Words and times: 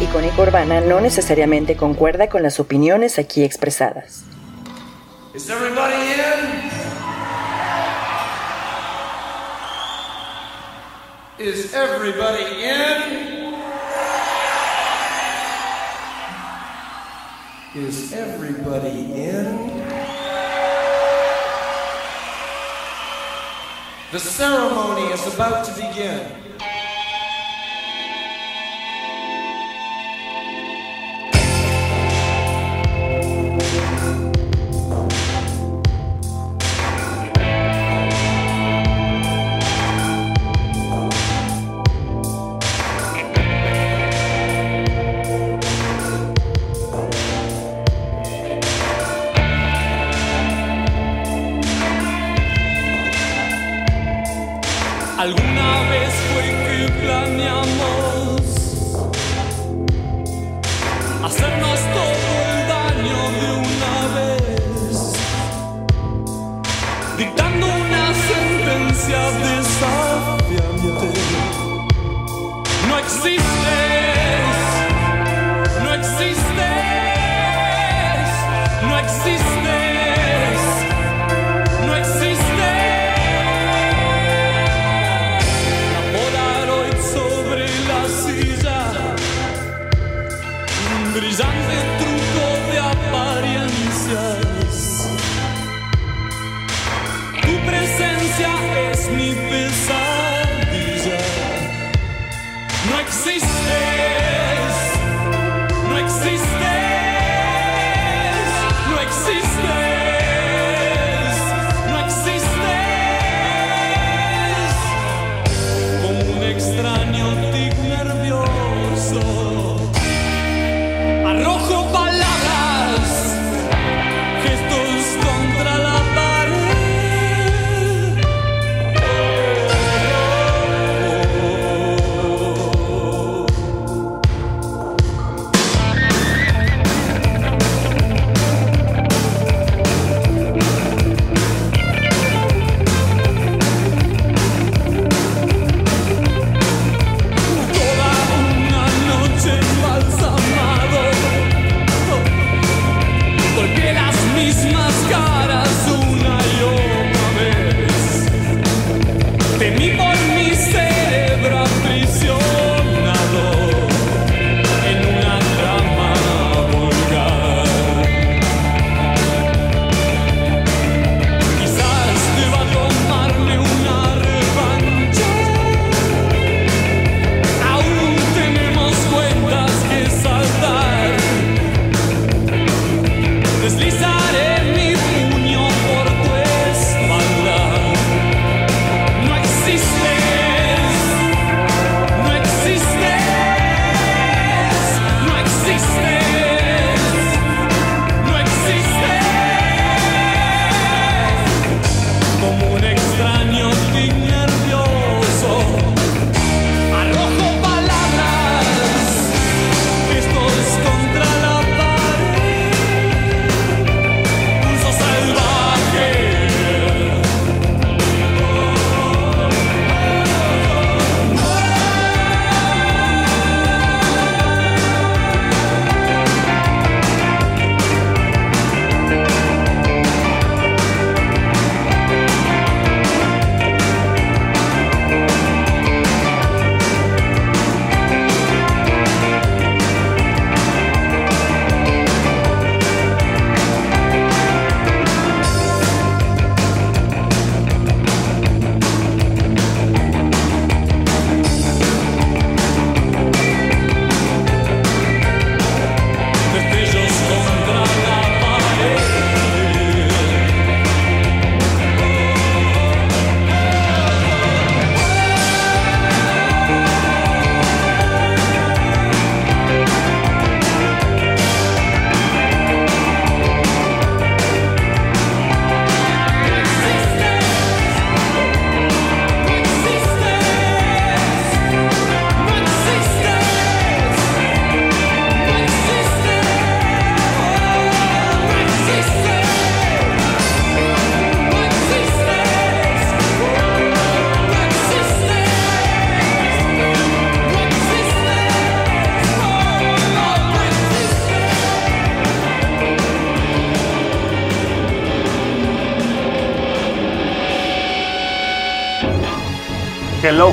Icónica 0.00 0.40
Urbana 0.40 0.80
no 0.80 0.98
necesariamente 0.98 1.76
concuerda 1.76 2.30
con 2.30 2.42
las 2.42 2.58
opiniones 2.58 3.18
aquí 3.18 3.44
expresadas. 3.44 4.24
Is 5.34 5.50
everybody 5.50 5.94
in? 5.94 6.70
Is 11.38 11.74
everybody 11.74 12.44
in? 12.64 13.20
Is 17.74 18.12
everybody 18.14 19.12
in? 19.12 19.70
The 24.12 24.18
ceremony 24.18 25.12
is 25.12 25.26
about 25.26 25.66
to 25.66 25.72
begin. 25.74 26.49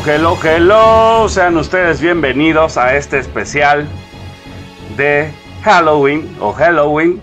Hello, 0.10 0.38
hello. 0.42 1.28
Sean 1.28 1.58
ustedes 1.58 2.00
bienvenidos 2.00 2.78
a 2.78 2.96
este 2.96 3.20
especial 3.20 3.86
de 4.96 5.30
Halloween 5.64 6.34
o 6.40 6.54
Halloween 6.54 7.22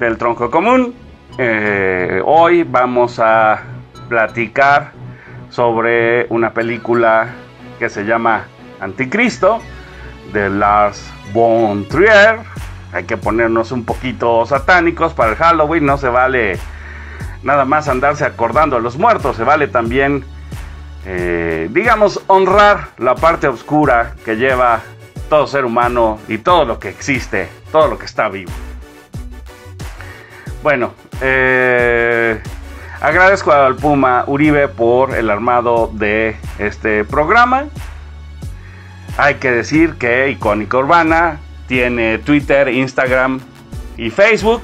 del 0.00 0.18
tronco 0.18 0.50
común. 0.50 0.92
Eh, 1.38 2.20
hoy 2.24 2.64
vamos 2.64 3.20
a 3.20 3.62
platicar 4.08 4.90
sobre 5.50 6.26
una 6.28 6.52
película 6.52 7.28
que 7.78 7.88
se 7.88 8.02
llama 8.04 8.46
Anticristo 8.80 9.60
de 10.32 10.50
Lars 10.50 11.08
von 11.32 11.86
Trier. 11.86 12.40
Hay 12.92 13.04
que 13.04 13.16
ponernos 13.16 13.70
un 13.70 13.84
poquito 13.84 14.44
satánicos 14.46 15.14
para 15.14 15.30
el 15.30 15.36
Halloween. 15.36 15.86
No 15.86 15.96
se 15.96 16.08
vale 16.08 16.58
nada 17.44 17.64
más 17.64 17.86
andarse 17.86 18.24
acordando 18.24 18.74
a 18.76 18.80
los 18.80 18.98
muertos. 18.98 19.36
Se 19.36 19.44
vale 19.44 19.68
también, 19.68 20.24
eh, 21.08 21.68
digamos, 21.70 22.20
honrar 22.26 22.88
la 22.98 23.14
parte 23.14 23.46
oscura 23.46 24.16
que 24.24 24.34
lleva 24.36 24.82
todo 25.28 25.46
ser 25.46 25.64
humano 25.64 26.18
y 26.26 26.38
todo 26.38 26.64
lo 26.64 26.80
que 26.80 26.88
existe, 26.88 27.48
todo 27.70 27.86
lo 27.86 27.98
que 27.98 28.06
está 28.06 28.28
vivo. 28.28 28.50
Bueno, 30.64 30.94
eh, 31.20 32.40
agradezco 33.00 33.52
al 33.52 33.76
Puma 33.76 34.24
Uribe 34.26 34.66
por 34.66 35.14
el 35.14 35.30
armado 35.30 35.90
de 35.92 36.36
este 36.58 37.04
programa. 37.04 37.66
Hay 39.16 39.36
que 39.36 39.52
decir 39.52 39.94
que 39.94 40.28
Icónica 40.30 40.78
Urbana 40.78 41.38
tiene 41.68 42.18
Twitter, 42.18 42.68
Instagram 42.68 43.40
y 43.96 44.10
Facebook 44.10 44.62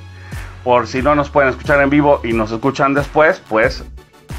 por 0.63 0.87
si 0.87 1.01
no 1.01 1.15
nos 1.15 1.29
pueden 1.29 1.51
escuchar 1.51 1.81
en 1.81 1.89
vivo 1.89 2.19
y 2.23 2.33
nos 2.33 2.51
escuchan 2.51 2.95
después, 2.95 3.41
pues 3.47 3.83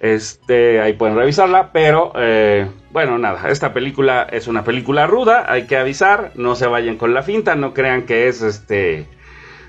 Este, 0.00 0.80
ahí 0.80 0.92
pueden 0.92 1.16
revisarla, 1.16 1.72
pero 1.72 2.12
eh, 2.16 2.70
bueno, 2.92 3.18
nada, 3.18 3.48
esta 3.50 3.72
película 3.72 4.28
es 4.30 4.46
una 4.46 4.62
película 4.62 5.08
ruda, 5.08 5.46
hay 5.48 5.66
que 5.66 5.76
avisar, 5.76 6.30
no 6.36 6.54
se 6.54 6.68
vayan 6.68 6.96
con 6.96 7.14
la 7.14 7.22
finta, 7.22 7.56
no 7.56 7.74
crean 7.74 8.02
que 8.06 8.28
es 8.28 8.40
este, 8.42 9.08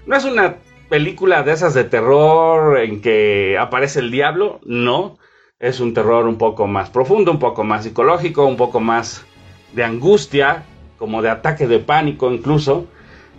no 0.05 0.15
es 0.15 0.25
una 0.25 0.57
película 0.87 1.41
de 1.41 1.53
esas 1.53 1.73
de 1.73 1.83
terror 1.83 2.79
en 2.79 3.01
que 3.01 3.57
aparece 3.59 3.99
el 3.99 4.11
diablo, 4.11 4.59
no, 4.65 5.17
es 5.59 5.79
un 5.79 5.93
terror 5.93 6.27
un 6.27 6.37
poco 6.37 6.67
más 6.67 6.89
profundo, 6.89 7.31
un 7.31 7.39
poco 7.39 7.63
más 7.63 7.83
psicológico, 7.83 8.45
un 8.45 8.57
poco 8.57 8.79
más 8.79 9.25
de 9.73 9.83
angustia, 9.83 10.63
como 10.97 11.21
de 11.21 11.29
ataque 11.29 11.67
de 11.67 11.79
pánico 11.79 12.31
incluso. 12.31 12.85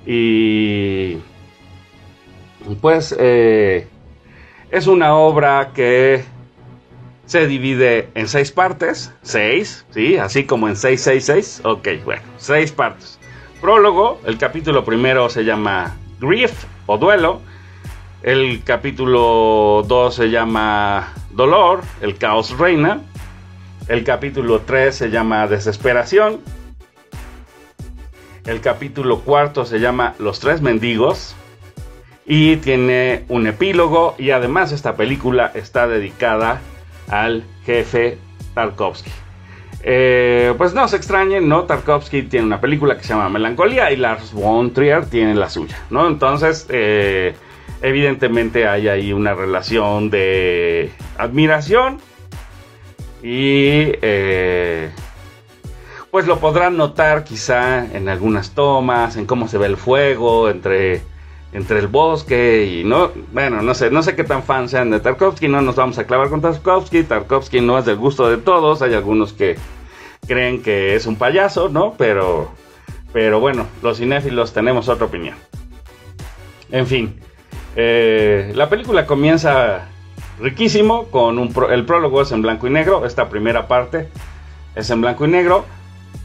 Y 0.07 1.19
pues 2.81 3.15
eh, 3.19 3.87
es 4.71 4.87
una 4.87 5.15
obra 5.15 5.73
que 5.75 6.25
se 7.31 7.47
divide 7.47 8.09
en 8.17 8.27
seis 8.27 8.51
partes, 8.51 9.13
seis, 9.23 9.87
¿sí? 9.91 10.17
Así 10.17 10.47
como 10.47 10.67
en 10.67 10.75
666, 10.75 11.61
ok, 11.63 12.05
bueno, 12.05 12.23
seis 12.39 12.73
partes. 12.73 13.21
Prólogo, 13.61 14.21
el 14.27 14.37
capítulo 14.37 14.85
primero 14.85 15.31
se 15.31 15.45
llama 15.45 15.97
Grief 16.19 16.65
o 16.87 16.99
Duelo, 16.99 17.41
el 18.25 18.65
capítulo 18.65 19.85
2 19.87 20.13
se 20.13 20.31
llama 20.31 21.15
Dolor, 21.31 21.83
el 22.01 22.19
caos 22.19 22.59
reina, 22.59 23.01
el 23.87 24.03
capítulo 24.03 24.63
3 24.63 24.93
se 24.93 25.11
llama 25.11 25.47
Desesperación, 25.47 26.41
el 28.45 28.61
capítulo 28.61 29.21
cuarto 29.21 29.65
se 29.67 29.79
llama 29.79 30.17
Los 30.19 30.41
tres 30.41 30.63
mendigos. 30.63 31.37
Y 32.27 32.57
tiene 32.57 33.25
un 33.29 33.47
epílogo 33.47 34.15
y 34.19 34.31
además 34.31 34.73
esta 34.73 34.97
película 34.97 35.51
está 35.55 35.89
dedicada 35.89 36.61
al 37.11 37.45
jefe 37.65 38.19
Tarkovsky. 38.55 39.11
Eh, 39.83 40.55
pues 40.59 40.75
no 40.75 40.87
se 40.89 40.97
extrañen, 40.97 41.49
¿no? 41.49 41.65
Tarkovsky 41.65 42.23
tiene 42.23 42.47
una 42.47 42.61
película 42.61 42.97
que 42.97 43.05
se 43.05 43.15
llama 43.15 43.29
Melancolía 43.29 43.91
y 43.91 43.97
Lars 43.97 44.33
von 44.33 44.73
Trier 44.73 45.07
tiene 45.07 45.35
la 45.35 45.49
suya, 45.49 45.79
¿no? 45.91 46.07
Entonces, 46.07 46.67
eh, 46.69 47.35
evidentemente 47.81 48.69
hay 48.69 48.89
ahí 48.89 49.13
una 49.13 49.35
relación 49.35 50.11
de 50.11 50.91
admiración 51.19 51.99
y... 53.23 53.93
Eh, 54.03 54.91
pues 56.11 56.27
lo 56.27 56.41
podrán 56.41 56.77
notar 56.77 57.23
quizá 57.23 57.85
en 57.85 58.09
algunas 58.09 58.51
tomas, 58.51 59.17
en 59.17 59.27
cómo 59.27 59.47
se 59.47 59.59
ve 59.59 59.67
el 59.67 59.77
fuego 59.77 60.51
entre, 60.51 61.03
entre 61.53 61.81
el 61.81 61.89
bosque 61.89 62.65
y 62.65 62.85
no, 62.85 63.11
bueno, 63.33 63.61
no 63.63 63.75
sé, 63.75 63.91
no 63.91 64.03
sé 64.03 64.15
qué 64.15 64.23
tan 64.25 64.43
fan 64.45 64.69
sean 64.69 64.91
de 64.91 65.01
Tarkovsky, 65.01 65.49
no 65.49 65.61
nos 65.61 65.75
vamos 65.77 65.99
a 65.99 66.05
clavar 66.05 66.29
con 66.31 66.41
Tarkovsky, 66.41 67.03
Tarkovsky 67.03 67.61
no 67.61 67.79
es 67.79 67.85
del 67.85 67.97
gusto 67.97 68.29
de 68.31 68.37
todos, 68.37 68.83
hay 68.83 68.95
algunos 68.95 69.33
que 69.33 69.57
creen 70.29 70.63
que 70.63 70.95
es 70.95 71.07
un 71.07 71.17
payaso, 71.17 71.69
¿no? 71.69 71.95
Pero, 71.99 72.53
pero 73.13 73.41
bueno, 73.41 73.67
los 73.83 73.99
cinéfilos 73.99 74.53
tenemos 74.53 74.89
otra 74.89 75.07
opinión. 75.07 75.35
En 76.71 76.87
fin, 76.87 77.19
eh, 77.75 78.53
la 78.55 78.69
película 78.69 79.07
comienza 79.07 79.89
riquísimo 80.39 81.07
con 81.07 81.39
un 81.39 81.53
pro- 81.53 81.71
el 81.73 81.85
prólogo 81.85 82.23
es 82.23 82.31
en 82.31 82.43
blanco 82.43 82.69
y 82.69 82.71
negro, 82.71 83.05
esta 83.05 83.29
primera 83.29 83.67
parte 83.67 84.09
es 84.77 84.89
en 84.91 85.01
blanco 85.01 85.25
y 85.25 85.29
negro. 85.29 85.65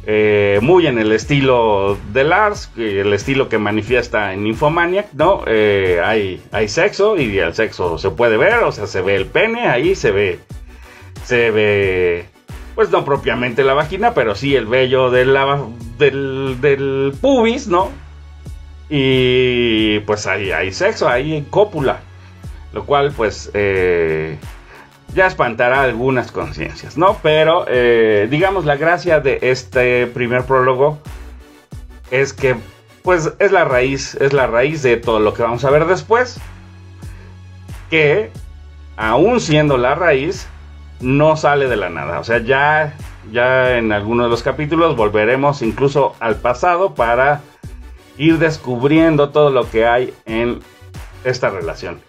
Eh, 0.08 0.60
muy 0.62 0.86
en 0.86 1.00
el 1.00 1.12
estilo 1.12 1.98
de 2.14 2.24
Lars, 2.24 2.72
el 2.78 3.12
estilo 3.12 3.50
que 3.50 3.58
manifiesta 3.58 4.34
en 4.34 4.46
Infomaniac, 4.46 5.12
¿no? 5.14 5.44
Eh, 5.48 6.00
hay, 6.04 6.44
hay 6.52 6.68
sexo 6.68 7.18
y 7.18 7.40
el 7.40 7.56
sexo 7.56 7.98
se 7.98 8.12
puede 8.12 8.38
ver, 8.38 8.64
o 8.64 8.72
sea, 8.72 8.86
se 8.86 9.02
ve 9.02 9.16
el 9.16 9.26
pene, 9.26 9.68
ahí 9.68 9.96
se 9.96 10.12
ve, 10.12 10.40
se 11.24 11.50
ve, 11.50 12.26
pues 12.76 12.92
no 12.92 13.04
propiamente 13.04 13.64
la 13.64 13.74
vagina, 13.74 14.14
pero 14.14 14.36
sí 14.36 14.56
el 14.56 14.68
vello 14.68 15.10
del, 15.10 15.34
del 15.98 17.14
pubis, 17.20 17.68
¿no? 17.68 17.90
Y 18.90 20.00
pues 20.02 20.28
ahí 20.28 20.52
hay 20.52 20.72
sexo, 20.72 21.10
hay 21.10 21.48
cópula, 21.50 22.02
lo 22.74 22.86
cual 22.86 23.12
pues 23.12 23.50
eh, 23.56 24.38
ya 25.16 25.26
espantará 25.28 25.82
algunas 25.82 26.32
conciencias, 26.32 26.98
¿no? 26.98 27.18
Pero 27.24 27.66
eh, 27.68 28.28
digamos 28.30 28.66
la 28.66 28.76
gracia 28.76 29.22
de 29.22 29.40
este 29.42 30.06
primer 30.08 30.44
prólogo 30.44 31.00
es 32.12 32.34
que 32.34 32.56
pues 33.02 33.34
es 33.40 33.52
la 33.52 33.66
raíz, 33.66 34.16
es 34.16 34.34
la 34.34 34.48
raíz 34.48 34.84
de 34.84 34.98
todo 34.98 35.20
lo 35.20 35.34
que 35.34 35.44
vamos 35.44 35.64
a 35.64 35.70
ver 35.70 35.86
después, 35.86 36.40
que 37.90 38.32
aún 38.98 39.40
siendo 39.40 39.78
la 39.78 39.96
raíz 39.96 40.48
no 41.00 41.38
sale 41.38 41.68
de 41.68 41.78
la 41.78 41.90
nada, 41.90 42.20
o 42.20 42.24
sea 42.24 42.40
ya 42.40 42.94
ya 43.32 43.78
en 43.78 43.92
algunos 43.92 44.26
de 44.26 44.30
los 44.30 44.44
capítulos 44.44 44.96
volveremos 44.96 45.62
incluso 45.62 46.16
al 46.20 46.36
pasado 46.36 46.94
para 46.94 47.42
ir 48.18 48.38
descubriendo 48.38 49.30
todo 49.30 49.50
lo 49.50 49.70
que 49.70 49.86
hay 49.86 50.14
en 50.26 50.60
esta 51.24 51.50
relación. 51.50 52.00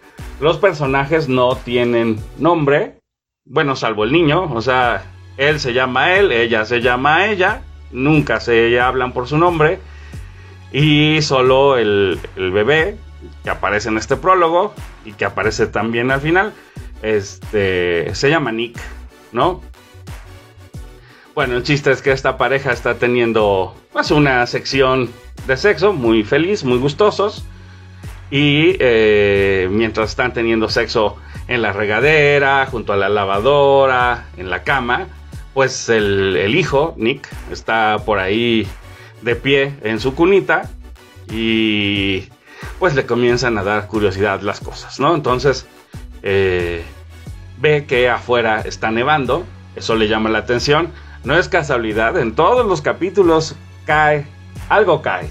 Los 0.41 0.59
personajes 0.59 1.29
no 1.29 1.57
tienen 1.57 2.19
nombre, 2.39 2.99
bueno, 3.47 3.75
salvo 3.75 4.05
el 4.05 4.13
niño, 4.13 4.53
o 4.53 4.61
sea, 4.61 5.05
él 5.37 5.61
se 5.61 5.73
llama 5.73 6.15
él, 6.15 6.31
ella 6.31 6.65
se 6.65 6.81
llama 6.81 7.27
ella, 7.27 7.63
nunca 7.91 8.41
se 8.41 8.79
hablan 8.79 9.13
por 9.13 9.29
su 9.29 9.39
nombre, 9.39 9.79
y 10.73 11.23
solo 11.23 11.79
el, 11.79 12.21
bebé 12.37 12.97
que 13.45 13.51
aparece 13.51 13.89
en 13.89 13.97
este 13.97 14.17
prólogo 14.17 14.75
y 15.05 15.13
que 15.13 15.25
aparece 15.25 15.67
también 15.69 16.11
al 16.11 16.21
final, 16.21 16.53
este, 17.03 18.15
se 18.15 18.29
llama 18.29 18.53
Nick, 18.53 18.79
¿no? 19.33 19.63
Bueno, 21.35 21.57
el 21.57 21.63
chiste 21.63 21.91
es 21.91 22.03
que 22.03 22.13
esta 22.13 22.37
pareja 22.37 22.73
está 22.73 22.95
teniendo 22.95 23.75
pues 23.93 24.11
una 24.11 24.47
sección 24.47 25.11
de 25.47 25.57
sexo 25.57 25.93
muy 25.93 26.25
feliz, 26.25 26.65
muy 26.65 26.79
gustosos. 26.79 27.45
Y 28.31 28.77
eh, 28.81 29.69
mientras 29.71 30.11
están 30.11 30.33
teniendo 30.33 30.69
sexo 30.69 31.17
en 31.49 31.63
la 31.63 31.73
regadera, 31.73 32.67
junto 32.67 32.93
a 32.93 32.97
la 32.97 33.09
lavadora, 33.09 34.27
en 34.37 34.51
la 34.51 34.63
cama, 34.65 35.07
pues 35.55 35.89
el, 35.89 36.55
hijo, 36.55 36.95
Nick, 36.97 37.29
está 37.51 37.99
por 38.05 38.19
ahí 38.19 38.67
de 39.23 39.37
pie 39.37 39.75
en 39.83 40.01
su 40.01 40.15
cunita 40.15 40.69
y 41.31 42.29
pues 42.79 42.95
le 42.95 43.07
comienzan 43.07 43.57
a 43.59 43.63
dar 43.63 43.87
curiosidad 43.87 44.41
las 44.43 44.61
cosas, 44.61 45.01
¿no? 45.01 45.15
Entonces 45.15 45.67
eh, 46.23 46.85
ve 47.59 47.87
que 47.87 48.11
afuera 48.11 48.61
está 48.61 48.91
nevando, 48.91 49.45
eso 49.77 49.95
le 49.95 50.09
llama 50.09 50.29
la 50.29 50.39
atención. 50.39 50.91
No 51.25 51.37
es 51.39 51.49
casualidad, 51.49 52.19
en 52.19 52.35
todos 52.35 52.67
los 52.67 52.83
capítulos 52.83 53.57
cae, 53.87 54.27
algo 54.69 55.01
cae. 55.01 55.31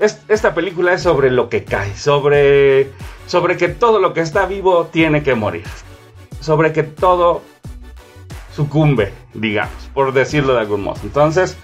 Es- 0.00 0.22
esta 0.28 0.54
película 0.54 0.94
es 0.94 1.02
sobre 1.02 1.30
lo 1.30 1.48
que 1.48 1.64
cae, 1.64 1.94
sobre, 1.94 2.90
sobre 3.26 3.56
que 3.56 3.68
todo 3.68 4.00
lo 4.00 4.12
que 4.14 4.20
está 4.22 4.46
vivo 4.46 4.86
tiene 4.86 5.22
que 5.22 5.34
morir, 5.34 5.64
sobre 6.40 6.72
que 6.72 6.82
todo 6.82 7.42
sucumbe, 8.54 9.12
digamos, 9.34 9.90
por 9.94 10.12
decirlo 10.12 10.54
de 10.54 10.60
algún 10.60 10.82
modo. 10.82 10.98
Entonces, 11.02 11.56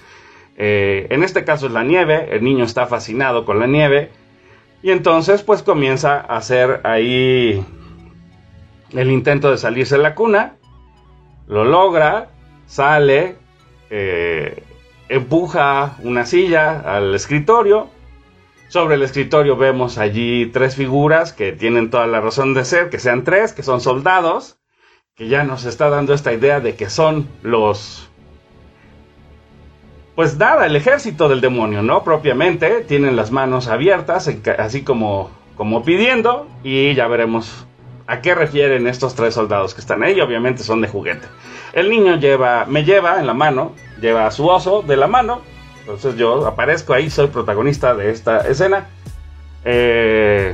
eh, 0.55 1.07
en 1.09 1.23
este 1.23 1.43
caso 1.43 1.65
es 1.67 1.71
la 1.71 1.83
nieve, 1.83 2.29
el 2.31 2.43
niño 2.43 2.63
está 2.63 2.85
fascinado 2.85 3.43
con 3.43 3.59
la 3.59 3.67
nieve 3.67 4.11
y 4.83 4.91
entonces 4.91 5.41
pues 5.43 5.63
comienza 5.63 6.15
a 6.19 6.37
hacer 6.37 6.81
ahí 6.83 7.65
el 8.91 9.11
intento 9.11 9.49
de 9.51 9.57
salirse 9.57 9.97
de 9.97 10.03
la 10.03 10.15
cuna, 10.15 10.55
lo 11.47 11.65
logra, 11.65 12.29
sale, 12.67 13.35
eh, 13.89 14.63
empuja 15.09 15.95
una 16.03 16.25
silla 16.25 16.81
al 16.81 17.15
escritorio. 17.15 17.89
Sobre 18.67 18.95
el 18.95 19.03
escritorio 19.03 19.55
vemos 19.55 19.97
allí 19.97 20.47
tres 20.47 20.75
figuras 20.75 21.31
que 21.31 21.53
tienen 21.53 21.89
toda 21.89 22.05
la 22.05 22.19
razón 22.19 22.53
de 22.53 22.65
ser, 22.65 22.89
que 22.89 22.99
sean 22.99 23.23
tres, 23.23 23.53
que 23.53 23.63
son 23.63 23.79
soldados, 23.79 24.57
que 25.15 25.29
ya 25.29 25.43
nos 25.43 25.65
está 25.65 25.89
dando 25.89 26.13
esta 26.13 26.33
idea 26.33 26.59
de 26.59 26.75
que 26.75 26.89
son 26.89 27.27
los... 27.43 28.09
Pues 30.15 30.37
nada, 30.37 30.65
el 30.65 30.75
ejército 30.75 31.29
del 31.29 31.41
demonio, 31.41 31.81
¿no? 31.81 32.03
Propiamente, 32.03 32.81
tienen 32.81 33.15
las 33.15 33.31
manos 33.31 33.67
abiertas, 33.67 34.29
así 34.57 34.83
como, 34.83 35.31
como 35.55 35.83
pidiendo, 35.83 36.47
y 36.63 36.93
ya 36.93 37.07
veremos 37.07 37.67
a 38.07 38.21
qué 38.21 38.35
refieren 38.35 38.87
estos 38.87 39.15
tres 39.15 39.35
soldados 39.35 39.73
que 39.73 39.81
están 39.81 40.03
ahí, 40.03 40.19
obviamente 40.19 40.63
son 40.63 40.81
de 40.81 40.87
juguete. 40.87 41.27
El 41.73 41.89
niño 41.89 42.17
lleva, 42.17 42.65
me 42.65 42.83
lleva 42.83 43.19
en 43.19 43.27
la 43.27 43.33
mano, 43.33 43.73
lleva 44.01 44.25
a 44.25 44.31
su 44.31 44.47
oso 44.47 44.81
de 44.81 44.97
la 44.97 45.07
mano. 45.07 45.41
Entonces 45.87 46.17
yo 46.17 46.45
aparezco 46.45 46.93
ahí, 46.93 47.09
soy 47.09 47.27
protagonista 47.27 47.95
de 47.95 48.11
esta 48.11 48.41
escena. 48.41 48.89
Eh, 49.63 50.53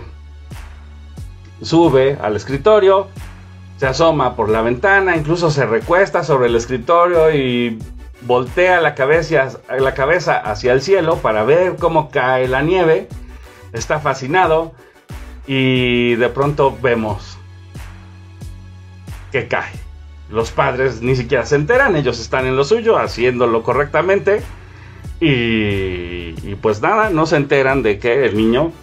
sube 1.60 2.20
al 2.22 2.36
escritorio, 2.36 3.08
se 3.78 3.88
asoma 3.88 4.36
por 4.36 4.50
la 4.50 4.62
ventana, 4.62 5.18
incluso 5.18 5.50
se 5.50 5.66
recuesta 5.66 6.24
sobre 6.24 6.50
el 6.50 6.56
escritorio 6.56 7.34
y 7.34 7.80
voltea 8.22 8.80
la 8.80 8.94
cabeza, 8.94 9.50
la 9.76 9.96
cabeza 9.96 10.38
hacia 10.38 10.72
el 10.72 10.84
cielo 10.84 11.18
para 11.18 11.44
ver 11.44 11.78
cómo 11.78 12.12
cae 12.12 12.48
la 12.48 12.62
nieve. 12.62 13.08
Está 13.72 14.00
fascinado 14.00 14.74
y 15.48 16.14
de 16.14 16.30
pronto 16.30 16.78
vemos 16.80 17.40
que 19.32 19.48
cae. 19.48 19.72
Los 20.30 20.52
padres 20.52 21.02
ni 21.02 21.16
siquiera 21.16 21.44
se 21.44 21.56
enteran, 21.56 21.96
ellos 21.96 22.20
están 22.20 22.46
en 22.46 22.56
lo 22.56 22.64
suyo, 22.64 23.00
haciéndolo 23.00 23.64
correctamente. 23.64 24.44
Y, 25.26 26.56
pues 26.56 26.82
nada, 26.82 27.10
no 27.10 27.26
se 27.26 27.38
enteran 27.38 27.82
de 27.82 27.98
que 27.98 28.26
el 28.26 28.36
niño 28.36 28.74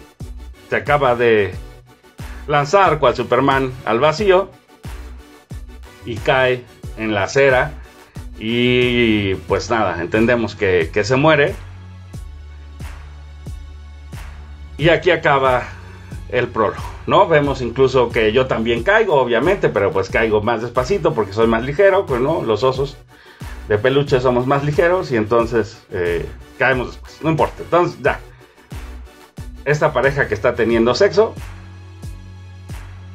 se 0.71 0.75
acaba 0.75 1.15
de 1.15 1.53
lanzar 2.47 2.97
cual 2.97 3.15
Superman 3.15 3.71
al 3.85 3.99
vacío 3.99 4.49
y 6.03 6.15
cae 6.15 6.63
en 6.97 7.13
la 7.13 7.25
acera. 7.25 7.73
Y 8.39 9.35
pues 9.47 9.69
nada, 9.69 10.01
entendemos 10.01 10.55
que, 10.55 10.89
que 10.91 11.03
se 11.03 11.15
muere. 11.15 11.53
Y 14.79 14.89
aquí 14.89 15.11
acaba 15.11 15.61
el 16.29 16.47
prólogo, 16.47 16.81
¿no? 17.05 17.27
Vemos 17.27 17.61
incluso 17.61 18.09
que 18.09 18.31
yo 18.31 18.47
también 18.47 18.81
caigo, 18.81 19.13
obviamente, 19.13 19.69
pero 19.69 19.91
pues 19.91 20.09
caigo 20.09 20.41
más 20.41 20.63
despacito 20.63 21.13
porque 21.13 21.33
soy 21.33 21.45
más 21.45 21.63
ligero, 21.63 22.07
pues 22.07 22.19
no, 22.19 22.41
los 22.41 22.63
osos 22.63 22.97
de 23.67 23.77
peluche 23.77 24.19
somos 24.19 24.47
más 24.47 24.63
ligeros 24.63 25.11
y 25.11 25.17
entonces 25.17 25.83
eh, 25.91 26.25
caemos 26.57 26.87
después, 26.87 27.19
no 27.21 27.29
importa, 27.29 27.63
entonces 27.63 27.97
ya. 28.01 28.19
Esta 29.63 29.93
pareja 29.93 30.27
que 30.27 30.33
está 30.33 30.55
teniendo 30.55 30.95
sexo 30.95 31.35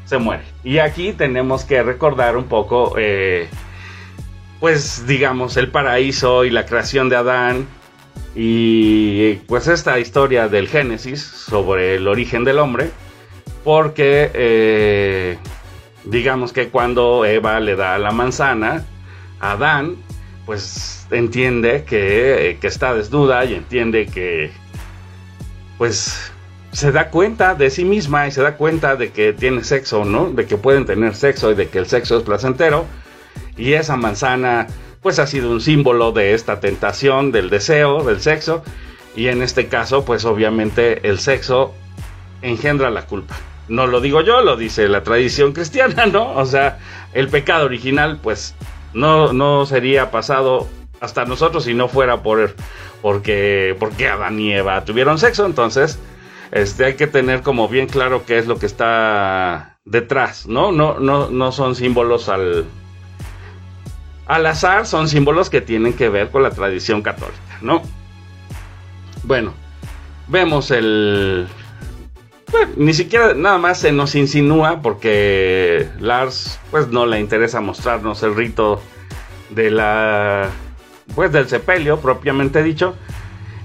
se 0.05 0.19
muere. 0.19 0.45
Y 0.63 0.79
aquí 0.79 1.13
tenemos 1.13 1.65
que 1.65 1.83
recordar 1.83 2.37
un 2.37 2.45
poco, 2.45 2.95
eh, 2.97 3.49
pues 4.61 5.07
digamos, 5.07 5.57
el 5.57 5.71
paraíso 5.71 6.45
y 6.45 6.51
la 6.51 6.65
creación 6.65 7.09
de 7.09 7.17
Adán 7.17 7.67
y 8.35 9.35
pues 9.47 9.67
esta 9.67 9.99
historia 9.99 10.49
del 10.49 10.69
Génesis 10.69 11.23
sobre 11.23 11.97
el 11.97 12.07
origen 12.07 12.45
del 12.45 12.59
hombre, 12.59 12.91
porque 13.65 14.31
eh, 14.35 15.39
digamos 16.05 16.53
que 16.53 16.69
cuando 16.69 17.25
Eva 17.25 17.59
le 17.61 17.77
da 17.77 17.99
la 17.99 18.13
manzana 18.13 18.85
Adán, 19.41 19.97
pues 20.47 21.07
entiende 21.11 21.85
que, 21.85 22.51
eh, 22.51 22.59
que 22.59 22.69
está 22.69 22.95
desnuda 22.95 23.45
y 23.45 23.55
entiende 23.55 24.07
que 24.07 24.51
pues 25.77 26.33
se 26.73 26.93
da 26.93 27.11
cuenta 27.11 27.55
de 27.55 27.69
sí 27.69 27.85
misma 27.85 28.29
y 28.29 28.31
se 28.31 28.43
da 28.43 28.57
cuenta 28.57 28.97
de 28.97 29.11
que 29.11 29.33
tiene 29.33 29.65
sexo, 29.65 30.05
¿no? 30.05 30.31
De 30.31 30.47
que 30.47 30.57
pueden 30.57 30.87
tener 30.87 31.15
sexo 31.15 31.51
y 31.51 31.55
de 31.55 31.69
que 31.69 31.79
el 31.79 31.87
sexo 31.87 32.19
es 32.19 32.23
placentero. 32.23 32.87
Y 33.57 33.73
esa 33.73 33.97
manzana 33.97 34.67
pues 35.03 35.19
ha 35.19 35.27
sido 35.27 35.51
un 35.51 35.61
símbolo 35.61 36.13
de 36.13 36.35
esta 36.35 36.61
tentación, 36.61 37.33
del 37.33 37.49
deseo, 37.49 38.03
del 38.03 38.21
sexo, 38.21 38.63
y 39.15 39.29
en 39.29 39.41
este 39.41 39.69
caso, 39.69 40.05
pues 40.05 40.25
obviamente 40.25 41.09
el 41.09 41.19
sexo 41.19 41.73
engendra 42.43 42.91
la 42.91 43.07
culpa. 43.07 43.37
No 43.69 43.87
lo 43.87 44.01
digo 44.01 44.21
yo, 44.21 44.43
lo 44.43 44.57
dice 44.57 44.89
la 44.89 45.03
tradición 45.03 45.53
cristiana, 45.53 46.07
¿no? 46.07 46.33
O 46.33 46.45
sea, 46.45 46.79
el 47.15 47.29
pecado 47.29 47.65
original, 47.65 48.19
pues 48.23 48.55
no, 48.95 49.33
no 49.33 49.67
sería 49.67 50.11
pasado 50.11 50.69
hasta 51.01 51.25
nosotros 51.25 51.65
si 51.65 51.75
no 51.75 51.89
fuera 51.89 52.23
por 52.23 52.55
porque 53.03 53.77
porque 53.79 54.09
Adán 54.09 54.41
y 54.41 54.53
Eva 54.53 54.85
tuvieron 54.85 55.19
sexo, 55.19 55.47
entonces 55.47 55.99
este 56.53 56.85
hay 56.85 56.95
que 56.95 57.07
tener 57.07 57.43
como 57.43 57.69
bien 57.69 57.87
claro 57.87 58.25
qué 58.25 58.39
es 58.39 58.47
lo 58.47 58.59
que 58.59 58.67
está 58.67 59.79
detrás, 59.85 60.47
¿no? 60.47 60.73
No 60.73 60.99
no 60.99 61.31
no 61.31 61.53
son 61.53 61.75
símbolos 61.75 62.29
al 62.29 62.65
al 64.27 64.47
azar, 64.47 64.87
son 64.87 65.09
símbolos 65.09 65.51
que 65.51 65.61
tienen 65.61 65.93
que 65.93 66.09
ver 66.09 66.31
con 66.31 66.43
la 66.43 66.51
tradición 66.51 67.03
católica, 67.03 67.59
¿no? 67.61 67.83
Bueno, 69.23 69.53
vemos 70.29 70.71
el 70.71 71.47
ni 72.77 72.95
siquiera 72.95 73.35
nada 73.35 73.59
más 73.59 73.81
se 73.81 73.93
nos 73.93 74.15
insinúa 74.15 74.81
porque 74.83 75.89
Lars 75.99 76.61
pues 76.71 76.89
no 76.89 77.07
le 77.07 77.21
interesa 77.21 77.61
mostrarnos 77.61 78.23
el 78.23 78.35
rito 78.35 78.81
de 79.51 79.71
la 79.71 80.51
pues 81.15 81.33
del 81.33 81.49
sepelio 81.49 81.99
propiamente 82.01 82.63
dicho. 82.63 82.95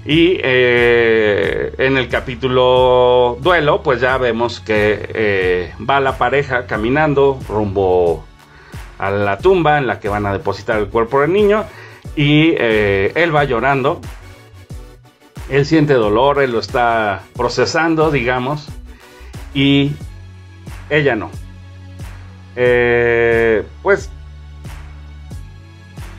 Y 0.04 0.38
eh, 0.42 1.72
en 1.78 1.96
el 1.96 2.08
capítulo 2.08 3.38
duelo 3.40 3.82
pues 3.82 4.00
ya 4.00 4.18
vemos 4.18 4.58
que 4.60 5.08
eh, 5.14 5.74
va 5.88 6.00
la 6.00 6.18
pareja 6.18 6.66
caminando 6.66 7.38
rumbo 7.48 8.24
a 8.98 9.10
la 9.10 9.38
tumba 9.38 9.78
en 9.78 9.86
la 9.86 10.00
que 10.00 10.08
van 10.08 10.26
a 10.26 10.32
depositar 10.32 10.78
el 10.78 10.88
cuerpo 10.88 11.20
del 11.20 11.32
niño 11.32 11.64
y 12.16 12.54
eh, 12.58 13.12
él 13.14 13.34
va 13.34 13.44
llorando 13.44 14.00
él 15.52 15.66
siente 15.66 15.92
dolor, 15.92 16.42
él 16.42 16.52
lo 16.52 16.60
está 16.60 17.24
procesando, 17.36 18.10
digamos, 18.10 18.68
y 19.52 19.92
ella 20.88 21.14
no. 21.14 21.30
Eh, 22.56 23.62
pues 23.82 24.08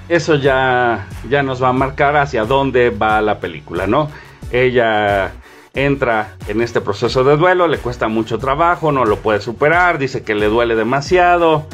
eso 0.08 0.36
ya, 0.36 1.08
ya 1.28 1.42
nos 1.42 1.64
va 1.64 1.70
a 1.70 1.74
marcar 1.74 2.16
hacia 2.16 2.46
dónde 2.46 2.92
va 2.92 3.22
la 3.22 3.40
película, 3.40 3.88
¿no? 3.88 4.12
Ella 4.52 5.32
entra 5.74 6.36
en 6.48 6.62
este 6.62 6.80
proceso 6.80 7.24
de 7.24 7.36
duelo, 7.36 7.68
le 7.68 7.80
cuesta 7.80 8.08
mucho 8.10 8.38
trabajo, 8.38 8.92
no 8.92 9.04
lo 9.04 9.18
puede 9.18 9.42
superar, 9.42 9.98
dice 9.98 10.22
que 10.22 10.36
le 10.36 10.46
duele 10.46 10.76
demasiado. 10.76 11.66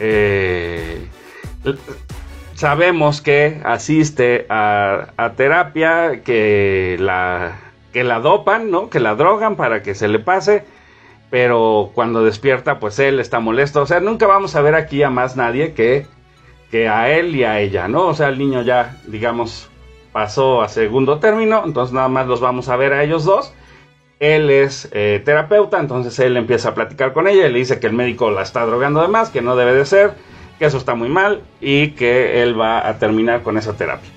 Eh, 0.00 1.06
sabemos 2.56 3.20
que 3.20 3.60
asiste 3.64 4.46
a, 4.48 5.32
terapia, 5.36 6.22
que 6.24 6.96
la, 6.98 7.60
que 7.92 8.02
la 8.02 8.20
dopan, 8.20 8.70
¿no? 8.70 8.90
Que 8.90 8.98
la 8.98 9.14
drogan 9.14 9.56
para 9.56 9.82
que 9.82 9.94
se 9.94 10.08
le 10.08 10.18
pase. 10.18 10.64
Pero 11.30 11.90
cuando 11.94 12.24
despierta, 12.24 12.78
pues 12.78 12.98
él 12.98 13.20
está 13.20 13.40
molesto. 13.40 13.82
O 13.82 13.86
sea, 13.86 14.00
nunca 14.00 14.26
vamos 14.26 14.56
a 14.56 14.62
ver 14.62 14.74
aquí 14.74 15.02
a 15.02 15.10
más 15.10 15.36
nadie 15.36 15.74
que, 15.74 16.06
a 16.88 17.10
él 17.10 17.34
y 17.34 17.44
a 17.44 17.60
ella, 17.60 17.88
¿no? 17.88 18.06
O 18.06 18.14
sea, 18.14 18.28
el 18.28 18.38
niño 18.38 18.62
ya, 18.62 18.96
digamos, 19.06 19.70
pasó 20.12 20.62
a 20.62 20.68
segundo 20.68 21.18
término. 21.18 21.62
Entonces 21.64 21.92
nada 21.92 22.08
más 22.08 22.26
los 22.26 22.40
vamos 22.40 22.68
a 22.68 22.76
ver 22.76 22.92
a 22.92 23.02
ellos 23.02 23.24
dos. 23.24 23.52
Él 24.18 24.48
es 24.48 24.88
eh, 24.92 25.20
terapeuta, 25.24 25.78
entonces 25.78 26.18
él 26.20 26.38
empieza 26.38 26.70
a 26.70 26.74
platicar 26.74 27.12
con 27.12 27.28
ella 27.28 27.46
y 27.46 27.52
le 27.52 27.58
dice 27.58 27.80
que 27.80 27.86
el 27.86 27.92
médico 27.92 28.30
la 28.30 28.40
está 28.40 28.64
drogando 28.64 29.02
de 29.02 29.08
más, 29.08 29.28
que 29.28 29.42
no 29.42 29.56
debe 29.56 29.74
de 29.74 29.84
ser 29.84 30.14
que 30.58 30.64
eso 30.64 30.78
está 30.78 30.94
muy 30.94 31.08
mal 31.08 31.42
y 31.60 31.90
que 31.90 32.42
él 32.42 32.58
va 32.58 32.86
a 32.86 32.98
terminar 32.98 33.42
con 33.42 33.58
esa 33.58 33.76
terapia. 33.76 34.10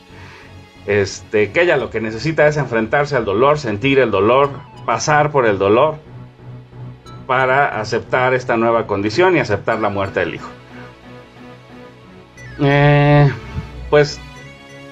Este, 0.85 1.51
que 1.51 1.61
ella 1.61 1.77
lo 1.77 1.89
que 1.89 2.01
necesita 2.01 2.47
es 2.47 2.57
enfrentarse 2.57 3.15
al 3.15 3.25
dolor, 3.25 3.59
sentir 3.59 3.99
el 3.99 4.11
dolor, 4.11 4.49
pasar 4.85 5.31
por 5.31 5.45
el 5.45 5.57
dolor 5.59 5.97
para 7.27 7.79
aceptar 7.79 8.33
esta 8.33 8.57
nueva 8.57 8.87
condición 8.87 9.37
y 9.37 9.39
aceptar 9.39 9.79
la 9.79 9.89
muerte 9.89 10.21
del 10.21 10.35
hijo. 10.35 10.49
Eh, 12.59 13.31
pues 13.89 14.19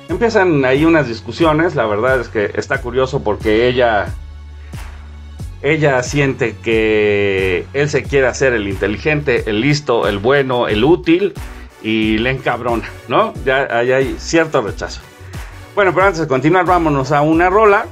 empiezan 0.08 0.64
ahí 0.64 0.86
unas 0.86 1.08
discusiones, 1.08 1.76
la 1.76 1.86
verdad 1.86 2.20
es 2.20 2.30
que 2.30 2.52
está 2.56 2.82
curioso 2.82 3.24
porque 3.24 3.68
ella 3.68 4.14
ella 5.62 6.02
siente 6.04 6.56
que 6.64 7.66
él 7.74 7.90
se 7.90 8.04
quiere 8.04 8.28
hacer 8.28 8.54
el 8.54 8.68
inteligente, 8.68 9.50
el 9.50 9.62
listo, 9.62 10.08
el 10.08 10.20
bueno, 10.20 10.68
el 10.68 10.84
útil 10.84 11.34
y 11.82 12.18
le 12.20 12.32
encabrona, 12.32 12.90
¿no? 13.08 13.34
Ya 13.46 13.68
hay 13.72 14.16
cierto 14.20 14.62
rechazo. 14.62 15.02
Bueno, 15.76 15.94
pero 15.94 16.08
antes 16.08 16.22
de 16.22 16.28
continuar, 16.28 16.66
vámonos 16.66 17.12
a 17.12 17.22
una 17.22 17.50
rola. 17.50 17.86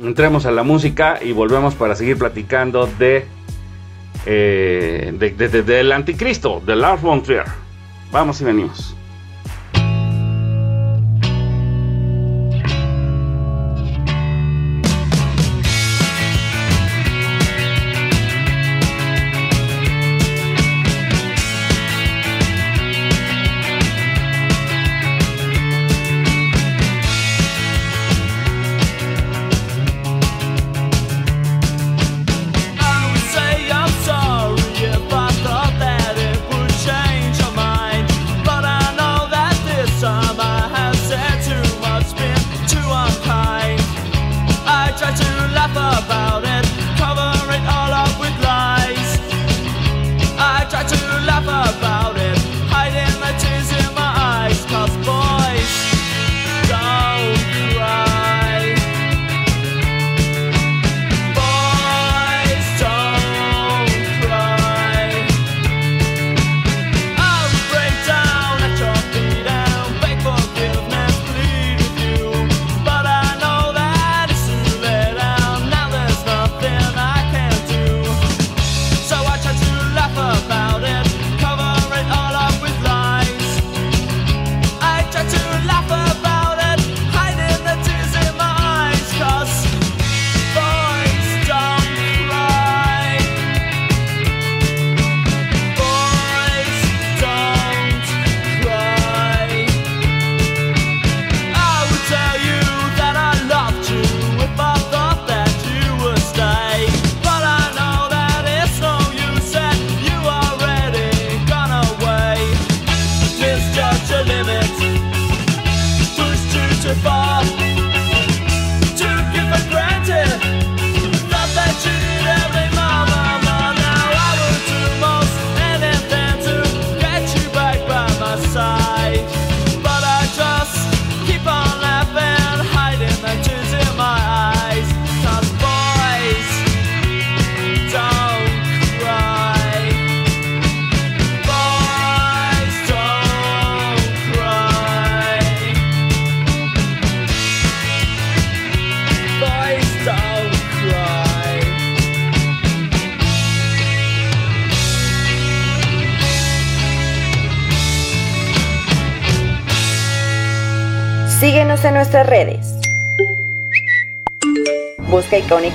Entremos 0.00 0.46
a 0.46 0.50
la 0.50 0.62
música 0.62 1.18
y 1.20 1.32
volvemos 1.32 1.74
para 1.74 1.94
seguir 1.94 2.18
platicando 2.18 2.86
de, 2.98 3.24
eh, 4.26 5.12
del 5.66 5.92
anticristo, 5.92 6.62
de 6.64 6.76
Lars 6.76 7.02
von 7.02 7.22
Trier. 7.22 7.46
Vamos 8.10 8.40
y 8.40 8.44
venimos. 8.44 8.96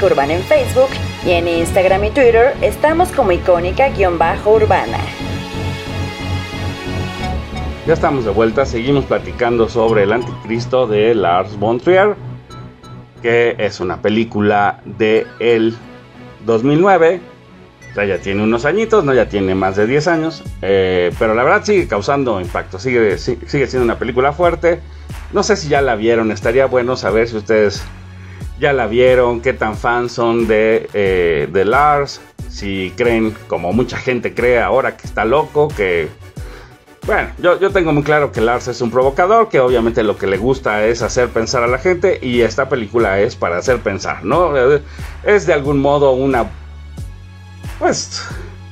Urbana 0.05 0.33
en 0.33 0.43
Facebook 0.43 0.89
y 1.25 1.31
en 1.31 1.47
Instagram 1.47 2.03
y 2.05 2.09
Twitter 2.11 2.53
estamos 2.61 3.09
como 3.11 3.31
icónica-urbana. 3.31 4.97
Ya 7.85 7.93
estamos 7.93 8.25
de 8.25 8.31
vuelta, 8.31 8.65
seguimos 8.65 9.05
platicando 9.05 9.69
sobre 9.69 10.03
el 10.03 10.11
anticristo 10.11 10.87
de 10.87 11.15
Lars 11.15 11.57
von 11.57 11.79
Trier, 11.79 12.15
que 13.21 13.55
es 13.57 13.79
una 13.79 14.01
película 14.01 14.81
de 14.83 15.25
el 15.39 15.75
2009. 16.45 17.21
O 17.91 17.93
sea, 17.95 18.05
ya 18.05 18.17
tiene 18.19 18.43
unos 18.43 18.65
añitos, 18.65 19.03
no 19.05 19.13
ya 19.13 19.27
tiene 19.29 19.55
más 19.55 19.75
de 19.77 19.87
10 19.87 20.07
años, 20.09 20.43
eh, 20.61 21.11
pero 21.17 21.33
la 21.33 21.43
verdad 21.43 21.63
sigue 21.63 21.87
causando 21.87 22.39
impacto, 22.41 22.77
sigue, 22.77 23.17
si- 23.17 23.39
sigue 23.47 23.65
siendo 23.67 23.85
una 23.85 23.97
película 23.97 24.33
fuerte. 24.33 24.81
No 25.33 25.41
sé 25.41 25.55
si 25.55 25.67
ya 25.69 25.81
la 25.81 25.95
vieron, 25.95 26.31
estaría 26.31 26.67
bueno 26.67 26.95
saber 26.97 27.27
si 27.27 27.37
ustedes 27.37 27.81
ya 28.59 28.73
la 28.73 28.87
vieron, 28.87 29.41
qué 29.41 29.53
tan 29.53 29.75
fans 29.77 30.11
son 30.11 30.47
de, 30.47 30.89
eh, 30.93 31.47
de 31.51 31.65
Lars, 31.65 32.21
si 32.49 32.93
creen, 32.95 33.35
como 33.47 33.73
mucha 33.73 33.97
gente 33.97 34.33
cree 34.33 34.59
ahora 34.59 34.97
que 34.97 35.07
está 35.07 35.25
loco, 35.25 35.67
que 35.67 36.09
bueno, 37.07 37.29
yo, 37.37 37.57
yo 37.57 37.71
tengo 37.71 37.93
muy 37.93 38.03
claro 38.03 38.33
que 38.33 38.41
Lars 38.41 38.67
es 38.67 38.81
un 38.81 38.91
provocador, 38.91 39.47
que 39.47 39.61
obviamente 39.61 40.03
lo 40.03 40.17
que 40.17 40.27
le 40.27 40.35
gusta 40.37 40.85
es 40.85 41.01
hacer 41.01 41.29
pensar 41.29 41.63
a 41.63 41.67
la 41.67 41.77
gente 41.77 42.19
y 42.21 42.41
esta 42.41 42.67
película 42.67 43.21
es 43.21 43.37
para 43.37 43.57
hacer 43.57 43.79
pensar, 43.79 44.25
¿no? 44.25 44.53
Es 45.23 45.47
de 45.47 45.53
algún 45.53 45.79
modo 45.79 46.11
una... 46.11 46.51
Pues 47.79 48.21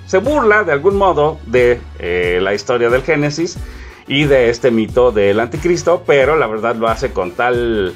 se 0.06 0.18
burla 0.18 0.66
de 0.66 0.74
algún 0.74 0.98
modo 0.98 1.40
de 1.46 1.80
eh, 1.98 2.40
la 2.42 2.54
historia 2.54 2.90
del 2.90 3.04
Génesis 3.04 3.58
y 4.06 4.26
de 4.26 4.50
este 4.50 4.70
mito 4.70 5.14
del 5.14 5.40
anticristo, 5.40 6.04
pero 6.06 6.36
la 6.36 6.48
verdad 6.48 6.76
lo 6.76 6.90
hace 6.90 7.12
con 7.12 7.32
tal... 7.32 7.94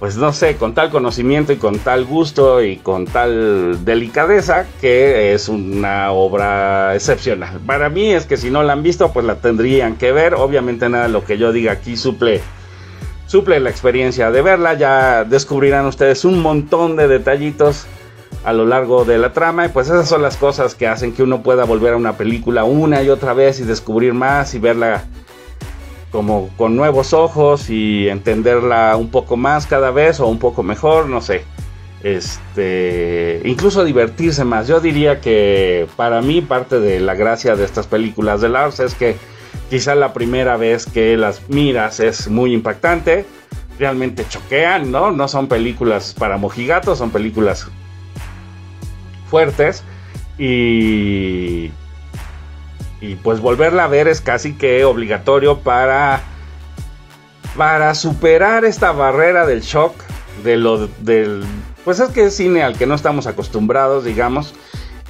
Pues 0.00 0.16
no 0.16 0.32
sé, 0.32 0.56
con 0.56 0.74
tal 0.74 0.90
conocimiento 0.90 1.52
y 1.52 1.56
con 1.56 1.78
tal 1.78 2.04
gusto 2.04 2.62
y 2.62 2.76
con 2.76 3.06
tal 3.06 3.84
delicadeza 3.84 4.66
que 4.80 5.32
es 5.32 5.48
una 5.48 6.10
obra 6.10 6.94
excepcional. 6.94 7.60
Para 7.64 7.88
mí 7.88 8.12
es 8.12 8.26
que 8.26 8.36
si 8.36 8.50
no 8.50 8.62
la 8.62 8.74
han 8.74 8.82
visto, 8.82 9.12
pues 9.12 9.24
la 9.24 9.36
tendrían 9.36 9.96
que 9.96 10.12
ver. 10.12 10.34
Obviamente 10.34 10.88
nada 10.88 11.04
de 11.04 11.12
lo 11.12 11.24
que 11.24 11.38
yo 11.38 11.52
diga 11.52 11.72
aquí 11.72 11.96
suple, 11.96 12.40
suple 13.26 13.60
la 13.60 13.70
experiencia 13.70 14.30
de 14.30 14.42
verla. 14.42 14.74
Ya 14.74 15.24
descubrirán 15.24 15.86
ustedes 15.86 16.24
un 16.24 16.40
montón 16.42 16.96
de 16.96 17.08
detallitos 17.08 17.86
a 18.44 18.52
lo 18.52 18.66
largo 18.66 19.04
de 19.04 19.16
la 19.16 19.32
trama. 19.32 19.66
Y 19.66 19.68
pues 19.68 19.86
esas 19.86 20.08
son 20.08 20.22
las 20.22 20.36
cosas 20.36 20.74
que 20.74 20.86
hacen 20.86 21.14
que 21.14 21.22
uno 21.22 21.42
pueda 21.42 21.64
volver 21.64 21.94
a 21.94 21.96
una 21.96 22.16
película 22.16 22.64
una 22.64 23.02
y 23.02 23.08
otra 23.08 23.32
vez 23.32 23.60
y 23.60 23.62
descubrir 23.62 24.12
más 24.12 24.54
y 24.54 24.58
verla 24.58 25.04
como 26.14 26.48
con 26.56 26.76
nuevos 26.76 27.12
ojos 27.12 27.68
y 27.70 28.08
entenderla 28.08 28.94
un 28.96 29.10
poco 29.10 29.36
más 29.36 29.66
cada 29.66 29.90
vez 29.90 30.20
o 30.20 30.28
un 30.28 30.38
poco 30.38 30.62
mejor, 30.62 31.08
no 31.08 31.20
sé. 31.20 31.42
Este, 32.04 33.42
incluso 33.44 33.84
divertirse 33.84 34.44
más. 34.44 34.68
Yo 34.68 34.78
diría 34.78 35.20
que 35.20 35.88
para 35.96 36.22
mí 36.22 36.40
parte 36.40 36.78
de 36.78 37.00
la 37.00 37.14
gracia 37.14 37.56
de 37.56 37.64
estas 37.64 37.88
películas 37.88 38.40
de 38.40 38.48
Lars 38.48 38.78
es 38.78 38.94
que 38.94 39.16
quizá 39.70 39.96
la 39.96 40.12
primera 40.12 40.56
vez 40.56 40.86
que 40.86 41.16
las 41.16 41.48
miras 41.48 41.98
es 41.98 42.28
muy 42.28 42.54
impactante, 42.54 43.26
realmente 43.80 44.24
choquean, 44.28 44.92
¿no? 44.92 45.10
No 45.10 45.26
son 45.26 45.48
películas 45.48 46.14
para 46.16 46.36
mojigatos, 46.36 46.98
son 46.98 47.10
películas 47.10 47.66
fuertes 49.28 49.82
y 50.38 51.72
y 53.04 53.16
pues 53.16 53.40
volverla 53.40 53.84
a 53.84 53.88
ver 53.88 54.08
es 54.08 54.20
casi 54.20 54.54
que 54.54 54.84
obligatorio 54.84 55.58
para 55.58 56.22
para 57.56 57.94
superar 57.94 58.64
esta 58.64 58.92
barrera 58.92 59.46
del 59.46 59.60
shock 59.60 59.94
de 60.42 60.56
lo 60.56 60.86
del 61.00 61.44
pues 61.84 62.00
es 62.00 62.08
que 62.10 62.24
es 62.24 62.36
cine 62.36 62.62
al 62.62 62.76
que 62.78 62.86
no 62.86 62.94
estamos 62.94 63.26
acostumbrados 63.26 64.04
digamos 64.04 64.54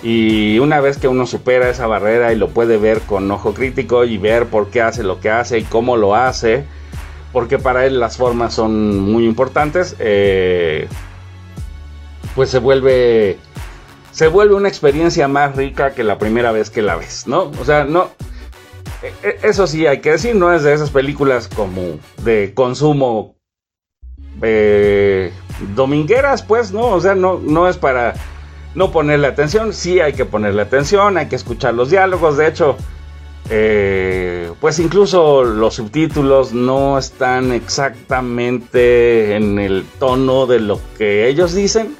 y 0.02 0.58
una 0.58 0.80
vez 0.80 0.98
que 0.98 1.08
uno 1.08 1.24
supera 1.26 1.70
esa 1.70 1.86
barrera 1.86 2.32
y 2.32 2.36
lo 2.36 2.48
puede 2.48 2.76
ver 2.76 3.00
con 3.00 3.30
ojo 3.30 3.54
crítico 3.54 4.04
y 4.04 4.18
ver 4.18 4.46
por 4.46 4.68
qué 4.68 4.82
hace 4.82 5.02
lo 5.02 5.20
que 5.20 5.30
hace 5.30 5.58
y 5.58 5.62
cómo 5.62 5.96
lo 5.96 6.16
hace 6.16 6.64
porque 7.32 7.58
para 7.58 7.86
él 7.86 8.00
las 8.00 8.16
formas 8.16 8.54
son 8.54 8.98
muy 8.98 9.24
importantes 9.24 9.94
eh, 10.00 10.88
pues 12.34 12.50
se 12.50 12.58
vuelve 12.58 13.38
se 14.14 14.28
vuelve 14.28 14.54
una 14.54 14.68
experiencia 14.68 15.26
más 15.26 15.56
rica 15.56 15.92
que 15.92 16.04
la 16.04 16.18
primera 16.18 16.52
vez 16.52 16.70
que 16.70 16.82
la 16.82 16.94
ves, 16.94 17.26
¿no? 17.26 17.50
O 17.60 17.64
sea, 17.64 17.82
no. 17.82 18.10
e- 19.02 19.28
e- 19.28 19.38
Eso 19.42 19.66
sí 19.66 19.88
hay 19.88 19.98
que 20.00 20.12
decir, 20.12 20.36
no 20.36 20.52
es 20.52 20.62
de 20.62 20.72
esas 20.72 20.90
películas 20.90 21.48
como 21.48 21.98
de 22.22 22.52
consumo 22.54 23.34
eh, 24.40 25.32
domingueras, 25.74 26.42
pues, 26.44 26.70
¿no? 26.70 26.86
O 26.90 27.00
sea, 27.00 27.16
no, 27.16 27.40
no 27.42 27.68
es 27.68 27.76
para 27.76 28.14
no 28.76 28.92
ponerle 28.92 29.26
atención, 29.26 29.72
sí 29.72 29.98
hay 29.98 30.12
que 30.12 30.24
ponerle 30.24 30.62
atención, 30.62 31.18
hay 31.18 31.26
que 31.26 31.34
escuchar 31.36 31.74
los 31.74 31.90
diálogos, 31.90 32.36
de 32.36 32.46
hecho, 32.46 32.76
eh, 33.50 34.52
pues 34.60 34.78
incluso 34.78 35.42
los 35.42 35.74
subtítulos 35.74 36.52
no 36.52 36.96
están 36.98 37.50
exactamente 37.52 39.34
en 39.34 39.58
el 39.58 39.84
tono 39.98 40.46
de 40.46 40.60
lo 40.60 40.80
que 40.98 41.26
ellos 41.28 41.52
dicen. 41.52 41.96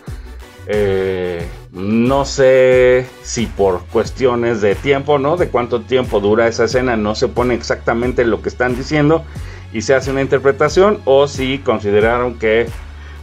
Eh, 0.68 1.44
no 1.74 2.24
sé 2.24 3.06
si 3.22 3.46
por 3.46 3.84
cuestiones 3.86 4.60
de 4.60 4.76
tiempo, 4.76 5.18
¿no? 5.18 5.36
De 5.36 5.48
cuánto 5.48 5.80
tiempo 5.80 6.20
dura 6.20 6.46
esa 6.46 6.64
escena, 6.64 6.96
no 6.96 7.16
se 7.16 7.26
pone 7.26 7.54
exactamente 7.54 8.24
lo 8.24 8.40
que 8.42 8.48
están 8.48 8.76
diciendo 8.76 9.24
y 9.72 9.82
se 9.82 9.94
hace 9.94 10.12
una 10.12 10.22
interpretación 10.22 11.00
o 11.04 11.26
si 11.26 11.58
consideraron 11.58 12.38
que 12.38 12.66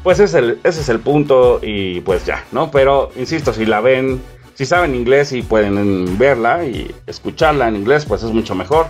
pues 0.04 0.20
es 0.20 0.34
el, 0.34 0.60
ese 0.64 0.82
es 0.82 0.90
el 0.90 1.00
punto 1.00 1.60
y 1.62 2.02
pues 2.02 2.26
ya, 2.26 2.44
¿no? 2.52 2.72
Pero 2.72 3.12
insisto, 3.16 3.54
si 3.54 3.66
la 3.66 3.80
ven, 3.80 4.22
si 4.56 4.66
saben 4.66 4.96
inglés 4.96 5.32
y 5.32 5.44
pueden 5.44 6.18
verla 6.18 6.66
y 6.66 6.94
escucharla 7.08 7.70
en 7.70 7.78
inglés, 7.78 8.06
pues 8.06 8.22
es 8.24 8.32
mucho 8.32 8.54
mejor. 8.54 8.88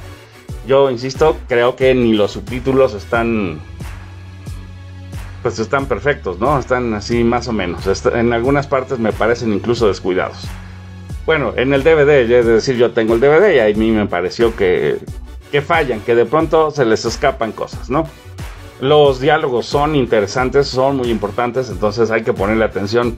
Yo 0.67 0.89
insisto, 0.89 1.37
creo 1.47 1.75
que 1.75 1.93
ni 1.93 2.13
los 2.13 2.31
subtítulos 2.31 2.93
están 2.93 3.59
pues 5.41 5.59
están 5.59 5.85
perfectos, 5.85 6.39
¿no? 6.39 6.57
Están 6.59 6.93
así 6.93 7.23
más 7.23 7.47
o 7.47 7.53
menos. 7.53 8.05
En 8.05 8.33
algunas 8.33 8.67
partes 8.67 8.99
me 8.99 9.11
parecen 9.11 9.53
incluso 9.53 9.87
descuidados. 9.87 10.47
Bueno, 11.25 11.53
en 11.55 11.73
el 11.73 11.83
DVD, 11.83 12.29
es 12.31 12.45
decir, 12.45 12.77
yo 12.77 12.91
tengo 12.91 13.13
el 13.13 13.19
DVD 13.19 13.55
y 13.55 13.59
a 13.59 13.77
mí 13.77 13.91
me 13.91 14.07
pareció 14.07 14.55
que, 14.55 14.97
que 15.51 15.61
fallan, 15.61 16.01
que 16.01 16.15
de 16.15 16.25
pronto 16.25 16.71
se 16.71 16.85
les 16.85 17.05
escapan 17.05 17.51
cosas, 17.51 17.89
¿no? 17.89 18.07
Los 18.79 19.19
diálogos 19.19 19.67
son 19.67 19.95
interesantes, 19.95 20.67
son 20.67 20.97
muy 20.97 21.11
importantes, 21.11 21.69
entonces 21.69 22.09
hay 22.09 22.23
que 22.23 22.33
ponerle 22.33 22.65
atención, 22.65 23.17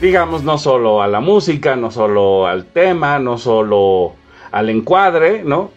digamos, 0.00 0.42
no 0.42 0.58
solo 0.58 1.02
a 1.02 1.08
la 1.08 1.20
música, 1.20 1.76
no 1.76 1.90
solo 1.90 2.46
al 2.46 2.66
tema, 2.66 3.18
no 3.18 3.38
solo 3.38 4.12
al 4.50 4.68
encuadre, 4.68 5.42
¿no? 5.44 5.70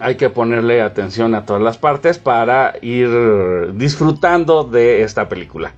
Hay 0.00 0.16
que 0.16 0.30
ponerle 0.30 0.82
atención 0.82 1.34
a 1.34 1.44
todas 1.44 1.62
las 1.62 1.78
partes 1.78 2.18
para 2.18 2.74
ir 2.82 3.08
disfrutando 3.74 4.64
de 4.64 5.02
esta 5.02 5.28
película. 5.28 5.72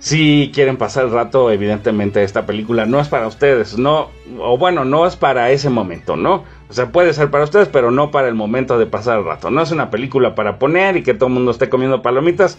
Si 0.00 0.52
quieren 0.54 0.76
pasar 0.76 1.06
el 1.06 1.10
rato, 1.10 1.50
evidentemente 1.50 2.22
esta 2.22 2.46
película 2.46 2.86
no 2.86 3.00
es 3.00 3.08
para 3.08 3.26
ustedes, 3.26 3.78
no, 3.78 4.10
o 4.38 4.56
bueno, 4.56 4.84
no 4.84 5.06
es 5.06 5.16
para 5.16 5.50
ese 5.50 5.70
momento, 5.70 6.16
¿no? 6.16 6.44
O 6.70 6.72
sea, 6.72 6.92
puede 6.92 7.12
ser 7.14 7.30
para 7.30 7.44
ustedes, 7.44 7.68
pero 7.68 7.90
no 7.90 8.12
para 8.12 8.28
el 8.28 8.34
momento 8.34 8.78
de 8.78 8.86
pasar 8.86 9.18
el 9.18 9.24
rato. 9.24 9.50
No 9.50 9.60
es 9.60 9.72
una 9.72 9.90
película 9.90 10.34
para 10.36 10.58
poner 10.58 10.96
y 10.96 11.02
que 11.02 11.14
todo 11.14 11.26
el 11.26 11.34
mundo 11.34 11.50
esté 11.50 11.68
comiendo 11.68 12.02
palomitas. 12.02 12.58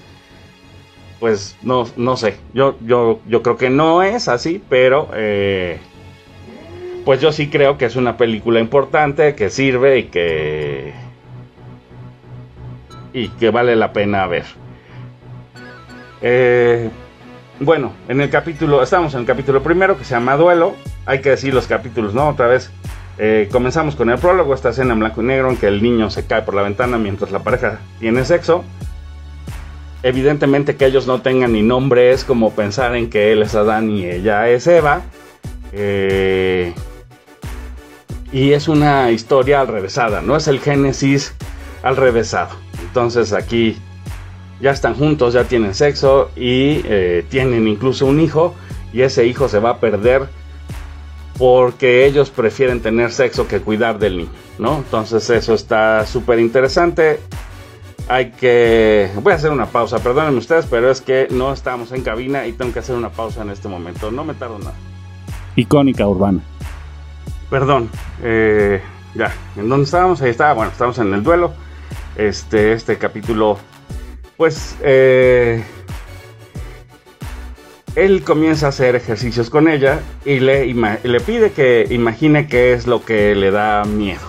Pues 1.19 1.55
no, 1.61 1.85
no 1.95 2.17
sé. 2.17 2.37
Yo, 2.53 2.75
yo, 2.81 3.19
yo 3.27 3.41
creo 3.41 3.57
que 3.57 3.69
no 3.69 4.03
es 4.03 4.27
así, 4.27 4.61
pero 4.67 5.09
eh, 5.13 5.79
pues 7.05 7.21
yo 7.21 7.31
sí 7.31 7.49
creo 7.49 7.77
que 7.77 7.85
es 7.85 7.95
una 7.95 8.17
película 8.17 8.59
importante, 8.59 9.35
que 9.35 9.49
sirve 9.49 9.99
y 9.99 10.03
que 10.05 10.93
y 13.13 13.29
que 13.29 13.49
vale 13.49 13.75
la 13.75 13.91
pena 13.93 14.27
ver. 14.27 14.45
Eh, 16.21 16.89
bueno, 17.59 17.93
en 18.07 18.21
el 18.21 18.29
capítulo, 18.29 18.81
estamos 18.81 19.13
en 19.13 19.21
el 19.21 19.25
capítulo 19.25 19.61
primero 19.61 19.97
que 19.97 20.03
se 20.03 20.15
llama 20.15 20.37
Duelo. 20.37 20.75
Hay 21.05 21.19
que 21.21 21.31
decir 21.31 21.53
los 21.53 21.67
capítulos, 21.67 22.13
¿no? 22.13 22.29
Otra 22.29 22.47
vez. 22.47 22.71
Eh, 23.17 23.49
comenzamos 23.51 23.97
con 23.97 24.09
el 24.09 24.17
prólogo, 24.17 24.53
esta 24.53 24.69
escena 24.69 24.93
en 24.93 24.99
blanco 24.99 25.21
y 25.21 25.25
negro 25.25 25.49
en 25.49 25.57
que 25.57 25.67
el 25.67 25.83
niño 25.83 26.09
se 26.09 26.25
cae 26.25 26.43
por 26.43 26.53
la 26.53 26.61
ventana 26.61 26.97
mientras 26.97 27.31
la 27.31 27.39
pareja 27.39 27.79
tiene 27.99 28.23
sexo. 28.23 28.63
Evidentemente 30.03 30.77
que 30.77 30.85
ellos 30.85 31.05
no 31.05 31.21
tengan 31.21 31.51
ni 31.51 31.61
nombre 31.61 32.11
es 32.11 32.23
como 32.23 32.53
pensar 32.53 32.95
en 32.95 33.09
que 33.09 33.33
él 33.33 33.41
es 33.41 33.55
Adán 33.55 33.89
y 33.89 34.05
ella 34.05 34.47
es 34.47 34.65
Eva. 34.67 35.01
Eh, 35.73 36.73
y 38.31 38.53
es 38.53 38.67
una 38.67 39.11
historia 39.11 39.61
al 39.61 39.67
revésada, 39.67 40.21
no 40.21 40.35
es 40.35 40.47
el 40.47 40.59
Génesis 40.59 41.33
al 41.83 41.95
revésado. 41.95 42.55
Entonces 42.81 43.33
aquí 43.33 43.77
ya 44.61 44.71
están 44.71 44.95
juntos, 44.95 45.33
ya 45.33 45.45
tienen 45.45 45.73
sexo 45.73 46.31
y 46.35 46.81
eh, 46.85 47.25
tienen 47.29 47.67
incluso 47.67 48.05
un 48.05 48.19
hijo 48.19 48.55
y 48.93 49.01
ese 49.01 49.25
hijo 49.25 49.47
se 49.47 49.59
va 49.59 49.71
a 49.71 49.79
perder 49.79 50.27
porque 51.37 52.05
ellos 52.05 52.29
prefieren 52.29 52.81
tener 52.81 53.11
sexo 53.11 53.47
que 53.47 53.61
cuidar 53.61 53.97
del 53.97 54.17
niño, 54.17 54.29
¿no? 54.57 54.77
Entonces 54.77 55.29
eso 55.29 55.53
está 55.53 56.05
súper 56.05 56.39
interesante. 56.39 57.21
hay 58.09 58.31
que... 58.31 59.09
Voy 59.21 59.31
a 59.31 59.35
hacer 59.37 59.51
una 59.51 59.67
pausa, 59.67 59.99
perdónenme 59.99 60.39
ustedes, 60.39 60.65
pero 60.65 60.91
es 60.91 60.99
que 60.99 61.27
no 61.31 61.53
estamos 61.53 61.93
en 61.93 62.01
cabina 62.01 62.45
y 62.45 62.51
tengo 62.51 62.73
que 62.73 62.79
hacer 62.79 62.95
una 62.95 63.09
pausa 63.09 63.43
en 63.43 63.51
este 63.51 63.69
momento. 63.69 64.11
No 64.11 64.25
me 64.25 64.33
tardo 64.33 64.59
nada. 64.59 64.75
Icónica 65.55 66.05
urbana. 66.05 66.41
Perdón, 67.49 67.89
eh, 68.23 68.81
ya, 69.15 69.33
¿en 69.55 69.69
dónde 69.69 69.85
estábamos? 69.85 70.21
Ahí 70.21 70.29
está, 70.29 70.53
bueno, 70.53 70.71
estamos 70.71 70.97
en 70.99 71.13
el 71.13 71.23
duelo. 71.23 71.51
Este, 72.15 72.73
este 72.73 72.97
capítulo, 72.97 73.57
pues, 74.37 74.77
eh, 74.81 75.63
él 77.95 78.23
comienza 78.23 78.67
a 78.67 78.69
hacer 78.69 78.95
ejercicios 78.95 79.49
con 79.49 79.67
ella 79.67 79.99
y 80.25 80.39
le, 80.39 81.19
pide 81.25 81.51
que 81.51 81.87
imagine 81.89 82.47
qué 82.47 82.73
es 82.73 82.87
lo 82.87 83.03
que 83.03 83.35
le 83.35 83.51
da 83.51 83.83
miedo. 83.83 84.27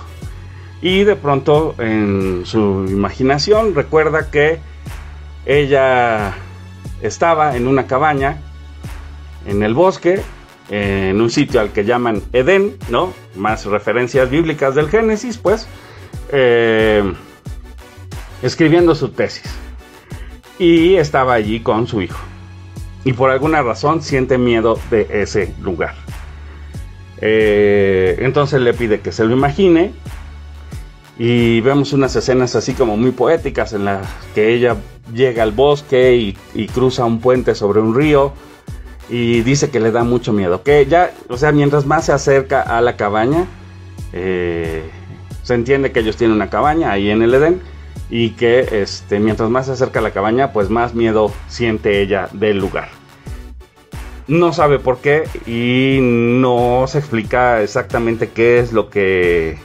Y 0.80 1.04
de 1.04 1.14
pronto 1.14 1.74
en 1.78 2.42
su 2.46 2.87
imaginación 2.88 3.74
recuerda 3.74 4.30
que 4.30 4.61
ella 5.44 6.35
estaba 7.02 7.54
en 7.56 7.66
una 7.66 7.87
cabaña 7.87 8.38
en 9.46 9.62
el 9.62 9.74
bosque, 9.74 10.22
en 10.70 11.20
un 11.20 11.30
sitio 11.30 11.61
al 11.61 11.72
que 11.72 11.85
llaman 11.85 12.22
Edén, 12.33 12.76
¿no? 12.88 13.12
Más 13.35 13.66
referencias 13.66 14.30
bíblicas 14.30 14.74
del 14.76 14.88
Génesis, 14.88 15.37
pues, 15.37 15.66
eh, 16.33 17.12
escribiendo 18.40 18.94
su 18.94 19.09
tesis. 19.09 19.52
Y 20.59 20.94
estaba 20.94 21.35
allí 21.35 21.61
con 21.61 21.87
su 21.87 22.02
hijo. 22.02 22.20
Y 23.04 23.14
por 23.14 23.30
alguna 23.30 23.62
razón 23.62 24.02
siente 24.02 24.38
miedo 24.38 24.78
de 24.90 25.09
ese 25.11 25.52
lugar. 25.61 25.94
Eh, 27.20 28.18
entonces 28.20 28.61
le 28.61 28.72
pide 28.72 29.00
que 29.00 29.11
se 29.11 29.24
lo 29.24 29.33
imagine. 29.33 29.92
Y 31.18 31.61
vemos 31.62 31.92
unas 31.92 32.14
escenas 32.14 32.54
así 32.54 32.74
como 32.74 32.96
muy 32.96 33.11
poéticas 33.11 33.72
en 33.72 33.87
las 33.87 34.06
que 34.35 34.54
ella 34.54 34.76
llega 35.12 35.42
al 35.42 35.52
bosque 35.52 36.14
y, 36.16 36.38
y 36.54 36.66
cruza 36.68 37.04
un 37.04 37.20
puente 37.20 37.54
sobre 37.54 37.80
un 37.80 37.94
río 37.94 38.33
y 39.11 39.42
dice 39.42 39.70
que 39.70 39.81
le 39.81 39.90
da 39.90 40.05
mucho 40.05 40.33
miedo. 40.33 40.62
Que 40.62 40.87
ya, 40.87 41.12
o 41.29 41.37
sea, 41.37 41.53
mientras 41.53 41.85
más 41.87 42.07
se 42.07 42.12
acerca 42.12 42.62
a 42.62 42.81
la 42.81 42.96
cabaña, 42.96 43.46
eh, 44.12 44.88
se 45.42 45.55
entiende 45.55 45.92
que 45.92 46.01
ellos 46.01 46.16
tienen 46.16 46.37
una 46.37 46.51
cabaña 46.51 46.92
ahí 46.92 47.11
en 47.11 47.23
el 47.23 47.35
Edén 47.35 47.61
y 48.09 48.31
que 48.31 48.83
este, 48.83 49.20
mientras 49.20 49.51
más 49.51 49.66
se 49.66 49.73
acerca 49.73 50.01
a 50.01 50.03
la 50.03 50.12
cabaña, 50.12 50.53
pues 50.53 50.70
más 50.70 50.94
miedo 50.94 51.33
siente 51.49 52.01
ella 52.01 52.29
del 52.33 52.59
lugar. 52.59 52.88
No 54.29 54.53
sabe 54.53 54.79
por 54.79 54.99
qué 54.99 55.25
y 55.46 55.99
no 56.01 56.85
se 56.87 56.99
explica 56.99 57.62
exactamente 57.62 58.29
qué 58.29 58.61
es 58.61 58.73
lo 58.73 58.88
que 58.88 59.59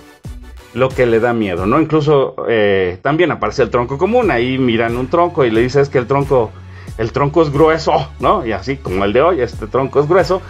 lo 0.74 0.90
que 0.90 1.06
le 1.06 1.22
da 1.22 1.34
miedo, 1.34 1.66
¿no? 1.66 1.80
Incluso 1.80 2.36
eh, 2.50 3.00
también 3.02 3.32
aparece 3.32 3.64
el 3.64 3.70
tronco 3.70 3.98
común, 3.98 4.30
ahí 4.30 4.58
miran 4.58 4.98
un 4.98 5.08
tronco 5.08 5.46
y 5.46 5.50
le 5.50 5.62
dice 5.62 5.82
que 5.90 5.98
el 5.98 6.06
tronco, 6.06 6.52
el 6.98 7.12
tronco 7.12 7.42
es 7.42 7.52
grueso, 7.52 8.10
¿no? 8.20 8.46
Y 8.46 8.52
así 8.52 8.78
como 8.78 9.04
el 9.04 9.14
de 9.14 9.22
hoy, 9.22 9.42
este 9.42 9.68
tronco 9.68 10.00
es 10.00 10.08
grueso, 10.08 10.42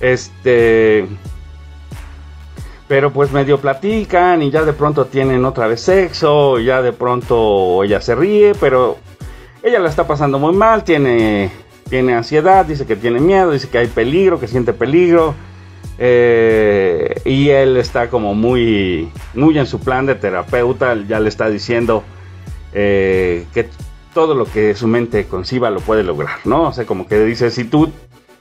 este, 0.00 1.06
pero 2.88 3.12
pues 3.12 3.30
medio 3.32 3.58
platican 3.58 4.42
y 4.42 4.50
ya 4.50 4.64
de 4.64 4.72
pronto 4.72 5.06
tienen 5.06 5.44
otra 5.44 5.66
vez 5.66 5.80
sexo, 5.80 6.58
y 6.58 6.64
ya 6.64 6.82
de 6.82 6.92
pronto 6.92 7.84
ella 7.84 8.00
se 8.00 8.14
ríe, 8.14 8.52
pero 8.60 8.98
ella 9.62 9.78
la 9.78 9.88
está 9.88 10.06
pasando 10.06 10.38
muy 10.38 10.52
mal, 10.52 10.82
tiene, 10.82 11.50
tiene 11.88 12.14
ansiedad, 12.14 12.66
dice 12.66 12.84
que 12.84 12.96
tiene 12.96 13.20
miedo, 13.20 13.52
dice 13.52 13.68
que 13.68 13.78
hay 13.78 13.86
peligro, 13.86 14.40
que 14.40 14.48
siente 14.48 14.72
peligro. 14.72 15.34
eh, 15.98 17.20
y 17.24 17.50
él 17.50 17.76
está 17.76 18.10
como 18.10 18.34
muy, 18.34 19.08
muy 19.34 19.56
en 19.58 19.66
su 19.66 19.78
plan 19.78 20.06
de 20.06 20.16
terapeuta, 20.16 20.96
ya 21.06 21.20
le 21.20 21.28
está 21.28 21.48
diciendo 21.48 22.02
eh, 22.72 23.46
que 23.54 23.68
todo 24.14 24.34
lo 24.34 24.44
que 24.44 24.74
su 24.74 24.86
mente 24.86 25.26
conciba 25.26 25.70
lo 25.70 25.80
puede 25.80 26.02
lograr, 26.02 26.38
¿no? 26.44 26.68
O 26.68 26.72
sea, 26.72 26.86
como 26.86 27.06
que 27.06 27.18
dice, 27.24 27.50
si 27.50 27.64
tú 27.64 27.90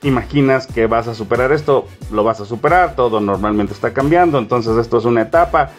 imaginas 0.04 0.68
que 0.68 0.88
vas 0.88 1.08
a 1.08 1.16
superar 1.16 1.52
esto, 1.52 1.88
lo 2.12 2.24
vas 2.24 2.42
a 2.42 2.46
superar, 2.46 2.96
todo 2.96 3.20
normalmente 3.20 3.74
está 3.74 3.94
cambiando, 3.94 4.40
entonces 4.40 4.78
esto 4.78 4.98
es 4.98 5.06
una 5.06 5.22
etapa, 5.22 5.72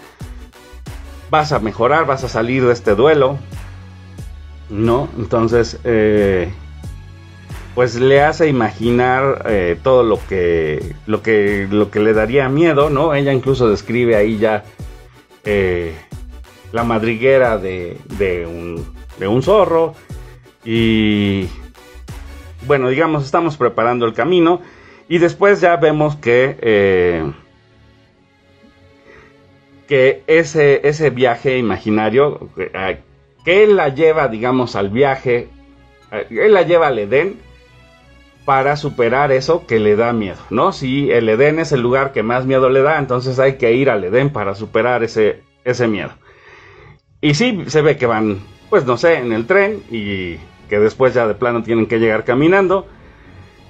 vas 1.30 1.52
a 1.52 1.58
mejorar, 1.58 2.06
vas 2.06 2.24
a 2.24 2.28
salir 2.28 2.64
de 2.64 2.72
este 2.72 2.94
duelo, 2.94 3.38
¿no? 4.70 5.08
Entonces, 5.18 5.78
eh, 5.84 6.52
pues 7.74 7.94
le 7.94 8.22
hace 8.22 8.48
imaginar 8.48 9.44
eh, 9.46 9.78
todo 9.82 10.02
lo 10.02 10.18
que, 10.28 10.94
lo 11.06 11.22
que, 11.22 11.66
lo 11.70 11.90
que 11.90 12.00
le 12.00 12.12
daría 12.12 12.48
miedo, 12.48 12.90
¿no? 12.90 13.14
Ella 13.14 13.32
incluso 13.32 13.68
describe 13.68 14.14
ahí 14.14 14.38
ya 14.38 14.64
eh, 15.44 15.94
la 16.72 16.84
madriguera 16.84 17.58
de, 17.58 17.98
de, 18.18 18.46
un, 18.46 18.86
de 19.22 19.28
un 19.28 19.40
zorro 19.40 19.94
y 20.64 21.46
bueno, 22.66 22.88
digamos, 22.88 23.24
estamos 23.24 23.56
preparando 23.56 24.04
el 24.04 24.14
camino 24.14 24.60
y 25.08 25.18
después 25.18 25.60
ya 25.60 25.76
vemos 25.76 26.16
que, 26.16 26.58
eh, 26.60 27.32
que 29.86 30.22
ese, 30.26 30.86
ese 30.88 31.10
viaje 31.10 31.56
imaginario, 31.58 32.48
que 33.44 33.62
él 33.62 33.76
la 33.76 33.90
lleva, 33.90 34.26
digamos, 34.26 34.74
al 34.74 34.90
viaje, 34.90 35.48
él 36.30 36.52
la 36.52 36.62
lleva 36.62 36.88
al 36.88 36.98
Edén 36.98 37.38
para 38.44 38.76
superar 38.76 39.30
eso 39.30 39.66
que 39.68 39.78
le 39.78 39.94
da 39.94 40.12
miedo, 40.12 40.40
¿no? 40.50 40.72
Si 40.72 41.12
el 41.12 41.28
Edén 41.28 41.60
es 41.60 41.70
el 41.70 41.80
lugar 41.80 42.12
que 42.12 42.24
más 42.24 42.44
miedo 42.44 42.70
le 42.70 42.82
da, 42.82 42.98
entonces 42.98 43.38
hay 43.38 43.54
que 43.54 43.72
ir 43.72 43.88
al 43.88 44.02
Edén 44.02 44.30
para 44.30 44.56
superar 44.56 45.04
ese, 45.04 45.42
ese 45.64 45.86
miedo. 45.86 46.10
Y 47.20 47.34
sí, 47.34 47.64
se 47.68 47.82
ve 47.82 47.96
que 47.96 48.06
van, 48.06 48.40
pues 48.72 48.86
no 48.86 48.96
sé, 48.96 49.18
en 49.18 49.34
el 49.34 49.46
tren 49.46 49.82
y 49.90 50.36
que 50.70 50.78
después 50.78 51.12
ya 51.12 51.26
de 51.26 51.34
plano 51.34 51.62
tienen 51.62 51.84
que 51.84 51.98
llegar 51.98 52.24
caminando. 52.24 52.86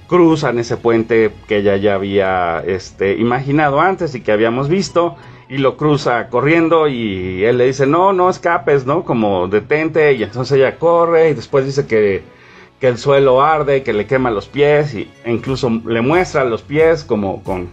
Cruzan 0.06 0.60
ese 0.60 0.76
puente 0.76 1.32
que 1.48 1.56
ella 1.56 1.76
ya 1.76 1.96
había 1.96 2.62
este, 2.64 3.16
imaginado 3.16 3.80
antes 3.80 4.14
y 4.14 4.20
que 4.20 4.30
habíamos 4.30 4.68
visto. 4.68 5.16
Y 5.48 5.58
lo 5.58 5.76
cruza 5.76 6.28
corriendo 6.28 6.86
y 6.86 7.42
él 7.42 7.58
le 7.58 7.66
dice, 7.66 7.84
no, 7.84 8.12
no 8.12 8.30
escapes, 8.30 8.86
¿no? 8.86 9.02
Como 9.02 9.48
detente. 9.48 10.12
Y 10.12 10.22
entonces 10.22 10.56
ella 10.56 10.78
corre 10.78 11.30
y 11.30 11.34
después 11.34 11.66
dice 11.66 11.84
que, 11.88 12.22
que 12.78 12.86
el 12.86 12.96
suelo 12.96 13.42
arde, 13.42 13.82
que 13.82 13.92
le 13.92 14.06
quema 14.06 14.30
los 14.30 14.46
pies. 14.46 14.94
Y, 14.94 15.10
e 15.24 15.32
incluso 15.32 15.68
le 15.84 16.00
muestra 16.00 16.44
los 16.44 16.62
pies 16.62 17.02
como 17.02 17.42
con 17.42 17.70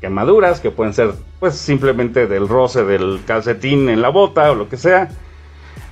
quemaduras 0.00 0.60
que 0.60 0.70
pueden 0.70 0.94
ser 0.94 1.14
pues 1.40 1.56
simplemente 1.56 2.28
del 2.28 2.46
roce 2.46 2.84
del 2.84 3.22
calcetín 3.26 3.88
en 3.88 4.00
la 4.00 4.10
bota 4.10 4.52
o 4.52 4.54
lo 4.54 4.68
que 4.68 4.76
sea. 4.76 5.08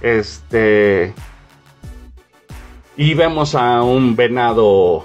Este 0.00 1.12
y 2.98 3.14
vemos 3.14 3.54
a 3.54 3.82
un 3.82 4.16
venado 4.16 5.04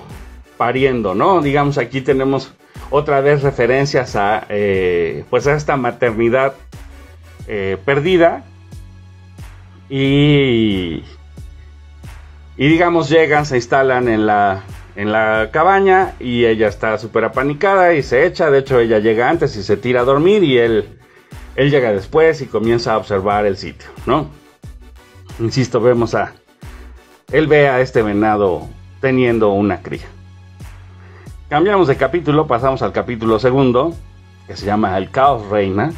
pariendo, 0.58 1.14
¿no? 1.14 1.42
Digamos, 1.42 1.78
aquí 1.78 2.02
tenemos 2.02 2.52
otra 2.90 3.22
vez 3.22 3.44
referencias 3.44 4.16
a, 4.16 4.48
eh, 4.50 5.26
pues 5.30 5.46
a 5.46 5.56
esta 5.56 5.78
maternidad 5.78 6.56
eh, 7.48 7.78
perdida. 7.86 8.44
Y, 9.90 11.04
y 12.58 12.68
digamos, 12.68 13.10
llegan, 13.10 13.46
se 13.46 13.58
instalan 13.58 14.08
en 14.08 14.26
la, 14.26 14.64
en 14.96 15.12
la 15.12 15.50
cabaña 15.52 16.14
y 16.20 16.46
ella 16.46 16.70
está 16.70 16.98
súper 16.98 17.26
apanicada 17.26 17.94
y 17.94 18.02
se 18.02 18.26
echa. 18.26 18.50
De 18.50 18.58
hecho, 18.58 18.80
ella 18.80 18.98
llega 18.98 19.30
antes 19.30 19.56
y 19.56 19.62
se 19.62 19.78
tira 19.78 20.02
a 20.02 20.04
dormir 20.04 20.44
y 20.44 20.58
él, 20.58 20.98
él 21.56 21.70
llega 21.70 21.92
después 21.92 22.42
y 22.42 22.48
comienza 22.48 22.94
a 22.94 22.98
observar 22.98 23.46
el 23.46 23.56
sitio, 23.56 23.90
¿no? 24.08 24.43
Insisto, 25.40 25.82
vemos 25.82 26.14
a, 26.16 26.34
él 27.32 27.48
ve 27.48 27.68
a 27.68 27.82
este 27.82 28.02
venado 28.02 28.68
teniendo 29.02 29.50
una 29.50 29.82
cría. 29.82 30.06
Cambiamos 31.50 31.88
de 31.88 31.98
capítulo, 31.98 32.48
pasamos 32.48 32.82
al 32.82 32.92
capítulo 32.92 33.40
segundo, 33.40 33.94
que 34.48 34.56
se 34.56 34.66
llama 34.66 34.98
El 34.98 35.10
caos 35.10 35.48
reina. 35.50 35.92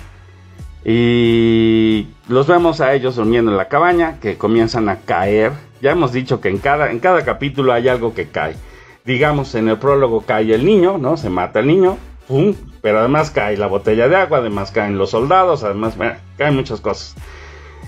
Y 0.84 2.08
los 2.28 2.48
vemos 2.48 2.80
a 2.80 2.94
ellos 2.94 3.16
durmiendo 3.16 3.52
en 3.52 3.58
la 3.58 3.68
cabaña, 3.68 4.20
que 4.20 4.38
comienzan 4.38 4.88
a 4.88 4.98
caer. 4.98 5.52
Ya 5.82 5.92
hemos 5.92 6.12
dicho 6.12 6.40
que 6.40 6.50
en 6.50 6.58
cada, 6.58 6.92
en 6.92 7.00
cada 7.00 7.26
capítulo 7.26 7.74
hay 7.74 7.88
algo 7.88 8.14
que 8.14 8.28
cae. 8.28 8.56
Digamos, 9.04 9.54
en 9.56 9.68
el 9.68 9.78
prólogo 9.78 10.22
cae 10.22 10.54
el 10.54 10.66
niño, 10.66 10.98
¿no? 10.98 11.18
Se 11.18 11.30
mata 11.30 11.60
el 11.60 11.68
niño, 11.68 11.98
¡pum! 12.28 12.56
Pero 12.82 13.00
además 13.00 13.32
cae 13.32 13.58
la 13.58 13.68
botella 13.68 14.08
de 14.08 14.16
agua, 14.16 14.38
además 14.40 14.72
caen 14.72 14.98
los 14.98 15.12
soldados, 15.12 15.64
además 15.64 15.96
caen 16.38 16.56
muchas 16.56 16.82
cosas. 16.82 17.16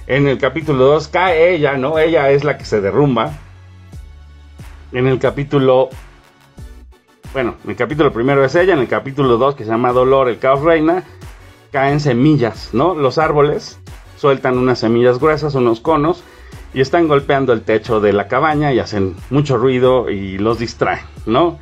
En 0.08 0.26
el 0.26 0.38
capítulo 0.38 0.86
2 0.86 1.10
cae 1.10 1.54
ella, 1.54 1.76
¿no? 1.76 2.00
Ella 2.00 2.30
es 2.32 2.46
la 2.46 2.58
que 2.58 2.64
se 2.64 2.80
derrumba. 2.80 3.34
En 4.94 5.06
el 5.06 5.20
capítulo... 5.20 5.90
Bueno, 7.34 7.56
en 7.66 7.72
el 7.72 7.76
capítulo 7.76 8.14
primero 8.14 8.44
es 8.46 8.56
ella, 8.56 8.74
en 8.74 8.80
el 8.80 8.88
capítulo 8.88 9.38
2 9.38 9.56
que 9.56 9.66
se 9.66 9.70
llama 9.70 9.92
Dolor, 9.92 10.30
el 10.30 10.40
caos 10.40 10.62
reina, 10.62 11.04
caen 11.74 12.00
semillas, 12.00 12.70
¿no? 12.72 12.96
Los 12.96 13.18
árboles 13.18 13.82
sueltan 14.16 14.58
unas 14.58 14.80
semillas 14.80 15.20
gruesas, 15.20 15.56
unos 15.56 15.82
conos, 15.82 16.24
y 16.74 16.80
están 16.80 17.10
golpeando 17.10 17.52
el 17.52 17.64
techo 17.64 18.00
de 18.00 18.14
la 18.14 18.30
cabaña 18.30 18.72
y 18.72 18.80
hacen 18.80 19.18
mucho 19.30 19.58
ruido 19.58 20.10
y 20.10 20.38
los 20.38 20.58
distraen, 20.58 21.04
¿no? 21.26 21.60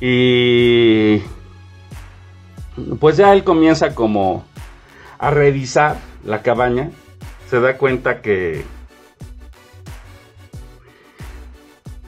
Y... 0.00 1.20
Pues 3.00 3.16
ya 3.16 3.32
él 3.32 3.42
comienza 3.42 3.92
como 3.96 4.44
a 5.18 5.30
revisar 5.30 5.98
la 6.24 6.42
cabaña 6.42 6.90
se 7.50 7.60
da 7.60 7.76
cuenta 7.76 8.22
que 8.22 8.62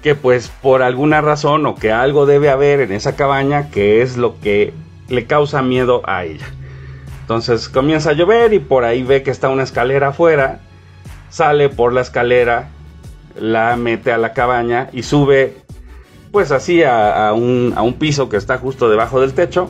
que 0.00 0.14
pues 0.14 0.48
por 0.62 0.83
alguna 0.83 1.20
razón 1.20 1.66
o 1.66 1.74
que 1.74 1.90
algo 1.90 2.26
debe 2.26 2.48
haber 2.48 2.81
en 2.81 2.92
esa 2.92 3.16
cabaña 3.16 3.68
que 3.70 4.02
es 4.02 4.16
lo 4.16 4.38
que 4.40 4.72
le 5.09 5.26
causa 5.26 5.62
miedo 5.62 6.02
a 6.05 6.24
ella. 6.24 6.46
Entonces 7.22 7.68
comienza 7.68 8.11
a 8.11 8.12
llover 8.12 8.52
y 8.52 8.61
por 8.61 8.85
ahí 8.85 9.02
ve 9.02 9.24
que 9.24 9.31
está 9.33 9.48
una 9.48 9.64
escalera 9.64 10.09
afuera, 10.09 10.61
sale 11.28 11.68
por 11.68 11.92
la 11.92 12.02
escalera, 12.02 12.70
la 13.38 13.76
mete 13.76 14.12
a 14.12 14.18
la 14.18 14.33
cabaña 14.35 14.90
y 14.92 15.02
sube 15.02 15.57
pues 16.31 16.52
así 16.52 16.83
a, 16.85 17.33
un, 17.35 17.74
a 17.76 17.83
un 17.83 17.94
piso 17.94 18.28
que 18.28 18.37
está 18.37 18.59
justo 18.59 18.88
debajo 18.88 19.20
del 19.20 19.35
techo, 19.35 19.68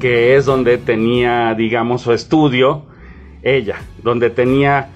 que 0.00 0.36
es 0.36 0.46
donde 0.46 0.78
tenía 0.78 1.54
digamos 1.54 2.02
su 2.02 2.12
estudio 2.12 2.86
ella, 3.44 3.76
donde 4.02 4.30
tenía 4.30 4.88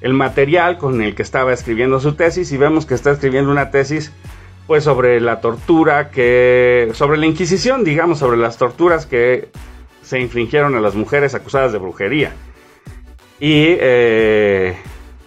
el 0.00 0.14
material 0.14 0.78
con 0.78 1.00
el 1.00 1.14
que 1.14 1.22
estaba 1.22 1.52
escribiendo 1.52 2.00
su 2.00 2.14
tesis 2.14 2.50
y 2.50 2.56
vemos 2.56 2.86
que 2.86 2.94
está 2.94 3.12
escribiendo 3.12 3.52
una 3.52 3.70
tesis 3.70 4.12
pues 4.66 4.84
sobre 4.84 5.20
la 5.20 5.40
tortura 5.40 6.10
que 6.10 6.90
sobre 6.94 7.18
la 7.18 7.26
Inquisición, 7.26 7.84
digamos, 7.84 8.18
sobre 8.18 8.36
las 8.36 8.58
torturas 8.58 9.06
que 9.06 9.48
se 10.02 10.20
infringieron 10.20 10.74
a 10.74 10.80
las 10.80 10.94
mujeres 10.94 11.34
acusadas 11.34 11.72
de 11.72 11.78
brujería. 11.78 12.32
Y 13.38 13.76
eh, 13.80 14.76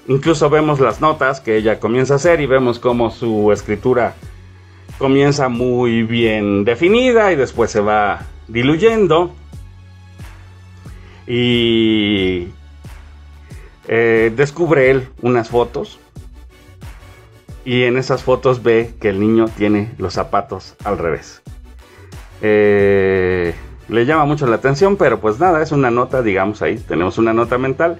incluso 0.07 0.49
vemos 0.49 0.79
las 0.79 1.01
notas 1.01 1.41
que 1.41 1.57
ella 1.57 1.79
comienza 1.79 2.13
a 2.13 2.17
hacer 2.17 2.41
y 2.41 2.45
vemos 2.45 2.79
cómo 2.79 3.11
su 3.11 3.51
escritura 3.51 4.15
comienza 4.97 5.49
muy 5.49 6.03
bien 6.03 6.63
definida 6.63 7.31
y 7.31 7.35
después 7.35 7.71
se 7.71 7.81
va 7.81 8.25
diluyendo. 8.47 9.33
Y 11.27 12.49
eh, 13.87 14.31
descubre 14.35 14.91
él 14.91 15.09
unas 15.21 15.49
fotos 15.49 15.99
y 17.63 17.83
en 17.83 17.97
esas 17.97 18.23
fotos 18.23 18.61
ve 18.61 18.93
que 18.99 19.09
el 19.09 19.19
niño 19.19 19.45
tiene 19.47 19.91
los 19.97 20.13
zapatos 20.13 20.75
al 20.83 20.97
revés. 20.97 21.41
Eh, 22.41 23.55
le 23.87 24.05
llama 24.05 24.25
mucho 24.25 24.47
la 24.47 24.57
atención, 24.57 24.97
pero 24.97 25.19
pues 25.19 25.39
nada, 25.39 25.61
es 25.61 25.71
una 25.71 25.91
nota, 25.91 26.21
digamos 26.21 26.61
ahí, 26.61 26.77
tenemos 26.77 27.17
una 27.17 27.33
nota 27.33 27.57
mental. 27.57 27.97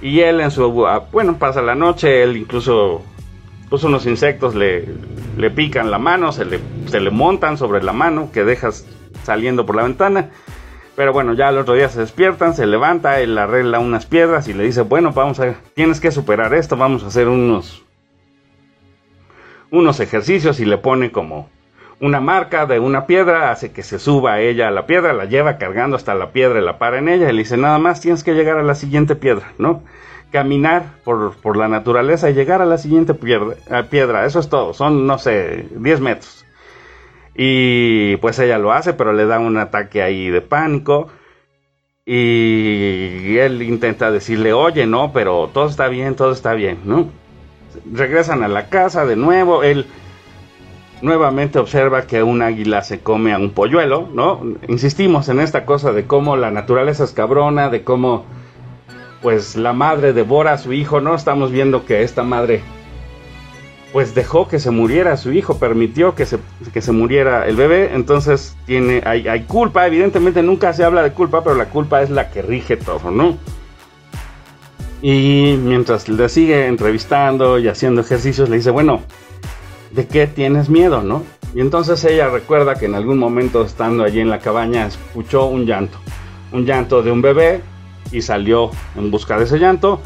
Y 0.00 0.20
él 0.20 0.40
en 0.40 0.50
su, 0.50 0.86
ah, 0.86 1.06
bueno, 1.10 1.38
pasa 1.38 1.62
la 1.62 1.74
noche, 1.74 2.22
él 2.22 2.36
incluso 2.36 3.02
puso 3.70 3.88
unos 3.88 4.06
insectos, 4.06 4.54
le, 4.54 4.84
le 5.36 5.50
pican 5.50 5.90
la 5.90 5.98
mano, 5.98 6.32
se 6.32 6.44
le, 6.44 6.60
se 6.86 7.00
le 7.00 7.10
montan 7.10 7.56
sobre 7.58 7.82
la 7.82 7.92
mano 7.92 8.30
que 8.32 8.44
dejas 8.44 8.86
saliendo 9.24 9.64
por 9.66 9.76
la 9.76 9.82
ventana. 9.82 10.30
Pero 10.96 11.12
bueno, 11.12 11.34
ya 11.34 11.48
al 11.48 11.58
otro 11.58 11.74
día 11.74 11.90
se 11.90 12.00
despiertan, 12.00 12.54
se 12.54 12.66
levanta, 12.66 13.20
él 13.20 13.36
arregla 13.36 13.78
unas 13.78 14.06
piedras 14.06 14.48
y 14.48 14.54
le 14.54 14.64
dice, 14.64 14.80
bueno, 14.80 15.12
vamos 15.12 15.38
a, 15.38 15.54
tienes 15.74 16.00
que 16.00 16.10
superar 16.10 16.54
esto, 16.54 16.76
vamos 16.76 17.04
a 17.04 17.08
hacer 17.08 17.28
unos, 17.28 17.84
unos 19.70 20.00
ejercicios 20.00 20.58
y 20.58 20.64
le 20.64 20.78
pone 20.78 21.12
como 21.12 21.50
una 22.00 22.20
marca 22.20 22.64
de 22.64 22.78
una 22.78 23.06
piedra, 23.06 23.50
hace 23.50 23.72
que 23.72 23.82
se 23.82 23.98
suba 23.98 24.40
ella 24.40 24.68
a 24.68 24.70
la 24.70 24.86
piedra, 24.86 25.12
la 25.12 25.26
lleva 25.26 25.58
cargando 25.58 25.96
hasta 25.96 26.14
la 26.14 26.32
piedra 26.32 26.60
y 26.60 26.64
la 26.64 26.78
para 26.78 26.98
en 26.98 27.08
ella 27.10 27.28
y 27.28 27.32
le 27.32 27.42
dice, 27.42 27.58
nada 27.58 27.78
más 27.78 28.00
tienes 28.00 28.24
que 28.24 28.34
llegar 28.34 28.58
a 28.58 28.62
la 28.62 28.74
siguiente 28.74 29.16
piedra, 29.16 29.52
¿no? 29.58 29.82
Caminar 30.30 30.84
por, 31.04 31.36
por 31.36 31.56
la 31.56 31.68
naturaleza 31.68 32.30
y 32.30 32.34
llegar 32.34 32.60
a 32.60 32.66
la 32.66 32.78
siguiente 32.78 33.14
piedra, 33.14 33.56
piedra, 33.90 34.26
eso 34.26 34.40
es 34.40 34.48
todo, 34.48 34.74
son, 34.74 35.06
no 35.06 35.18
sé, 35.18 35.68
10 35.76 36.00
metros. 36.00 36.35
Y 37.36 38.16
pues 38.16 38.38
ella 38.38 38.58
lo 38.58 38.72
hace, 38.72 38.94
pero 38.94 39.12
le 39.12 39.26
da 39.26 39.38
un 39.38 39.58
ataque 39.58 40.02
ahí 40.02 40.30
de 40.30 40.40
pánico. 40.40 41.08
Y 42.04 43.36
él 43.38 43.62
intenta 43.62 44.10
decirle, 44.10 44.52
oye, 44.52 44.86
no, 44.86 45.12
pero 45.12 45.50
todo 45.52 45.68
está 45.68 45.88
bien, 45.88 46.14
todo 46.14 46.32
está 46.32 46.54
bien, 46.54 46.78
¿no? 46.84 47.08
Regresan 47.92 48.42
a 48.42 48.48
la 48.48 48.68
casa 48.68 49.04
de 49.04 49.16
nuevo, 49.16 49.64
él 49.64 49.86
nuevamente 51.02 51.58
observa 51.58 52.06
que 52.06 52.22
un 52.22 52.42
águila 52.42 52.82
se 52.82 53.00
come 53.00 53.32
a 53.32 53.38
un 53.38 53.50
polluelo, 53.50 54.08
¿no? 54.12 54.40
Insistimos 54.68 55.28
en 55.28 55.40
esta 55.40 55.66
cosa 55.66 55.92
de 55.92 56.06
cómo 56.06 56.36
la 56.36 56.50
naturaleza 56.50 57.04
es 57.04 57.12
cabrona, 57.12 57.68
de 57.70 57.82
cómo 57.82 58.24
pues 59.20 59.56
la 59.56 59.72
madre 59.72 60.12
devora 60.12 60.52
a 60.52 60.58
su 60.58 60.72
hijo, 60.72 61.00
¿no? 61.00 61.14
Estamos 61.14 61.50
viendo 61.50 61.84
que 61.84 62.02
esta 62.02 62.22
madre 62.22 62.62
pues 63.96 64.14
dejó 64.14 64.46
que 64.46 64.58
se 64.58 64.70
muriera 64.70 65.16
su 65.16 65.32
hijo, 65.32 65.58
permitió 65.58 66.14
que 66.14 66.26
se, 66.26 66.38
que 66.74 66.82
se 66.82 66.92
muriera 66.92 67.46
el 67.46 67.56
bebé, 67.56 67.94
entonces 67.94 68.54
tiene, 68.66 69.00
hay, 69.06 69.26
hay, 69.26 69.44
culpa, 69.44 69.86
evidentemente 69.86 70.42
nunca 70.42 70.74
se 70.74 70.84
habla 70.84 71.02
de 71.02 71.12
culpa, 71.12 71.42
pero 71.42 71.56
la 71.56 71.70
culpa 71.70 72.02
es 72.02 72.10
la 72.10 72.28
que 72.30 72.42
rige 72.42 72.76
todo, 72.76 73.10
¿no? 73.10 73.38
Y 75.00 75.58
mientras 75.64 76.10
le 76.10 76.28
sigue 76.28 76.66
entrevistando 76.66 77.58
y 77.58 77.68
haciendo 77.68 78.02
ejercicios, 78.02 78.50
le 78.50 78.56
dice, 78.56 78.70
bueno, 78.70 79.00
¿de 79.92 80.06
qué 80.06 80.26
tienes 80.26 80.68
miedo, 80.68 81.00
no? 81.00 81.22
Y 81.54 81.62
entonces 81.62 82.04
ella 82.04 82.28
recuerda 82.28 82.74
que 82.74 82.84
en 82.84 82.96
algún 82.96 83.16
momento 83.16 83.64
estando 83.64 84.04
allí 84.04 84.20
en 84.20 84.28
la 84.28 84.40
cabaña 84.40 84.84
escuchó 84.84 85.46
un 85.46 85.64
llanto, 85.64 85.96
un 86.52 86.66
llanto 86.66 87.02
de 87.02 87.12
un 87.12 87.22
bebé 87.22 87.62
y 88.12 88.20
salió 88.20 88.72
en 88.94 89.10
busca 89.10 89.38
de 89.38 89.44
ese 89.44 89.58
llanto 89.58 90.02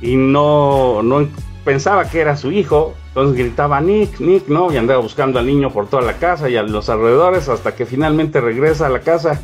y 0.00 0.16
no, 0.16 1.00
no 1.04 1.28
pensaba 1.70 2.10
que 2.10 2.20
era 2.20 2.36
su 2.36 2.50
hijo, 2.50 2.94
entonces 3.10 3.38
gritaba 3.38 3.80
Nick, 3.80 4.18
Nick, 4.18 4.48
¿no? 4.48 4.72
Y 4.72 4.76
andaba 4.76 5.00
buscando 5.00 5.38
al 5.38 5.46
niño 5.46 5.70
por 5.70 5.86
toda 5.88 6.02
la 6.02 6.14
casa 6.14 6.50
y 6.50 6.56
a 6.56 6.64
los 6.64 6.88
alrededores 6.88 7.48
hasta 7.48 7.76
que 7.76 7.86
finalmente 7.86 8.40
regresa 8.40 8.86
a 8.86 8.90
la 8.90 9.02
casa 9.02 9.40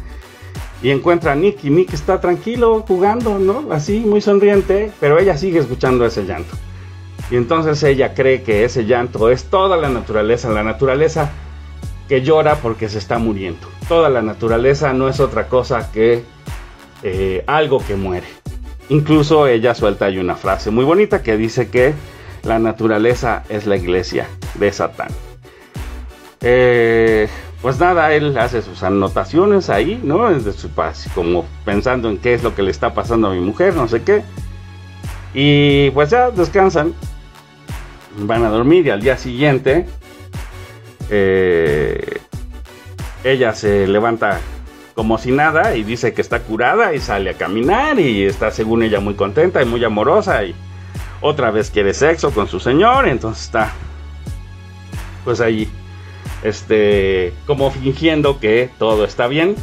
y 0.82 0.90
encuentra 0.90 1.30
a 1.30 1.34
Nick 1.36 1.62
y 1.62 1.70
Nick 1.70 1.92
está 1.92 2.20
tranquilo 2.20 2.84
jugando, 2.88 3.38
¿no? 3.38 3.68
Así, 3.70 4.00
muy 4.00 4.20
sonriente, 4.20 4.90
pero 4.98 5.20
ella 5.20 5.36
sigue 5.36 5.60
escuchando 5.60 6.04
ese 6.04 6.24
llanto. 6.24 6.56
Y 7.30 7.36
entonces 7.36 7.80
ella 7.84 8.12
cree 8.12 8.42
que 8.42 8.64
ese 8.64 8.86
llanto 8.86 9.30
es 9.30 9.44
toda 9.44 9.76
la 9.76 9.88
naturaleza, 9.88 10.50
la 10.50 10.64
naturaleza 10.64 11.30
que 12.08 12.22
llora 12.22 12.56
porque 12.56 12.88
se 12.88 12.98
está 12.98 13.20
muriendo. 13.20 13.68
Toda 13.86 14.10
la 14.10 14.20
naturaleza 14.20 14.92
no 14.92 15.08
es 15.08 15.20
otra 15.20 15.46
cosa 15.46 15.92
que 15.92 16.24
eh, 17.04 17.44
algo 17.46 17.78
que 17.86 17.94
muere. 17.94 18.26
Incluso 18.88 19.46
ella 19.46 19.76
suelta 19.76 20.06
ahí 20.06 20.18
una 20.18 20.34
frase 20.34 20.72
muy 20.72 20.84
bonita 20.84 21.22
que 21.22 21.36
dice 21.36 21.68
que 21.68 21.94
la 22.46 22.58
naturaleza 22.58 23.42
es 23.48 23.66
la 23.66 23.76
iglesia 23.76 24.26
de 24.54 24.72
Satán. 24.72 25.08
Eh, 26.40 27.28
pues 27.60 27.80
nada, 27.80 28.12
él 28.14 28.38
hace 28.38 28.62
sus 28.62 28.82
anotaciones 28.82 29.68
ahí, 29.70 30.00
¿no? 30.02 30.30
Desde 30.30 30.52
su 30.52 30.68
paz, 30.70 31.08
como 31.14 31.44
pensando 31.64 32.08
en 32.08 32.18
qué 32.18 32.34
es 32.34 32.42
lo 32.42 32.54
que 32.54 32.62
le 32.62 32.70
está 32.70 32.94
pasando 32.94 33.28
a 33.28 33.34
mi 33.34 33.40
mujer, 33.40 33.74
no 33.74 33.88
sé 33.88 34.02
qué. 34.02 34.22
Y 35.34 35.90
pues 35.90 36.10
ya 36.10 36.30
descansan, 36.30 36.94
van 38.18 38.44
a 38.44 38.48
dormir 38.48 38.86
y 38.86 38.90
al 38.90 39.02
día 39.02 39.16
siguiente 39.16 39.86
eh, 41.10 42.20
ella 43.24 43.52
se 43.54 43.86
levanta 43.86 44.40
como 44.94 45.18
si 45.18 45.30
nada 45.30 45.76
y 45.76 45.82
dice 45.82 46.14
que 46.14 46.22
está 46.22 46.40
curada 46.40 46.94
y 46.94 47.00
sale 47.00 47.30
a 47.30 47.34
caminar 47.34 47.98
y 47.98 48.24
está 48.24 48.50
según 48.50 48.82
ella 48.82 49.00
muy 49.00 49.14
contenta 49.14 49.62
y 49.62 49.66
muy 49.66 49.84
amorosa 49.84 50.44
y 50.44 50.54
otra 51.20 51.50
vez 51.50 51.70
quiere 51.70 51.94
sexo 51.94 52.30
con 52.30 52.48
su 52.48 52.60
señor, 52.60 53.08
entonces 53.08 53.44
está 53.44 53.72
pues 55.24 55.40
ahí 55.40 55.68
este 56.42 57.32
como 57.46 57.70
fingiendo 57.70 58.38
que 58.38 58.70
todo 58.78 59.04
está 59.04 59.26
bien. 59.26 59.54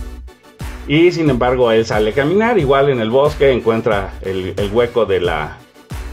Y 0.88 1.14
sin 1.14 1.30
embargo 1.30 1.72
él 1.72 1.86
sale 1.86 2.10
a 2.10 2.14
caminar 2.14 2.60
igual 2.60 2.90
en 2.90 3.00
el 3.00 3.10
bosque 3.10 3.52
encuentra 3.52 4.14
el, 4.22 4.54
hueco 4.74 5.06
de 5.06 5.22
la 5.22 5.58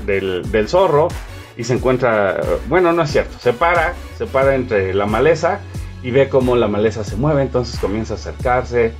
del, 0.06 0.48
del 0.52 0.68
zorro 0.68 1.08
y 1.56 1.64
se 1.64 1.74
encuentra, 1.74 2.40
bueno, 2.68 2.92
no 2.92 3.02
es 3.02 3.10
cierto, 3.10 3.36
se 3.38 3.52
para, 3.52 3.94
se 4.16 4.26
para 4.26 4.54
entre 4.54 4.94
la 4.94 5.06
maleza 5.06 5.60
y 6.02 6.10
ve 6.10 6.28
cómo 6.28 6.56
la 6.56 6.68
maleza 6.68 7.04
se 7.04 7.16
mueve, 7.16 7.42
entonces 7.42 7.78
comienza 7.78 8.14
a 8.14 8.16
acercarse, 8.16 8.92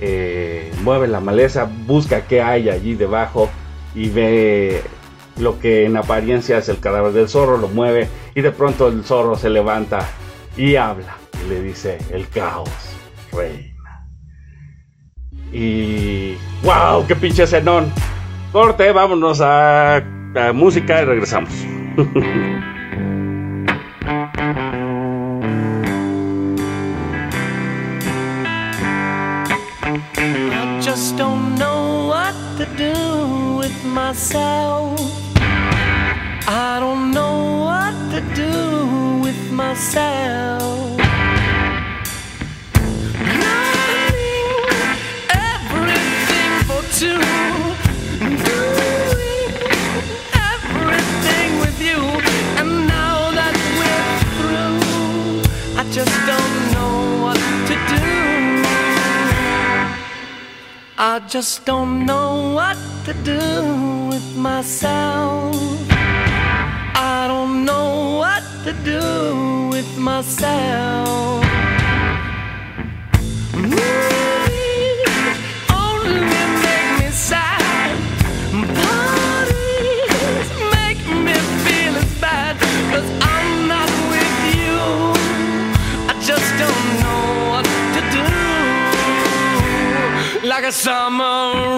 eh, 0.00 0.72
mueve 0.82 1.06
la 1.06 1.20
maleza, 1.20 1.68
busca 1.86 2.22
qué 2.22 2.42
hay 2.42 2.68
allí 2.68 2.94
debajo 2.94 3.48
y 3.94 4.08
ve 4.08 4.82
lo 5.38 5.58
que 5.58 5.84
en 5.84 5.96
apariencia 5.96 6.58
es 6.58 6.68
el 6.68 6.80
cadáver 6.80 7.12
del 7.12 7.28
zorro, 7.28 7.56
lo 7.56 7.68
mueve 7.68 8.08
y 8.34 8.40
de 8.40 8.52
pronto 8.52 8.88
el 8.88 9.04
zorro 9.04 9.36
se 9.36 9.50
levanta 9.50 10.06
y 10.56 10.76
habla 10.76 11.16
y 11.44 11.48
le 11.48 11.62
dice, 11.62 11.98
el 12.10 12.28
caos 12.28 12.70
reina. 13.32 14.06
Y... 15.52 16.36
¡Wow! 16.62 17.06
¡Qué 17.06 17.16
pinche 17.16 17.46
cenón! 17.46 17.92
Corte, 18.52 18.92
vámonos 18.92 19.40
a, 19.40 19.96
a 19.96 20.52
música 20.52 21.02
y 21.02 21.04
regresamos. 21.04 21.52
Just 30.80 31.16
don't 31.16 31.56
know 31.56 32.08
what 32.08 32.34
to 32.58 32.66
do 32.76 33.56
with 33.56 33.84
myself. 33.84 35.23
I 36.66 36.80
don't 36.80 37.10
know 37.10 37.60
what 37.68 37.94
to 38.12 38.20
do 38.34 39.20
with 39.20 39.52
myself. 39.52 40.98
Everything 45.28 46.52
for 46.68 46.82
two. 47.00 47.20
Doing 48.48 49.50
everything 50.54 51.50
with 51.60 51.78
you. 51.88 52.00
And 52.58 52.70
now 52.88 53.18
that 53.38 53.54
we're 53.78 54.12
through, 54.38 54.80
I 55.80 55.84
just 55.92 56.16
don't 56.30 56.56
know 56.72 56.94
what 57.24 57.40
to 57.68 57.74
do. 57.92 58.08
I 60.96 61.20
just 61.28 61.66
don't 61.66 62.06
know 62.06 62.54
what 62.54 62.78
to 63.04 63.12
do 63.22 64.08
with 64.08 64.26
myself 64.34 65.83
don't 67.34 67.64
know 67.64 68.18
what 68.22 68.42
to 68.64 68.72
do. 68.92 69.02
With 69.74 69.90
myself. 69.98 71.44
Movies 73.72 75.12
only 75.82 76.20
make 76.34 76.90
me 77.00 77.08
sad. 77.30 77.94
Parties 78.82 80.48
make 80.76 81.02
me 81.26 81.34
feel 81.64 81.94
as 82.02 82.10
bad. 82.24 82.54
But 82.92 83.04
I'm 83.36 83.50
not 83.74 83.90
with 84.12 84.36
you. 84.58 84.78
I 86.12 86.14
just 86.30 86.48
don't 86.62 86.86
know 87.02 87.24
what 87.52 87.66
to 87.94 88.00
do. 88.18 88.28
Like 90.52 90.64
a 90.72 90.74
summer 90.86 91.73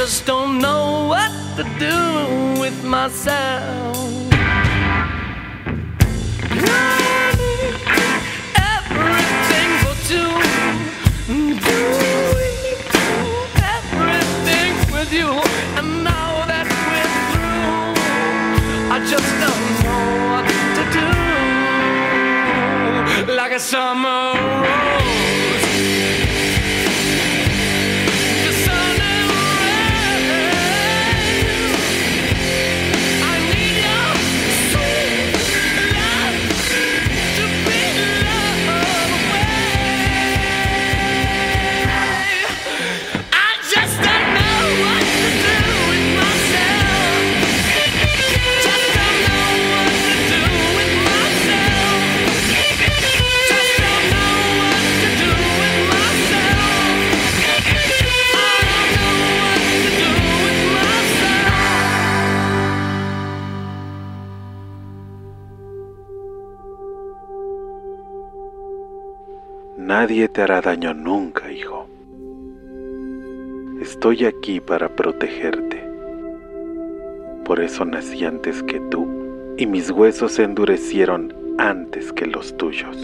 Just 0.00 0.24
don't 0.24 0.60
know 0.60 1.08
what 1.08 1.30
to 1.58 1.62
do 1.78 2.58
with 2.58 2.82
myself. 2.82 3.99
Nadie 69.90 70.28
te 70.28 70.42
hará 70.42 70.60
daño 70.60 70.94
nunca, 70.94 71.50
hijo. 71.50 71.88
Estoy 73.82 74.24
aquí 74.24 74.60
para 74.60 74.88
protegerte. 74.88 75.82
Por 77.44 77.58
eso 77.58 77.84
nací 77.84 78.24
antes 78.24 78.62
que 78.62 78.78
tú, 78.78 79.08
y 79.56 79.66
mis 79.66 79.90
huesos 79.90 80.34
se 80.34 80.44
endurecieron 80.44 81.34
antes 81.58 82.12
que 82.12 82.26
los 82.26 82.56
tuyos. 82.56 82.96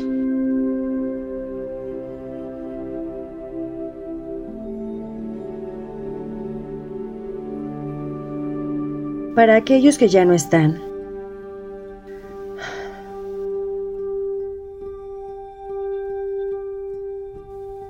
Para 9.35 9.57
aquellos 9.57 9.99
que 9.99 10.07
ya 10.07 10.25
no 10.25 10.35
están, 10.35 10.81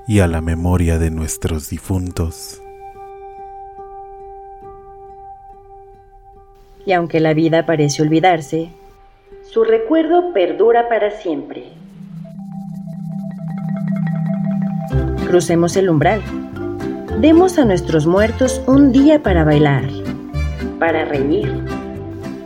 Y 0.07 0.21
a 0.21 0.29
la 0.29 0.41
memoria 0.41 0.99
de 0.99 1.11
nuestros 1.11 1.69
difuntos, 1.69 2.63
y 6.87 6.93
aunque 6.93 7.19
la 7.19 7.35
vida 7.35 7.67
parece 7.67 8.03
olvidarse, 8.03 8.71
su 9.43 9.65
recuerdo 9.65 10.33
perdura 10.33 10.89
para 10.89 11.11
siempre. 11.11 11.65
Crucemos 15.27 15.77
el 15.77 15.91
umbral. 15.91 16.23
Demos 17.21 17.59
a 17.59 17.65
nuestros 17.65 18.07
muertos 18.07 18.63
un 18.69 18.93
día 18.93 19.23
para 19.23 19.43
bailar, 19.43 19.85
para 20.79 21.05
reír, 21.05 21.53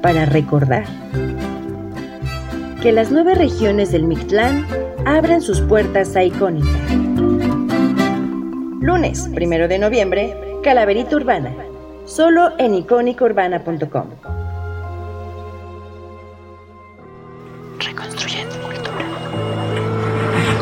para 0.00 0.24
recordar. 0.24 0.86
Que 2.80 2.92
las 2.92 3.10
nueve 3.10 3.34
regiones 3.34 3.92
del 3.92 4.04
Mictlán 4.04 4.66
abran 5.04 5.42
sus 5.42 5.60
puertas 5.60 6.16
a 6.16 6.24
Icónica. 6.24 6.89
Lunes, 8.80 9.28
primero 9.34 9.68
de 9.68 9.78
noviembre, 9.78 10.34
Calaverita 10.62 11.14
Urbana. 11.14 11.52
Solo 12.06 12.52
en 12.56 12.74
icónicaurbana.com. 12.74 14.06
Reconstruyendo 17.78 18.54
cultura. 18.56 19.04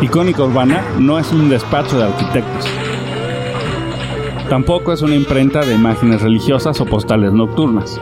Icónica 0.03 0.43
Urbana 0.43 0.83
no 0.99 1.21
es 1.21 1.31
un 1.31 1.49
despacho 1.49 1.97
de 1.97 2.07
arquitectos. 2.07 2.69
Tampoco 4.49 4.93
es 4.93 5.03
una 5.03 5.15
imprenta 5.15 5.65
de 5.65 5.75
imágenes 5.75 6.21
religiosas 6.21 6.81
o 6.81 6.87
postales 6.87 7.33
nocturnas. 7.33 8.01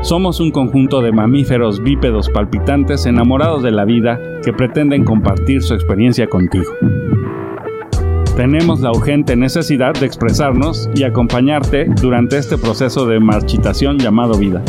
Somos 0.00 0.40
un 0.40 0.50
conjunto 0.50 1.02
de 1.02 1.12
mamíferos 1.12 1.80
bípedos 1.80 2.28
palpitantes 2.30 3.06
enamorados 3.06 3.62
de 3.62 3.70
la 3.70 3.84
vida 3.84 4.18
que 4.42 4.52
pretenden 4.52 5.04
compartir 5.04 5.62
su 5.62 5.74
experiencia 5.74 6.26
contigo. 6.26 6.72
Tenemos 8.38 8.78
la 8.78 8.92
urgente 8.92 9.34
necesidad 9.34 9.94
de 9.94 10.06
expresarnos 10.06 10.88
y 10.94 11.02
acompañarte 11.02 11.86
durante 11.86 12.38
este 12.38 12.56
proceso 12.56 13.04
de 13.04 13.18
marchitación 13.18 13.98
llamado 13.98 14.38
vida. 14.38 14.62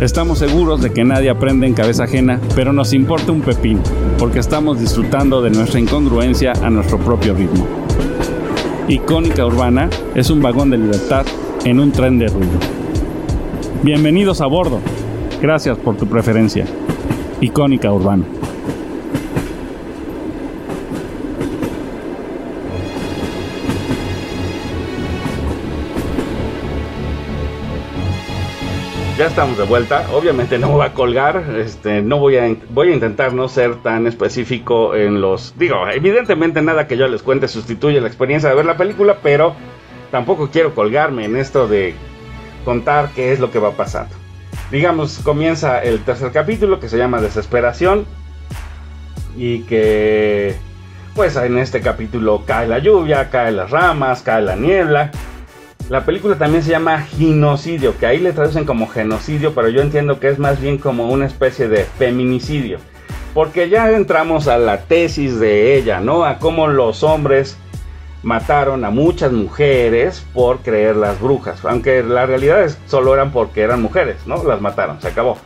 Estamos 0.00 0.40
seguros 0.40 0.82
de 0.82 0.92
que 0.92 1.04
nadie 1.04 1.30
aprende 1.30 1.68
en 1.68 1.74
cabeza 1.74 2.02
ajena, 2.02 2.40
pero 2.56 2.72
nos 2.72 2.92
importa 2.94 3.30
un 3.30 3.42
pepín, 3.42 3.78
porque 4.18 4.40
estamos 4.40 4.80
disfrutando 4.80 5.40
de 5.40 5.50
nuestra 5.50 5.78
incongruencia 5.78 6.52
a 6.60 6.68
nuestro 6.68 6.98
propio 6.98 7.34
ritmo. 7.34 7.64
Icónica 8.88 9.46
Urbana 9.46 9.88
es 10.16 10.30
un 10.30 10.42
vagón 10.42 10.70
de 10.70 10.78
libertad 10.78 11.24
en 11.64 11.78
un 11.78 11.92
tren 11.92 12.18
de 12.18 12.26
ruido. 12.26 12.58
Bienvenidos 13.84 14.40
a 14.40 14.46
bordo. 14.46 14.80
Gracias 15.40 15.78
por 15.78 15.96
tu 15.96 16.08
preferencia. 16.08 16.66
Icónica 17.40 17.92
Urbana. 17.92 18.24
Ya 29.22 29.28
estamos 29.28 29.56
de 29.56 29.62
vuelta. 29.62 30.04
Obviamente 30.12 30.58
no 30.58 30.70
voy 30.70 30.84
a 30.84 30.94
colgar. 30.94 31.44
Este, 31.56 32.02
no 32.02 32.18
voy 32.18 32.38
a, 32.38 32.56
voy 32.70 32.88
a 32.88 32.94
intentar 32.94 33.32
no 33.32 33.46
ser 33.46 33.76
tan 33.76 34.08
específico 34.08 34.96
en 34.96 35.20
los. 35.20 35.54
Digo, 35.56 35.76
evidentemente 35.88 36.60
nada 36.60 36.88
que 36.88 36.96
yo 36.96 37.06
les 37.06 37.22
cuente 37.22 37.46
sustituye 37.46 38.00
la 38.00 38.08
experiencia 38.08 38.48
de 38.48 38.56
ver 38.56 38.66
la 38.66 38.76
película, 38.76 39.18
pero 39.22 39.54
tampoco 40.10 40.50
quiero 40.50 40.74
colgarme 40.74 41.24
en 41.24 41.36
esto 41.36 41.68
de 41.68 41.94
contar 42.64 43.10
qué 43.14 43.30
es 43.30 43.38
lo 43.38 43.52
que 43.52 43.60
va 43.60 43.70
pasando. 43.76 44.12
Digamos, 44.72 45.20
comienza 45.20 45.80
el 45.80 46.00
tercer 46.00 46.32
capítulo 46.32 46.80
que 46.80 46.88
se 46.88 46.98
llama 46.98 47.20
Desesperación 47.20 48.06
y 49.36 49.60
que 49.60 50.56
pues 51.14 51.36
en 51.36 51.58
este 51.58 51.80
capítulo 51.80 52.42
cae 52.44 52.66
la 52.66 52.80
lluvia, 52.80 53.30
caen 53.30 53.54
las 53.54 53.70
ramas, 53.70 54.22
cae 54.22 54.42
la 54.42 54.56
niebla. 54.56 55.12
La 55.92 56.06
película 56.06 56.38
también 56.38 56.62
se 56.62 56.70
llama 56.70 57.02
Genocidio, 57.02 57.98
que 57.98 58.06
ahí 58.06 58.18
le 58.18 58.32
traducen 58.32 58.64
como 58.64 58.88
genocidio, 58.88 59.54
pero 59.54 59.68
yo 59.68 59.82
entiendo 59.82 60.18
que 60.18 60.30
es 60.30 60.38
más 60.38 60.58
bien 60.58 60.78
como 60.78 61.10
una 61.10 61.26
especie 61.26 61.68
de 61.68 61.84
feminicidio. 61.84 62.78
Porque 63.34 63.68
ya 63.68 63.90
entramos 63.90 64.48
a 64.48 64.56
la 64.56 64.84
tesis 64.84 65.38
de 65.38 65.76
ella, 65.76 66.00
¿no? 66.00 66.24
A 66.24 66.38
cómo 66.38 66.66
los 66.66 67.02
hombres 67.02 67.58
mataron 68.22 68.86
a 68.86 68.90
muchas 68.90 69.32
mujeres 69.32 70.24
por 70.32 70.60
creer 70.60 70.96
las 70.96 71.20
brujas. 71.20 71.62
Aunque 71.66 72.02
la 72.02 72.24
realidad 72.24 72.64
es 72.64 72.78
solo 72.86 73.12
eran 73.12 73.30
porque 73.30 73.60
eran 73.60 73.82
mujeres, 73.82 74.16
¿no? 74.26 74.42
Las 74.44 74.62
mataron, 74.62 74.98
se 75.02 75.08
acabó. 75.08 75.36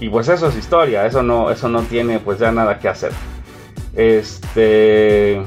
Y 0.00 0.08
pues 0.08 0.26
eso 0.28 0.48
es 0.48 0.56
historia, 0.56 1.06
eso 1.06 1.22
no, 1.22 1.48
eso 1.48 1.68
no 1.68 1.82
tiene 1.82 2.18
pues 2.18 2.40
ya 2.40 2.50
nada 2.50 2.80
que 2.80 2.88
hacer. 2.88 3.12
Este. 3.94 5.40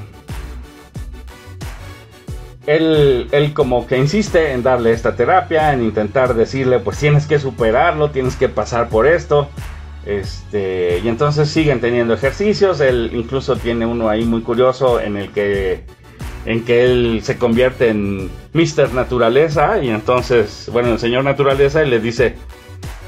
Él, 2.66 3.28
él 3.32 3.53
como 3.53 3.86
que 3.86 3.97
insiste 3.97 4.53
en 4.53 4.63
darle 4.63 4.91
esta 4.91 5.16
terapia, 5.16 5.74
en 5.74 5.84
intentar 5.84 6.34
decirle, 6.34 6.80
pues 6.80 6.97
tienes 6.97 7.28
que 7.28 7.39
superarlo, 7.39 8.09
tienes 8.11 8.36
que 8.36 8.49
pasar 8.49 8.89
por 8.89 9.07
esto. 9.07 9.49
Este, 10.05 11.01
y 11.03 11.07
entonces 11.07 11.49
siguen 11.49 11.82
teniendo 11.82 12.13
ejercicios. 12.13 12.80
Él 12.80 13.11
incluso 13.13 13.55
tiene 13.55 13.86
uno 13.86 14.09
ahí 14.09 14.26
muy 14.26 14.41
curioso 14.41 14.99
en 14.99 15.18
el 15.18 15.32
que 15.32 15.84
en 16.45 16.63
que 16.63 16.86
él 16.86 17.22
se 17.24 17.38
convierte 17.38 17.89
en 17.89 18.30
Mr. 18.53 18.93
Naturaleza 18.93 19.80
y 19.84 19.89
entonces, 19.89 20.70
bueno, 20.72 20.93
el 20.93 20.99
señor 20.99 21.24
Naturaleza 21.24 21.84
y 21.84 21.89
le 21.89 21.99
dice, 21.99 22.36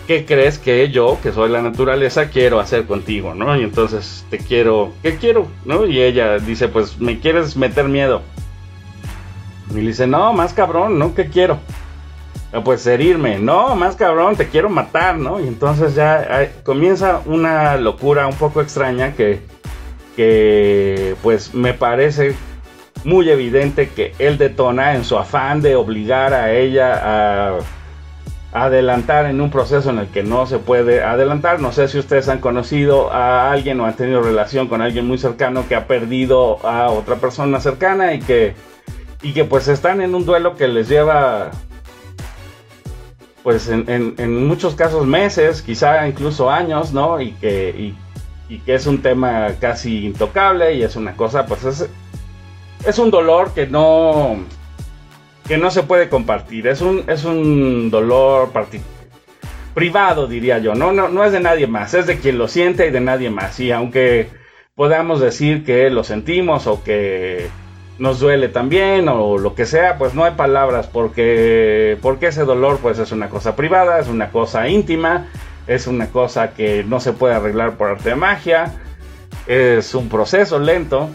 ¿qué 0.08 0.26
crees 0.26 0.58
que 0.58 0.90
yo, 0.90 1.20
que 1.22 1.32
soy 1.32 1.50
la 1.50 1.62
naturaleza, 1.62 2.30
quiero 2.30 2.60
hacer 2.60 2.86
contigo, 2.86 3.36
no? 3.36 3.56
Y 3.60 3.64
entonces 3.64 4.26
te 4.30 4.40
quiero, 4.40 4.94
¿qué 5.04 5.18
quiero? 5.18 5.48
¿No? 5.66 5.86
Y 5.86 6.02
ella 6.02 6.40
dice, 6.40 6.68
pues 6.68 7.00
me 7.00 7.20
quieres 7.20 7.56
meter 7.56 7.88
miedo. 7.88 8.22
Y 9.72 9.76
le 9.76 9.88
dice, 9.88 10.08
no, 10.08 10.34
más 10.34 10.54
cabrón, 10.54 10.98
¿no? 10.98 11.14
¿Qué 11.14 11.28
quiero? 11.28 11.60
"Ah, 12.54 12.62
Pues 12.64 12.86
herirme, 12.88 13.38
no, 13.40 13.76
más 13.76 13.96
cabrón, 13.96 14.36
te 14.36 14.48
quiero 14.48 14.70
matar, 14.70 15.18
¿no? 15.18 15.40
Y 15.40 15.48
entonces 15.48 15.96
ya 15.96 16.50
comienza 16.64 17.22
una 17.26 17.76
locura 17.78 18.28
un 18.28 18.36
poco 18.36 18.62
extraña 18.62 19.14
que, 19.14 19.42
que 20.16 21.16
pues 21.22 21.54
me 21.54 21.74
parece 21.74 22.36
muy 23.04 23.30
evidente 23.30 23.90
que 23.90 24.14
él 24.20 24.38
detona 24.38 24.96
en 24.96 25.04
su 25.04 25.18
afán 25.18 25.62
de 25.62 25.76
obligar 25.76 26.34
a 26.34 26.52
ella 26.54 27.02
a 27.04 27.60
adelantar 28.54 29.26
en 29.26 29.40
un 29.42 29.52
proceso 29.52 29.90
en 29.92 30.00
el 30.00 30.08
que 30.08 30.24
no 30.24 30.48
se 30.48 30.58
puede 30.58 31.04
adelantar. 31.04 31.60
No 31.60 31.72
sé 31.72 31.88
si 31.90 32.00
ustedes 32.00 32.28
han 32.30 32.40
conocido 32.40 33.12
a 33.14 33.52
alguien 33.52 33.80
o 33.80 33.86
han 33.86 33.96
tenido 33.96 34.22
relación 34.24 34.68
con 34.68 34.82
alguien 34.82 35.06
muy 35.06 35.18
cercano 35.18 35.66
que 35.68 35.76
ha 35.76 35.86
perdido 35.86 36.66
a 36.66 36.90
otra 36.90 37.18
persona 37.18 37.60
cercana 37.60 38.14
y 38.14 38.20
que, 38.20 38.56
y 39.22 39.34
que 39.34 39.44
pues 39.46 39.68
están 39.68 40.02
en 40.02 40.14
un 40.16 40.26
duelo 40.26 40.56
que 40.56 40.68
les 40.68 40.88
lleva 40.90 41.52
pues 43.44 43.70
en, 43.70 43.86
en- 44.18 44.46
muchos 44.46 44.76
casos 44.76 45.06
meses, 45.08 45.62
quizá 45.62 46.08
incluso 46.08 46.50
años, 46.52 46.92
¿no? 46.92 47.22
Y 47.22 47.32
que, 47.32 47.94
y, 48.50 48.60
que 48.60 48.76
es 48.76 48.86
un 48.88 49.02
tema 49.02 49.54
casi 49.60 50.06
intocable 50.06 50.74
y 50.74 50.84
es 50.84 50.96
una 50.98 51.16
cosa, 51.16 51.46
pues 51.46 51.64
es, 51.64 51.90
es 52.86 53.00
un 53.00 53.10
dolor 53.10 53.54
que 53.54 53.66
no 53.68 54.38
que 55.48 55.58
no 55.58 55.72
se 55.72 55.84
puede 55.84 56.10
compartir. 56.10 56.68
Es 56.68 56.82
un, 56.82 57.06
es 57.08 57.24
un 57.24 57.90
dolor 57.90 58.52
privado, 59.74 60.28
diría 60.28 60.58
yo. 60.58 60.76
¿no? 60.76 60.92
No, 60.92 61.08
no 61.08 61.24
es 61.24 61.32
de 61.32 61.40
nadie 61.40 61.68
más, 61.68 61.94
es 61.94 62.06
de 62.06 62.20
quien 62.20 62.38
lo 62.38 62.50
siente 62.50 62.86
y 62.88 62.92
de 62.92 63.00
nadie 63.00 63.30
más. 63.30 63.58
Y 63.62 63.72
aunque 63.72 64.30
podamos 64.76 65.22
decir 65.22 65.64
que 65.64 65.90
lo 65.90 66.04
sentimos 66.04 66.68
o 66.68 66.84
que 66.84 67.48
nos 68.00 68.20
duele 68.20 68.48
también 68.50 69.10
o 69.10 69.38
lo 69.38 69.56
que 69.56 69.66
sea, 69.66 69.98
pues 69.98 70.14
no 70.14 70.24
hay 70.24 70.34
palabras 70.34 70.88
porque, 70.88 71.98
porque 72.02 72.28
ese 72.28 72.46
dolor 72.46 72.80
pues 72.82 73.00
es 73.00 73.12
una 73.12 73.30
cosa 73.30 73.56
privada, 73.56 74.00
es 74.00 74.08
una 74.08 74.30
cosa 74.30 74.68
íntima, 74.68 75.28
es 75.68 75.88
una 75.88 76.08
cosa 76.08 76.54
que 76.54 76.84
no 76.84 77.00
se 77.00 77.14
puede 77.14 77.34
arreglar 77.34 77.78
por 77.78 77.90
arte 77.90 78.10
de 78.10 78.16
magia, 78.16 78.74
es 79.48 79.96
un 79.96 80.10
proceso 80.10 80.60
lento. 80.60 81.10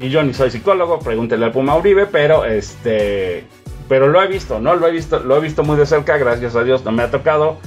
Y 0.00 0.10
yo 0.10 0.22
ni 0.24 0.34
soy 0.34 0.50
psicólogo, 0.50 0.98
pregúntele 0.98 1.44
al 1.44 1.52
Puma 1.52 1.76
Uribe, 1.76 2.06
pero 2.06 2.44
este, 2.44 3.46
pero 3.88 4.08
lo 4.08 4.20
he 4.22 4.26
visto, 4.26 4.58
¿no? 4.58 4.74
Lo 4.74 4.88
he 4.88 4.90
visto, 4.90 5.20
lo 5.20 5.36
he 5.36 5.40
visto 5.40 5.62
muy 5.62 5.76
de 5.76 5.86
cerca, 5.86 6.16
gracias 6.16 6.56
a 6.56 6.64
Dios 6.64 6.84
no 6.84 6.92
me 6.92 7.02
ha 7.02 7.10
tocado. 7.10 7.58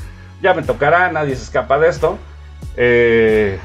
Ya 0.41 0.53
me 0.53 0.61
tocará, 0.61 1.11
nadie 1.11 1.35
se 1.35 1.43
escapa 1.43 1.79
de 1.79 1.87
esto. 1.87 2.17
Eh, 2.75 3.59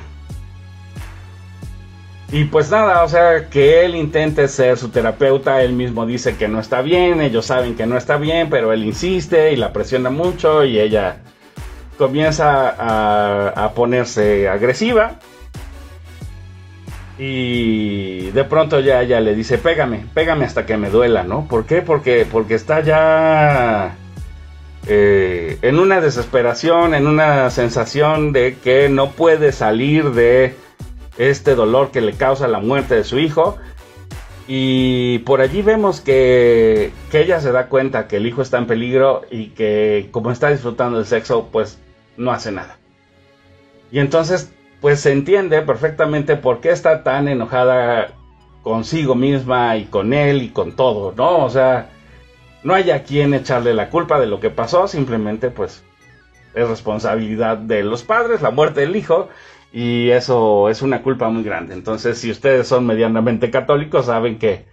y 2.33 2.45
pues 2.47 2.71
nada, 2.71 3.05
o 3.05 3.09
sea, 3.11 3.51
que 3.51 3.85
él 3.85 3.95
intente 3.95 4.49
ser 4.49 4.79
su 4.79 4.89
terapeuta, 4.89 5.63
él 5.63 5.75
mismo 5.75 6.07
dice 6.07 6.35
que 6.37 6.49
no 6.49 6.61
está 6.61 6.81
bien, 6.81 7.21
ellos 7.21 7.45
saben 7.45 7.77
que 7.77 7.85
no 7.85 7.99
está 7.99 8.17
bien, 8.17 8.49
pero 8.49 8.73
él 8.73 8.85
insiste 8.85 9.53
y 9.53 9.57
la 9.57 9.75
presiona 9.75 10.09
mucho 10.09 10.65
y 10.65 10.81
ella 10.81 11.19
comienza 11.99 12.75
a, 13.51 13.75
ponerse 13.75 14.49
agresiva. 14.49 15.17
Y 17.19 18.31
de 18.31 18.45
pronto 18.45 18.81
ya 18.81 19.03
ella 19.03 19.21
le 19.21 19.35
dice, 19.35 19.59
pégame, 19.59 20.07
pégame 20.15 20.47
hasta 20.47 20.65
que 20.65 20.79
me 20.79 20.89
duela, 20.89 21.25
¿no? 21.25 21.47
¿Por 21.47 21.67
qué? 21.67 21.83
Porque, 21.83 22.27
porque 22.31 22.55
está 22.55 22.81
ya 22.81 23.95
eh, 24.87 25.59
en 25.61 25.79
una 25.79 26.01
desesperación, 26.01 26.95
en 26.95 27.07
una 27.07 27.51
sensación 27.51 28.33
de 28.33 28.57
que 28.57 28.89
no 28.89 29.11
puede 29.11 29.53
salir 29.53 30.13
de 30.13 30.57
este 31.19 31.55
dolor 31.55 31.91
que 31.91 32.01
le 32.01 32.15
causa 32.15 32.49
la 32.49 32.61
muerte 32.61 32.95
de 32.95 33.05
su 33.05 33.19
hijo. 33.19 33.59
Y 34.49 35.21
por 35.21 35.41
allí 35.41 35.63
vemos 35.63 36.01
que, 36.01 36.93
que 37.11 37.21
ella 37.21 37.41
se 37.41 37.53
da 37.53 37.69
cuenta 37.69 38.09
que 38.09 38.17
el 38.17 38.27
hijo 38.27 38.43
está 38.43 38.59
en 38.59 38.67
peligro 38.67 39.23
y 39.31 39.49
que 39.49 40.09
como 40.11 40.31
está 40.31 40.51
disfrutando 40.51 40.99
del 40.99 41.07
sexo, 41.07 41.49
pues 41.53 41.79
no 42.17 42.33
hace 42.33 42.51
nada. 42.51 42.79
Y 43.91 43.99
entonces, 43.99 44.53
pues 44.81 45.01
se 45.01 45.13
entiende 45.13 45.63
perfectamente 45.63 46.37
por 46.37 46.61
qué 46.61 46.71
está 46.71 47.03
tan 47.03 47.29
enojada 47.29 48.15
consigo 48.63 49.15
misma 49.15 49.77
y 49.77 49.85
con 49.85 50.13
él 50.13 50.43
y 50.43 50.49
con 50.49 50.73
todo, 50.73 51.13
¿no? 51.17 51.45
O 51.45 51.51
sea, 51.51 51.91
no 52.63 52.75
hay 52.75 52.91
a 52.91 53.03
quien 53.03 53.35
echarle 53.35 53.75
la 53.75 53.91
culpa 53.91 54.21
de 54.21 54.27
lo 54.27 54.41
que 54.41 54.51
pasó, 54.51 54.89
simplemente 54.89 55.51
pues 55.51 55.83
es 56.55 56.69
responsabilidad 56.69 57.57
de 57.57 57.83
los 57.83 58.03
padres, 58.03 58.43
la 58.43 58.51
muerte 58.51 58.81
del 58.81 58.97
hijo, 58.97 59.29
y 59.73 60.11
eso 60.11 60.69
es 60.69 60.83
una 60.83 61.03
culpa 61.03 61.29
muy 61.31 61.43
grande. 61.43 61.75
Entonces, 61.75 62.19
si 62.19 62.31
ustedes 62.31 62.67
son 62.69 62.87
medianamente 62.87 63.51
católicos, 63.51 64.07
saben 64.07 64.39
que, 64.39 64.67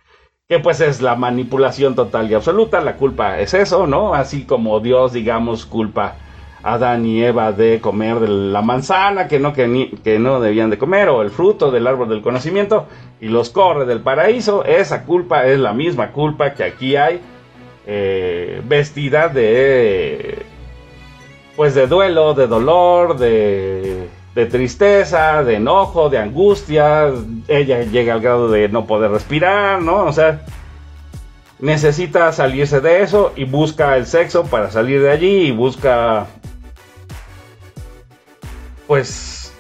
que 0.48 0.60
pues 0.60 0.82
es 0.82 1.02
la 1.02 1.16
manipulación 1.16 1.96
total 1.96 2.30
y 2.30 2.34
absoluta, 2.34 2.82
la 2.82 2.96
culpa 2.98 3.40
es 3.40 3.54
eso, 3.54 3.88
¿no? 3.88 4.14
Así 4.14 4.44
como 4.46 4.80
Dios, 4.80 5.14
digamos, 5.14 5.66
culpa 5.66 6.16
a 6.64 6.74
Adán 6.74 7.06
y 7.06 7.24
Eva 7.24 7.54
de 7.54 7.80
comer 7.80 8.28
la 8.28 8.62
manzana 8.62 9.30
que 9.30 9.40
no, 9.40 9.54
que, 9.54 9.68
ni- 9.68 9.90
que 9.92 10.20
no 10.20 10.42
debían 10.42 10.70
de 10.70 10.78
comer, 10.78 11.08
o 11.08 11.22
el 11.22 11.30
fruto 11.30 11.72
del 11.72 11.88
árbol 11.88 12.10
del 12.10 12.22
conocimiento, 12.22 12.88
y 13.22 13.30
los 13.30 13.50
corre 13.50 13.86
del 13.86 14.02
paraíso, 14.02 14.66
esa 14.66 15.06
culpa 15.06 15.46
es 15.46 15.60
la 15.60 15.72
misma 15.74 16.12
culpa 16.12 16.54
que 16.54 16.64
aquí 16.66 16.98
hay, 16.98 17.22
eh, 17.88 18.62
vestida 18.68 19.30
de 19.30 20.40
pues 21.56 21.76
de 21.76 21.88
duelo, 21.88 22.34
de 22.34 22.48
dolor, 22.48 23.18
de, 23.18 24.08
de 24.40 24.46
tristeza, 24.46 25.44
de 25.44 25.56
enojo, 25.56 26.10
de 26.10 26.18
angustia. 26.18 27.12
Ella 27.50 27.84
llega 27.84 28.14
al 28.14 28.22
grado 28.22 28.50
de 28.50 28.70
no 28.70 28.88
poder 28.88 29.12
respirar, 29.12 29.82
¿no? 29.82 30.06
O 30.06 30.14
sea, 30.14 30.46
necesita 31.60 32.32
salirse 32.32 32.80
de 32.80 33.02
eso 33.02 33.34
y 33.36 33.44
busca 33.44 33.98
el 33.98 34.06
sexo 34.06 34.46
para 34.46 34.72
salir 34.72 35.02
de 35.02 35.12
allí 35.12 35.48
y 35.48 35.52
busca, 35.52 36.28
pues, 38.88 39.54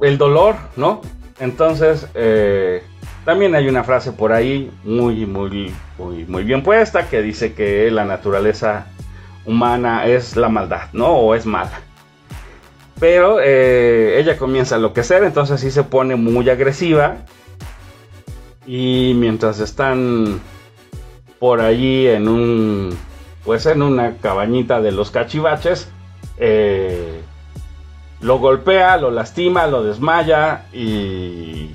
el 0.00 0.16
dolor, 0.16 0.56
¿no? 0.76 1.02
Entonces, 1.38 2.06
eh, 2.14 2.82
también 3.26 3.54
hay 3.54 3.68
una 3.68 3.84
frase 3.84 4.12
por 4.12 4.32
ahí 4.32 4.70
muy, 4.82 5.26
muy, 5.26 5.74
muy, 5.98 6.24
muy 6.24 6.42
bien 6.42 6.62
puesta 6.62 7.06
que 7.10 7.20
dice 7.20 7.52
que 7.52 7.90
la 7.90 8.06
naturaleza 8.06 8.86
humana 9.44 10.06
es 10.06 10.36
la 10.36 10.48
maldad, 10.48 10.88
¿no? 10.94 11.08
O 11.08 11.34
es 11.34 11.44
mala. 11.44 11.82
Pero 13.00 13.38
eh, 13.40 14.18
ella 14.18 14.36
comienza 14.36 14.74
a 14.74 14.78
enloquecer, 14.78 15.22
entonces 15.22 15.60
sí 15.60 15.70
se 15.70 15.84
pone 15.84 16.16
muy 16.16 16.48
agresiva. 16.50 17.16
Y 18.66 19.14
mientras 19.16 19.60
están 19.60 20.40
por 21.38 21.60
allí 21.60 22.06
en 22.06 22.28
un, 22.28 22.98
pues 23.44 23.66
en 23.66 23.82
una 23.82 24.16
cabañita 24.16 24.80
de 24.80 24.92
los 24.92 25.10
cachivaches, 25.10 25.90
eh, 26.36 27.20
lo 28.20 28.38
golpea, 28.38 28.96
lo 28.96 29.10
lastima, 29.10 29.66
lo 29.66 29.84
desmaya 29.84 30.66
y, 30.72 31.70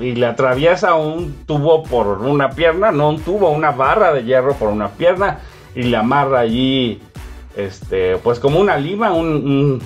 y 0.00 0.14
le 0.14 0.26
atraviesa 0.26 0.94
un 0.94 1.44
tubo 1.44 1.82
por 1.82 2.06
una 2.22 2.50
pierna, 2.50 2.92
no 2.92 3.10
un 3.10 3.20
tubo, 3.20 3.50
una 3.50 3.72
barra 3.72 4.12
de 4.12 4.24
hierro 4.24 4.54
por 4.54 4.68
una 4.68 4.88
pierna 4.90 5.40
y 5.74 5.82
le 5.82 5.96
amarra 5.96 6.40
allí, 6.40 7.00
este, 7.58 8.16
pues 8.18 8.38
como 8.38 8.60
una 8.60 8.76
lima, 8.76 9.12
un, 9.12 9.26
un- 9.28 9.82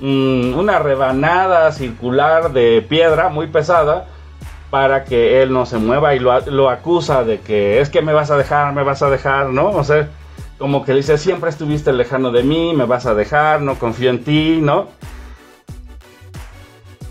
un- 0.00 0.54
una 0.56 0.78
rebanada 0.78 1.70
circular 1.72 2.52
de 2.52 2.82
piedra 2.88 3.28
muy 3.28 3.46
pesada 3.48 4.06
para 4.70 5.04
que 5.04 5.42
él 5.42 5.52
no 5.52 5.66
se 5.66 5.78
mueva 5.78 6.14
y 6.14 6.18
lo, 6.18 6.38
lo 6.46 6.68
acusa 6.70 7.24
de 7.24 7.40
que 7.40 7.80
es 7.80 7.88
que 7.90 8.02
me 8.02 8.12
vas 8.12 8.30
a 8.30 8.36
dejar, 8.36 8.72
me 8.74 8.82
vas 8.82 9.02
a 9.02 9.10
dejar, 9.10 9.48
¿no? 9.50 9.70
O 9.70 9.84
sea, 9.84 10.08
como 10.58 10.84
que 10.84 10.92
dice, 10.94 11.18
siempre 11.18 11.50
estuviste 11.50 11.92
lejano 11.92 12.30
de 12.30 12.42
mí, 12.42 12.72
me 12.74 12.84
vas 12.84 13.06
a 13.06 13.14
dejar, 13.14 13.60
no 13.62 13.78
confío 13.78 14.10
en 14.10 14.24
ti, 14.24 14.58
¿no? 14.62 14.88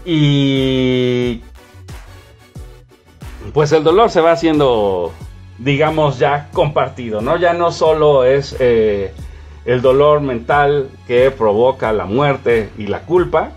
Y 0.06 1.42
pues 3.54 3.72
el 3.72 3.84
dolor 3.84 4.10
se 4.10 4.22
va 4.22 4.32
haciendo, 4.32 5.12
digamos, 5.58 6.20
ya 6.20 6.50
compartido, 6.54 7.22
¿no? 7.22 7.38
Ya 7.38 7.54
no 7.54 7.72
solo 7.72 8.24
es 8.24 8.56
eh, 8.60 9.14
el 9.68 9.84
dolor 9.84 10.22
mental 10.22 10.90
que 11.06 11.30
provoca 11.30 11.92
la 11.92 12.06
muerte 12.06 12.70
y 12.78 12.88
la 12.88 13.02
culpa, 13.02 13.52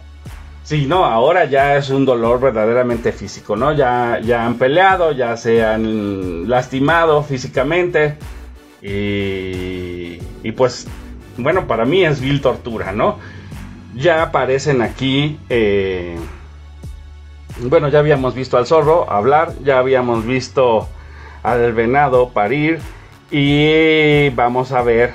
sino 0.64 1.06
ahora 1.06 1.46
ya 1.46 1.76
es 1.76 1.88
un 1.88 2.04
dolor 2.04 2.40
verdaderamente 2.40 3.12
físico, 3.12 3.56
¿no? 3.56 3.72
Ya, 3.72 4.20
ya 4.22 4.44
han 4.44 4.56
peleado, 4.56 5.12
ya 5.12 5.36
se 5.38 5.64
han 5.64 6.50
lastimado 6.50 7.22
físicamente 7.22 8.16
y, 8.82 10.18
y 10.42 10.52
pues, 10.52 10.86
bueno, 11.38 11.66
para 11.66 11.84
mí 11.84 12.04
es 12.04 12.20
vil 12.20 12.42
tortura, 12.42 12.92
¿no? 12.92 13.18
Ya 13.94 14.22
aparecen 14.22 14.82
aquí... 14.82 15.38
eh, 15.48 16.16
bueno, 17.62 17.88
ya 17.88 17.98
habíamos 17.98 18.34
visto 18.34 18.56
al 18.56 18.66
zorro 18.66 19.10
hablar, 19.10 19.52
ya 19.62 19.78
habíamos 19.78 20.24
visto 20.24 20.88
al 21.42 21.72
venado 21.72 22.30
parir 22.30 22.78
y 23.30 24.30
vamos 24.30 24.72
a 24.72 24.82
ver 24.82 25.12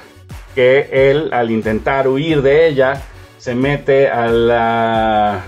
que 0.56 0.90
él 0.92 1.30
al 1.34 1.52
intentar 1.52 2.08
huir 2.08 2.42
de 2.42 2.68
ella 2.68 3.02
se 3.38 3.54
mete 3.54 4.08
a 4.08 4.28
la 4.28 5.44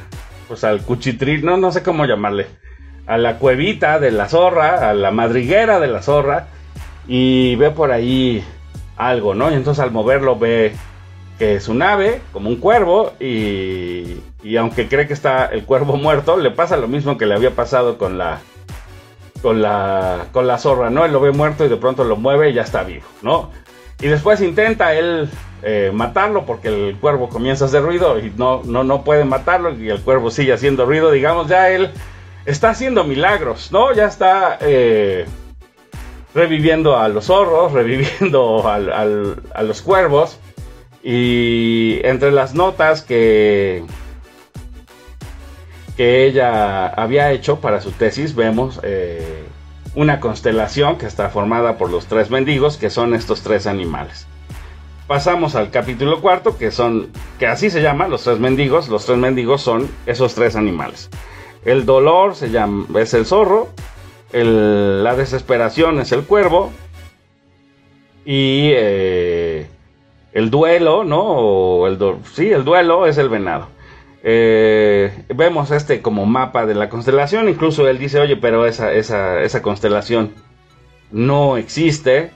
pues 0.47 0.63
al 0.63 0.81
cuchitril, 0.81 1.43
no 1.43 1.57
no 1.57 1.71
sé 1.71 1.81
cómo 1.81 2.05
llamarle, 2.05 2.47
a 3.07 3.17
la 3.17 3.37
cuevita 3.39 3.99
de 3.99 4.11
la 4.11 4.29
zorra, 4.29 4.89
a 4.89 4.93
la 4.93 5.11
madriguera 5.11 5.79
de 5.79 5.87
la 5.87 6.01
zorra 6.01 6.47
y 7.07 7.55
ve 7.55 7.71
por 7.71 7.91
ahí 7.91 8.43
algo, 8.97 9.33
¿no? 9.33 9.49
Y 9.49 9.55
entonces 9.55 9.83
al 9.83 9.91
moverlo 9.91 10.37
ve 10.37 10.73
que 11.37 11.55
es 11.55 11.67
un 11.67 11.81
ave, 11.81 12.21
como 12.33 12.49
un 12.49 12.57
cuervo, 12.57 13.13
y, 13.19 14.17
y 14.43 14.57
aunque 14.57 14.87
cree 14.87 15.07
que 15.07 15.13
está 15.13 15.45
el 15.45 15.63
cuervo 15.63 15.95
muerto, 15.97 16.37
le 16.37 16.51
pasa 16.51 16.77
lo 16.77 16.87
mismo 16.87 17.17
que 17.17 17.25
le 17.25 17.35
había 17.35 17.51
pasado 17.51 17.97
con 17.97 18.17
la, 18.17 18.39
con 19.41 19.61
la, 19.61 20.25
con 20.31 20.47
la 20.47 20.57
zorra, 20.57 20.89
¿no? 20.89 21.05
Él 21.05 21.13
lo 21.13 21.21
ve 21.21 21.31
muerto 21.31 21.65
y 21.65 21.69
de 21.69 21.77
pronto 21.77 22.03
lo 22.03 22.17
mueve 22.17 22.49
y 22.49 22.53
ya 22.53 22.63
está 22.63 22.83
vivo, 22.83 23.05
¿no? 23.21 23.51
Y 24.01 24.07
después 24.07 24.41
intenta 24.41 24.93
él 24.93 25.29
eh, 25.63 25.91
matarlo 25.93 26.45
porque 26.45 26.67
el 26.67 26.95
cuervo 26.97 27.29
comienza 27.29 27.65
a 27.65 27.67
hacer 27.67 27.81
ruido 27.81 28.19
y 28.19 28.31
no, 28.37 28.61
no, 28.63 28.83
no 28.83 29.03
puede 29.03 29.25
matarlo 29.25 29.73
y 29.75 29.89
el 29.89 30.01
cuervo 30.01 30.29
sigue 30.29 30.53
haciendo 30.53 30.85
ruido, 30.85 31.11
digamos, 31.11 31.47
ya 31.47 31.69
él 31.71 31.89
está 32.45 32.69
haciendo 32.69 33.03
milagros, 33.03 33.71
¿no? 33.71 33.93
Ya 33.93 34.05
está... 34.05 34.57
eh, 34.61 35.25
reviviendo 36.35 36.97
a 36.97 37.07
los 37.09 37.25
zorros, 37.25 37.71
reviviendo 37.73 38.67
al- 38.69 38.91
al- 38.93 39.41
a 39.55 39.63
los 39.63 39.81
cuervos. 39.81 40.37
Y 41.03 41.99
entre 42.03 42.31
las 42.31 42.53
notas 42.53 43.01
que, 43.01 43.83
que 45.95 46.25
ella 46.25 46.87
había 46.87 47.31
hecho 47.31 47.59
para 47.59 47.81
su 47.81 47.91
tesis, 47.91 48.35
vemos 48.35 48.79
eh, 48.83 49.43
una 49.95 50.19
constelación 50.19 50.97
que 50.97 51.05
está 51.05 51.29
formada 51.29 51.77
por 51.77 51.89
los 51.89 52.05
tres 52.07 52.29
mendigos, 52.29 52.77
que 52.77 52.89
son 52.89 53.13
estos 53.13 53.41
tres 53.41 53.67
animales. 53.67 54.27
Pasamos 55.07 55.55
al 55.55 55.71
capítulo 55.71 56.21
cuarto, 56.21 56.57
que 56.57 56.69
son, 56.71 57.07
que 57.39 57.47
así 57.47 57.69
se 57.69 57.81
llaman 57.81 58.09
los 58.11 58.23
tres 58.23 58.39
mendigos. 58.39 58.89
Los 58.89 59.05
tres 59.05 59.17
mendigos 59.17 59.61
son 59.61 59.89
esos 60.05 60.35
tres 60.35 60.55
animales. 60.55 61.09
El 61.63 61.85
dolor 61.85 62.35
se 62.35 62.49
llama, 62.49 62.85
es 62.99 63.13
el 63.13 63.25
zorro, 63.25 63.69
el- 64.33 65.03
la 65.03 65.15
desesperación 65.15 65.99
es 65.99 66.11
el 66.11 66.23
cuervo 66.23 66.71
y 68.25 68.71
eh, 68.73 69.67
el 70.33 70.49
duelo, 70.49 71.03
¿no? 71.05 71.87
El 71.87 71.97
do- 71.97 72.19
sí, 72.33 72.49
el 72.51 72.65
duelo 72.65 73.07
es 73.07 73.17
el 73.17 73.29
venado. 73.29 73.69
Eh, 74.23 75.25
vemos 75.33 75.71
este 75.71 76.01
como 76.01 76.25
mapa 76.25 76.65
de 76.65 76.75
la 76.75 76.89
constelación, 76.89 77.49
incluso 77.49 77.87
él 77.87 77.97
dice, 77.97 78.19
oye, 78.19 78.35
pero 78.35 78.65
esa, 78.65 78.91
esa, 78.91 79.41
esa 79.41 79.61
constelación 79.61 80.33
no 81.11 81.57
existe. 81.57 82.31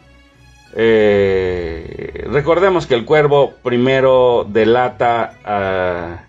Eh, 0.75 2.25
recordemos 2.31 2.87
que 2.87 2.95
el 2.95 3.03
cuervo 3.03 3.55
primero 3.61 4.45
delata 4.47 6.27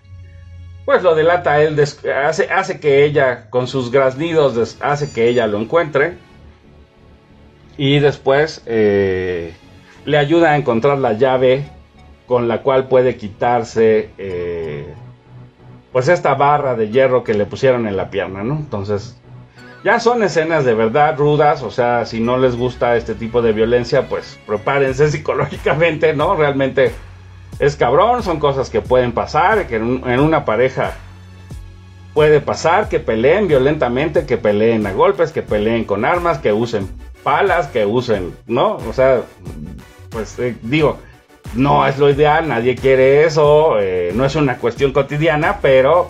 pues 0.85 1.01
lo 1.01 1.15
delata 1.15 1.61
él, 1.61 1.79
hace, 1.79 2.49
hace 2.49 2.79
que 2.79 3.05
ella, 3.05 3.49
con 3.49 3.67
sus 3.67 3.89
graznidos, 3.91 4.77
hace 4.81 5.11
que 5.11 5.29
ella 5.29 5.47
lo 5.47 5.59
encuentre. 5.59 6.15
Y 7.77 7.99
después 7.99 8.61
eh, 8.65 9.53
le 10.05 10.17
ayuda 10.17 10.51
a 10.51 10.57
encontrar 10.57 10.97
la 10.97 11.13
llave 11.13 11.65
con 12.27 12.47
la 12.47 12.61
cual 12.61 12.87
puede 12.87 13.15
quitarse 13.15 14.09
eh, 14.17 14.93
pues 15.93 16.09
esta 16.09 16.33
barra 16.33 16.75
de 16.75 16.89
hierro 16.89 17.23
que 17.23 17.33
le 17.33 17.45
pusieron 17.45 17.87
en 17.87 17.95
la 17.95 18.09
pierna, 18.09 18.43
¿no? 18.43 18.55
Entonces, 18.55 19.15
ya 19.85 19.99
son 19.99 20.23
escenas 20.23 20.65
de 20.65 20.73
verdad 20.73 21.15
rudas, 21.17 21.61
o 21.63 21.71
sea, 21.71 22.05
si 22.05 22.19
no 22.19 22.37
les 22.37 22.55
gusta 22.57 22.97
este 22.97 23.15
tipo 23.15 23.41
de 23.41 23.53
violencia, 23.53 24.09
pues 24.09 24.37
prepárense 24.45 25.07
psicológicamente, 25.11 26.13
¿no? 26.13 26.35
Realmente 26.35 26.91
es 27.59 27.75
cabrón, 27.75 28.23
son 28.23 28.39
cosas 28.39 28.69
que 28.69 28.81
pueden 28.81 29.11
pasar, 29.13 29.67
que 29.67 29.75
en, 29.77 29.83
un- 29.83 30.09
en 30.09 30.19
una 30.19 30.43
pareja 30.43 30.93
puede 32.13 32.41
pasar, 32.41 32.89
que 32.89 32.99
peleen 32.99 33.47
violentamente, 33.47 34.25
que 34.25 34.37
peleen 34.37 34.85
a 34.87 34.93
golpes, 34.93 35.31
que 35.31 35.41
peleen 35.41 35.83
con 35.83 36.05
armas, 36.05 36.37
que 36.39 36.53
usen 36.53 36.87
palas, 37.23 37.67
que 37.67 37.85
usen, 37.85 38.35
¿no? 38.47 38.75
O 38.77 38.93
sea, 38.93 39.21
pues 40.09 40.37
eh, 40.39 40.55
digo, 40.61 40.99
no 41.55 41.85
es 41.85 41.97
lo 41.99 42.09
ideal, 42.09 42.47
nadie 42.47 42.75
quiere 42.75 43.25
eso, 43.25 43.79
eh, 43.79 44.11
no 44.15 44.25
es 44.25 44.35
una 44.35 44.57
cuestión 44.57 44.91
cotidiana, 44.91 45.59
pero 45.61 46.07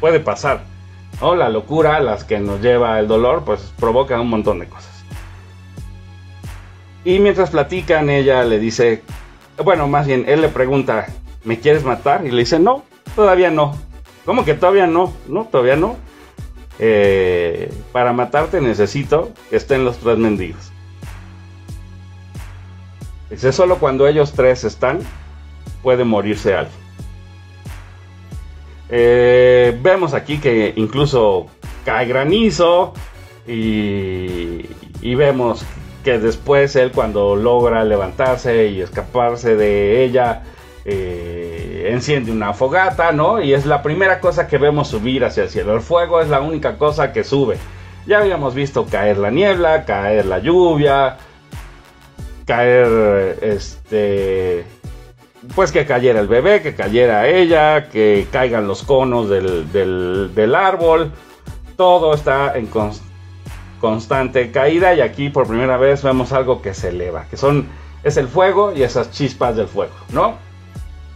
puede 0.00 0.20
pasar, 0.20 0.62
¿no? 1.20 1.34
La 1.34 1.48
locura, 1.48 2.00
las 2.00 2.24
que 2.24 2.38
nos 2.40 2.60
lleva 2.60 2.98
el 2.98 3.08
dolor, 3.08 3.44
pues 3.44 3.72
provoca 3.78 4.20
un 4.20 4.30
montón 4.30 4.58
de 4.58 4.66
cosas. 4.66 5.04
Y 7.04 7.20
mientras 7.20 7.50
platican, 7.50 8.10
ella 8.10 8.44
le 8.44 8.58
dice, 8.58 9.02
bueno, 9.62 9.86
más 9.88 10.06
bien, 10.06 10.24
él 10.28 10.40
le 10.40 10.48
pregunta, 10.48 11.06
¿me 11.44 11.58
quieres 11.58 11.84
matar? 11.84 12.26
Y 12.26 12.30
le 12.30 12.40
dice, 12.40 12.58
no, 12.58 12.84
todavía 13.14 13.50
no. 13.50 13.76
¿Cómo 14.24 14.44
que 14.44 14.54
todavía 14.54 14.86
no? 14.86 15.12
No, 15.26 15.44
todavía 15.44 15.76
no. 15.76 15.96
Eh, 16.78 17.72
para 17.92 18.12
matarte 18.12 18.60
necesito 18.60 19.32
que 19.50 19.56
estén 19.56 19.84
los 19.84 19.98
tres 19.98 20.18
mendigos. 20.18 20.70
Dice, 23.30 23.52
solo 23.52 23.78
cuando 23.78 24.06
ellos 24.06 24.32
tres 24.32 24.64
están, 24.64 25.00
puede 25.82 26.04
morirse 26.04 26.54
alguien. 26.54 26.88
Eh, 28.90 29.78
vemos 29.82 30.14
aquí 30.14 30.38
que 30.38 30.72
incluso 30.76 31.46
cae 31.84 32.06
granizo 32.06 32.94
y, 33.46 34.64
y 35.02 35.14
vemos 35.14 35.64
que 36.02 36.18
después 36.18 36.74
él 36.76 36.92
cuando 36.92 37.36
logra 37.36 37.84
levantarse 37.84 38.68
y 38.68 38.80
escaparse 38.80 39.56
de 39.56 40.04
ella, 40.04 40.42
eh, 40.84 41.88
enciende 41.90 42.32
una 42.32 42.54
fogata, 42.54 43.12
¿no? 43.12 43.42
Y 43.42 43.52
es 43.52 43.66
la 43.66 43.82
primera 43.82 44.20
cosa 44.20 44.46
que 44.46 44.56
vemos 44.56 44.88
subir 44.88 45.24
hacia 45.24 45.42
el 45.42 45.50
cielo. 45.50 45.74
El 45.74 45.82
fuego 45.82 46.20
es 46.22 46.28
la 46.28 46.40
única 46.40 46.78
cosa 46.78 47.12
que 47.12 47.24
sube. 47.24 47.58
Ya 48.06 48.20
habíamos 48.20 48.54
visto 48.54 48.86
caer 48.86 49.18
la 49.18 49.30
niebla, 49.30 49.84
caer 49.84 50.24
la 50.24 50.38
lluvia, 50.38 51.18
caer 52.48 53.38
este 53.42 54.64
pues 55.54 55.70
que 55.70 55.86
cayera 55.86 56.18
el 56.20 56.26
bebé, 56.28 56.60
que 56.62 56.74
cayera 56.74 57.28
ella, 57.28 57.88
que 57.90 58.26
caigan 58.32 58.66
los 58.66 58.82
conos 58.82 59.28
del, 59.30 59.70
del- 59.72 60.32
del 60.34 60.54
árbol. 60.54 61.12
Todo 61.76 62.12
está 62.12 62.56
en 62.58 62.68
cons- 62.70 63.00
constante 63.80 64.50
caída 64.50 64.94
y 64.94 65.00
aquí 65.00 65.28
por 65.28 65.46
primera 65.46 65.76
vez 65.76 66.02
vemos 66.02 66.32
algo 66.32 66.60
que 66.60 66.74
se 66.74 66.88
eleva, 66.88 67.26
que 67.30 67.36
son 67.36 67.68
es 68.02 68.16
el 68.16 68.26
fuego 68.28 68.72
y 68.74 68.82
esas 68.82 69.10
chispas 69.12 69.56
del 69.56 69.68
fuego, 69.68 69.92
¿no? 70.12 70.34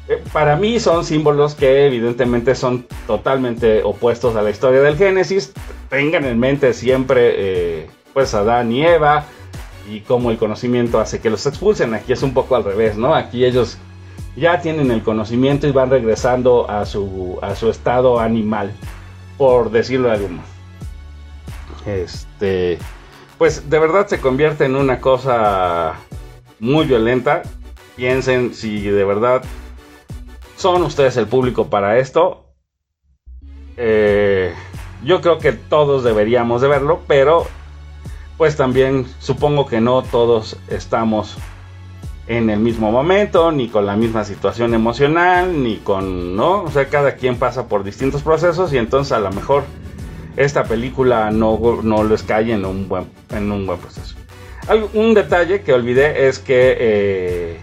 Eh, 0.08 0.22
Para 0.32 0.56
mí 0.56 0.78
son 0.80 1.04
símbolos 1.04 1.54
que 1.54 1.86
evidentemente 1.86 2.54
son 2.54 2.86
totalmente 3.06 3.82
opuestos 3.82 4.36
a 4.36 4.42
la 4.42 4.50
historia 4.50 4.80
del 4.82 4.96
Génesis. 4.96 5.52
Tengan 5.90 6.24
en 6.24 6.38
mente 6.38 6.72
siempre 6.74 7.32
eh, 7.36 7.90
pues 8.12 8.34
Adán 8.34 8.70
y 8.72 8.84
Eva 8.86 9.24
y 9.90 10.00
cómo 10.00 10.30
el 10.30 10.38
conocimiento 10.38 11.00
hace 11.00 11.20
que 11.20 11.30
los 11.30 11.46
expulsen. 11.46 11.94
Aquí 11.94 12.12
es 12.12 12.22
un 12.22 12.34
poco 12.34 12.56
al 12.56 12.64
revés, 12.64 12.96
¿no? 12.96 13.14
Aquí 13.14 13.44
ellos 13.44 13.78
ya 14.36 14.60
tienen 14.60 14.90
el 14.90 15.02
conocimiento 15.02 15.66
y 15.66 15.72
van 15.72 15.90
regresando 15.90 16.70
a 16.70 16.86
su, 16.86 17.38
a 17.42 17.54
su 17.54 17.70
estado 17.70 18.18
animal, 18.20 18.72
por 19.36 19.70
decirlo 19.70 20.10
de 20.10 20.28
modo. 20.28 20.46
Este, 21.86 22.78
pues 23.38 23.68
de 23.68 23.78
verdad 23.78 24.06
se 24.06 24.20
convierte 24.20 24.64
en 24.64 24.76
una 24.76 25.00
cosa 25.00 25.94
muy 26.60 26.86
violenta. 26.86 27.42
Piensen 27.96 28.54
si 28.54 28.82
de 28.82 29.04
verdad 29.04 29.42
son 30.56 30.82
ustedes 30.82 31.16
el 31.16 31.26
público 31.26 31.68
para 31.68 31.98
esto. 31.98 32.46
Eh, 33.76 34.54
yo 35.04 35.20
creo 35.20 35.38
que 35.38 35.52
todos 35.52 36.04
deberíamos 36.04 36.62
de 36.62 36.68
verlo, 36.68 37.00
pero 37.06 37.46
pues 38.42 38.56
también 38.56 39.06
supongo 39.20 39.66
que 39.66 39.80
no 39.80 40.02
todos 40.02 40.56
estamos 40.66 41.36
en 42.26 42.50
el 42.50 42.58
mismo 42.58 42.90
momento, 42.90 43.52
ni 43.52 43.68
con 43.68 43.86
la 43.86 43.94
misma 43.94 44.24
situación 44.24 44.74
emocional, 44.74 45.62
ni 45.62 45.76
con, 45.76 46.34
¿no? 46.34 46.64
O 46.64 46.70
sea, 46.72 46.88
cada 46.88 47.14
quien 47.14 47.36
pasa 47.36 47.68
por 47.68 47.84
distintos 47.84 48.22
procesos 48.22 48.72
y 48.72 48.78
entonces 48.78 49.12
a 49.12 49.20
lo 49.20 49.30
mejor 49.30 49.62
esta 50.36 50.64
película 50.64 51.30
no, 51.30 51.56
no 51.84 52.02
les 52.02 52.24
cae 52.24 52.50
en 52.50 52.64
un 52.64 52.88
buen, 52.88 53.06
en 53.30 53.52
un 53.52 53.64
buen 53.64 53.78
proceso. 53.78 54.16
Un 54.92 55.14
detalle 55.14 55.60
que 55.60 55.72
olvidé 55.72 56.26
es 56.26 56.40
que 56.40 56.76
eh, 56.80 57.60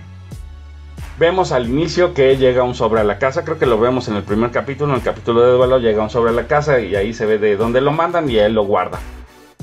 vemos 1.17 1.51
al 1.51 1.67
inicio 1.67 2.13
que 2.13 2.37
llega 2.37 2.63
un 2.63 2.73
sobre 2.73 3.01
a 3.01 3.03
la 3.03 3.19
casa, 3.19 3.43
creo 3.43 3.59
que 3.59 3.65
lo 3.65 3.81
vemos 3.81 4.07
en 4.07 4.15
el 4.15 4.23
primer 4.23 4.51
capítulo, 4.51 4.93
en 4.93 4.99
el 4.99 5.03
capítulo 5.03 5.41
de 5.41 5.51
duelo 5.57 5.77
llega 5.79 6.01
un 6.01 6.09
sobre 6.09 6.29
a 6.29 6.33
la 6.33 6.47
casa 6.47 6.79
y 6.79 6.95
ahí 6.95 7.13
se 7.13 7.25
ve 7.25 7.37
de 7.37 7.57
dónde 7.57 7.81
lo 7.81 7.91
mandan 7.91 8.29
y 8.29 8.37
él 8.37 8.53
lo 8.53 8.63
guarda. 8.63 8.97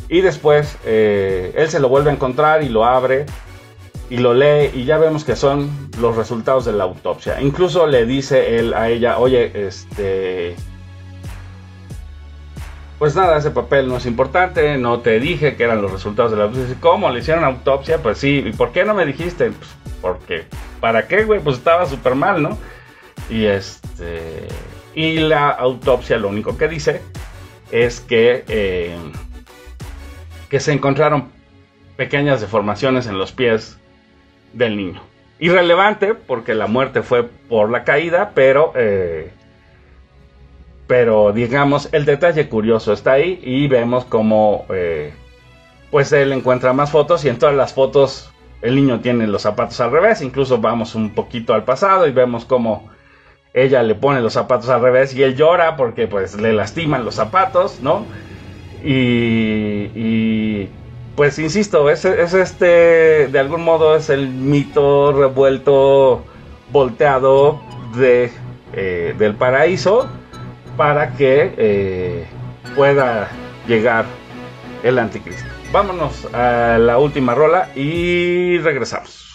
Y 0.09 0.21
después 0.21 0.79
eh, 0.85 1.53
él 1.57 1.69
se 1.69 1.81
lo 1.81 1.89
vuelve 1.89 2.11
a 2.11 2.13
encontrar 2.13 2.63
y 2.63 2.69
lo 2.69 2.85
abre 2.85 3.27
y 4.09 4.19
lo 4.19 4.35
lee 4.35 4.71
y 4.73 4.85
ya 4.85 4.99
vemos 4.99 5.25
que 5.25 5.35
son 5.35 5.91
los 5.99 6.15
resultados 6.15 6.65
de 6.65 6.73
la 6.73 6.85
autopsia. 6.85 7.41
Incluso 7.41 7.87
le 7.89 8.07
dice 8.07 8.59
él 8.59 8.73
a 8.75 8.89
ella, 8.89 9.19
oye, 9.19 9.67
este... 9.67 10.55
Pues 13.01 13.15
nada, 13.15 13.37
ese 13.37 13.51
papel 13.51 13.89
no 13.89 13.97
es 13.97 14.07
importante, 14.07 14.79
no 14.79 15.01
te 15.01 15.21
dije 15.21 15.57
que 15.57 15.65
eran 15.65 15.83
los 15.83 15.93
resultados 15.93 16.31
de 16.31 16.39
la 16.39 16.45
autopsia. 16.45 16.77
¿Cómo? 16.81 17.11
¿Le 17.11 17.19
hicieron 17.19 17.45
autopsia? 17.45 17.99
Pues 17.99 18.19
sí, 18.19 18.43
¿y 18.47 18.53
por 18.53 18.73
qué 18.73 18.85
no 18.85 18.95
me 18.95 19.05
dijiste? 19.05 19.51
Pues 19.51 19.71
porque, 20.01 20.45
¿para 20.81 21.09
qué, 21.09 21.25
güey? 21.25 21.41
Pues 21.41 21.57
estaba 21.57 21.85
súper 21.87 22.15
mal, 22.15 22.43
¿no? 22.43 22.57
Y 23.29 23.47
este... 23.47 24.47
Y 24.95 25.19
la 25.19 25.51
autopsia 25.51 26.17
lo 26.17 26.29
único 26.29 26.57
que 26.57 26.69
dice 26.69 27.03
es 27.73 28.01
que... 28.01 28.45
eh, 28.47 28.97
que 30.49 30.61
se 30.61 30.73
encontraron 30.73 31.31
pequeñas 31.97 32.41
deformaciones 32.41 33.07
en 33.07 33.19
los 33.19 33.33
pies 33.33 33.79
del 34.53 34.77
niño. 34.77 35.03
Irrelevante 35.39 36.15
porque 36.15 36.55
la 36.55 36.67
muerte 36.67 37.03
fue 37.03 37.25
por 37.25 37.71
la 37.71 37.85
caída, 37.85 38.33
pero 38.35 38.73
eh, 38.75 39.31
pero 40.87 41.33
digamos 41.33 41.89
el 41.93 42.05
detalle 42.05 42.49
curioso 42.49 42.93
está 42.93 43.13
ahí 43.13 43.41
y 43.43 43.67
vemos 43.69 44.05
como 44.05 44.65
eh, 44.71 45.13
pues 45.91 46.13
él 46.13 46.33
encuentra 46.33 46.73
más 46.73 46.91
fotos 46.91 47.25
y 47.25 47.29
en 47.29 47.39
todas 47.39 47.55
las 47.55 47.75
fotos 47.75 48.31
el 48.63 48.77
niño 48.77 49.01
tiene 49.01 49.27
los 49.27 49.43
zapatos 49.43 49.81
al 49.81 49.91
revés. 49.91 50.23
Incluso 50.23 50.59
vamos 50.59 50.95
un 50.95 51.11
poquito 51.11 51.55
al 51.55 51.65
pasado 51.65 52.07
y 52.07 52.13
vemos 52.13 52.45
como 52.45 52.91
ella 53.53 53.83
le 53.83 53.95
pone 53.95 54.21
los 54.21 54.35
zapatos 54.35 54.69
al 54.69 54.83
revés 54.83 55.15
y 55.15 55.23
él 55.23 55.35
llora 55.35 55.77
porque 55.77 56.07
pues 56.07 56.39
le 56.41 56.53
lastiman 56.53 57.05
los 57.05 57.15
zapatos, 57.15 57.81
¿no? 57.81 58.05
Y, 58.89 60.69
pues 61.17 61.39
insisto, 61.41 61.91
es, 61.91 62.05
es 62.05 62.35
este, 62.35 63.27
de 63.27 63.39
algún 63.39 63.65
modo 63.65 63.97
es 63.97 64.11
el 64.11 64.29
mito 64.29 65.13
revuelto, 65.13 66.25
volteado 66.71 67.61
de, 67.97 68.31
eh, 68.75 69.15
del 69.19 69.35
paraíso 69.35 70.09
para 70.77 71.15
que 71.15 71.53
eh, 71.57 72.27
pueda 72.77 73.29
llegar 73.67 74.05
el 74.85 74.99
anticristo. 74.99 75.49
Vámonos 75.73 76.27
a 76.33 76.79
la 76.79 76.99
última 76.99 77.35
rola 77.35 77.71
y 77.75 78.59
regresamos. 78.59 79.26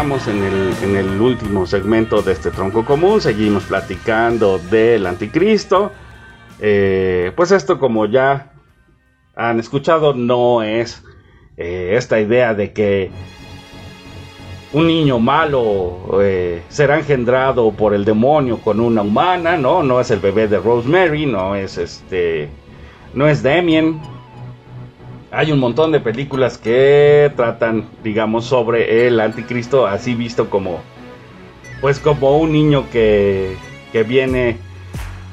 Estamos 0.00 0.28
en 0.28 0.42
el, 0.42 0.72
en 0.82 0.96
el 0.96 1.20
último 1.20 1.66
segmento 1.66 2.22
de 2.22 2.32
este 2.32 2.50
tronco 2.50 2.86
común. 2.86 3.20
Seguimos 3.20 3.64
platicando 3.64 4.58
del 4.58 5.04
anticristo. 5.04 5.92
Eh, 6.58 7.32
pues 7.36 7.50
esto 7.50 7.78
como 7.78 8.06
ya 8.06 8.50
han 9.36 9.60
escuchado 9.60 10.14
no 10.14 10.62
es 10.62 11.04
eh, 11.58 11.96
esta 11.98 12.18
idea 12.18 12.54
de 12.54 12.72
que 12.72 13.10
un 14.72 14.86
niño 14.86 15.18
malo 15.18 16.18
eh, 16.22 16.62
será 16.70 16.98
engendrado 16.98 17.70
por 17.70 17.92
el 17.92 18.06
demonio 18.06 18.56
con 18.56 18.80
una 18.80 19.02
humana, 19.02 19.58
no, 19.58 19.82
no 19.82 20.00
es 20.00 20.10
el 20.10 20.20
bebé 20.20 20.48
de 20.48 20.60
Rosemary, 20.60 21.26
no 21.26 21.54
es 21.54 21.76
este, 21.76 22.48
no 23.12 23.28
es 23.28 23.42
Damien. 23.42 24.00
Hay 25.32 25.52
un 25.52 25.60
montón 25.60 25.92
de 25.92 26.00
películas 26.00 26.58
que 26.58 27.32
tratan, 27.36 27.88
digamos, 28.02 28.46
sobre 28.46 29.06
el 29.06 29.20
anticristo, 29.20 29.86
así 29.86 30.14
visto 30.14 30.50
como, 30.50 30.80
pues 31.80 32.00
como 32.00 32.38
un 32.38 32.52
niño 32.52 32.86
que, 32.90 33.56
que 33.92 34.02
viene 34.02 34.56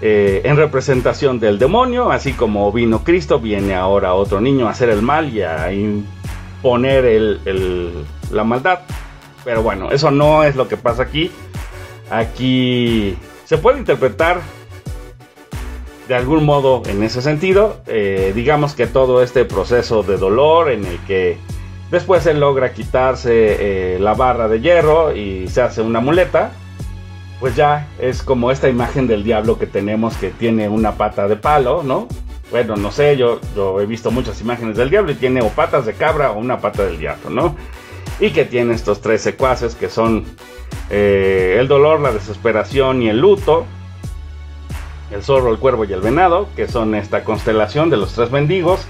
eh, 0.02 0.42
en 0.44 0.56
representación 0.56 1.40
del 1.40 1.58
demonio, 1.58 2.12
así 2.12 2.34
como 2.34 2.72
vino 2.72 3.04
Cristo, 3.04 3.40
viene 3.40 3.74
ahora 3.74 4.14
otro 4.14 4.40
niño 4.40 4.68
a 4.68 4.72
hacer 4.72 4.90
el 4.90 5.02
mal 5.02 5.34
y 5.34 5.42
a 5.42 5.72
imponer 5.74 7.06
el- 7.06 7.40
el- 7.46 8.06
la 8.32 8.44
maldad. 8.44 8.82
Pero 9.44 9.64
bueno, 9.64 9.90
eso 9.92 10.12
no 10.12 10.44
es 10.44 10.56
lo 10.56 10.68
que 10.68 10.78
pasa 10.78 11.02
aquí. 11.04 11.32
Aquí 12.12 13.18
se 13.46 13.58
puede 13.58 13.80
interpretar 13.80 14.42
de 16.08 16.16
algún 16.16 16.46
modo 16.46 16.82
en 16.86 17.04
ese 17.04 17.22
sentido. 17.22 17.78
Eh, 17.88 18.32
digamos 18.36 18.74
que 18.74 18.88
todo 18.88 19.22
este 19.22 19.46
proceso 19.46 20.04
de 20.04 20.18
dolor 20.18 20.72
en 20.72 20.86
el 20.86 21.00
que 21.00 21.38
después 21.92 22.26
él 22.26 22.40
logra 22.40 22.74
quitarse 22.74 23.96
eh, 23.96 24.00
la 24.00 24.14
barra 24.14 24.48
de 24.48 24.62
hierro 24.62 25.16
y 25.16 25.48
se 25.48 25.62
hace 25.62 25.82
una 25.82 26.00
muleta. 26.00 26.52
Pues 27.40 27.56
ya 27.56 27.88
es 28.00 28.24
como 28.24 28.50
esta 28.50 28.68
imagen 28.68 29.08
del 29.08 29.24
diablo 29.24 29.60
que 29.60 29.68
tenemos 29.68 30.18
que 30.18 30.30
tiene 30.30 30.70
una 30.70 30.94
pata 30.94 31.28
de 31.28 31.36
palo, 31.36 31.84
¿no? 31.84 32.08
Bueno, 32.50 32.78
no 32.78 32.92
sé, 32.92 33.18
yo, 33.18 33.40
yo 33.56 33.80
he 33.82 33.86
visto 33.86 34.10
muchas 34.10 34.42
imágenes 34.42 34.78
del 34.78 34.90
diablo 34.90 35.12
y 35.12 35.16
tiene 35.16 35.42
o 35.42 35.50
patas 35.50 35.86
de 35.86 35.94
cabra 35.94 36.32
o 36.32 36.40
una 36.40 36.60
pata 36.60 36.84
del 36.84 36.98
diablo, 36.98 37.30
¿no? 37.30 37.56
Y 38.20 38.32
que 38.32 38.46
tiene 38.46 38.74
estos 38.74 39.02
tres 39.02 39.22
secuaces 39.22 39.76
que 39.76 39.90
son 39.90 40.26
eh, 40.90 41.58
el 41.60 41.68
dolor, 41.68 42.00
la 42.00 42.12
desesperación 42.12 43.02
y 43.02 43.10
el 43.10 43.20
luto. 43.20 43.66
El 45.12 45.24
zorro, 45.24 45.52
el 45.52 45.58
cuervo 45.58 45.86
y 45.86 45.94
el 45.94 46.02
venado, 46.02 46.50
que 46.56 46.68
son 46.68 46.96
esta 46.96 47.24
constelación 47.24 47.90
de 47.90 47.98
los 47.98 48.14
tres 48.14 48.32
mendigos. 48.32 48.86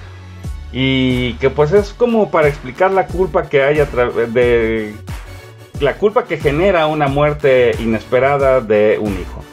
Y 0.72 1.34
que 1.36 1.50
pues 1.50 1.72
es 1.72 1.94
como 1.94 2.30
para 2.30 2.48
explicar 2.48 2.92
la 2.92 3.08
culpa 3.08 3.50
que 3.50 3.64
hay 3.64 3.80
a 3.80 3.86
través 3.86 4.34
de... 4.34 4.96
La 5.80 5.96
culpa 5.96 6.26
que 6.26 6.38
genera 6.38 6.88
una 6.88 7.08
muerte 7.08 7.72
inesperada 7.80 8.62
de 8.62 8.98
un 9.00 9.14
hijo. 9.14 9.44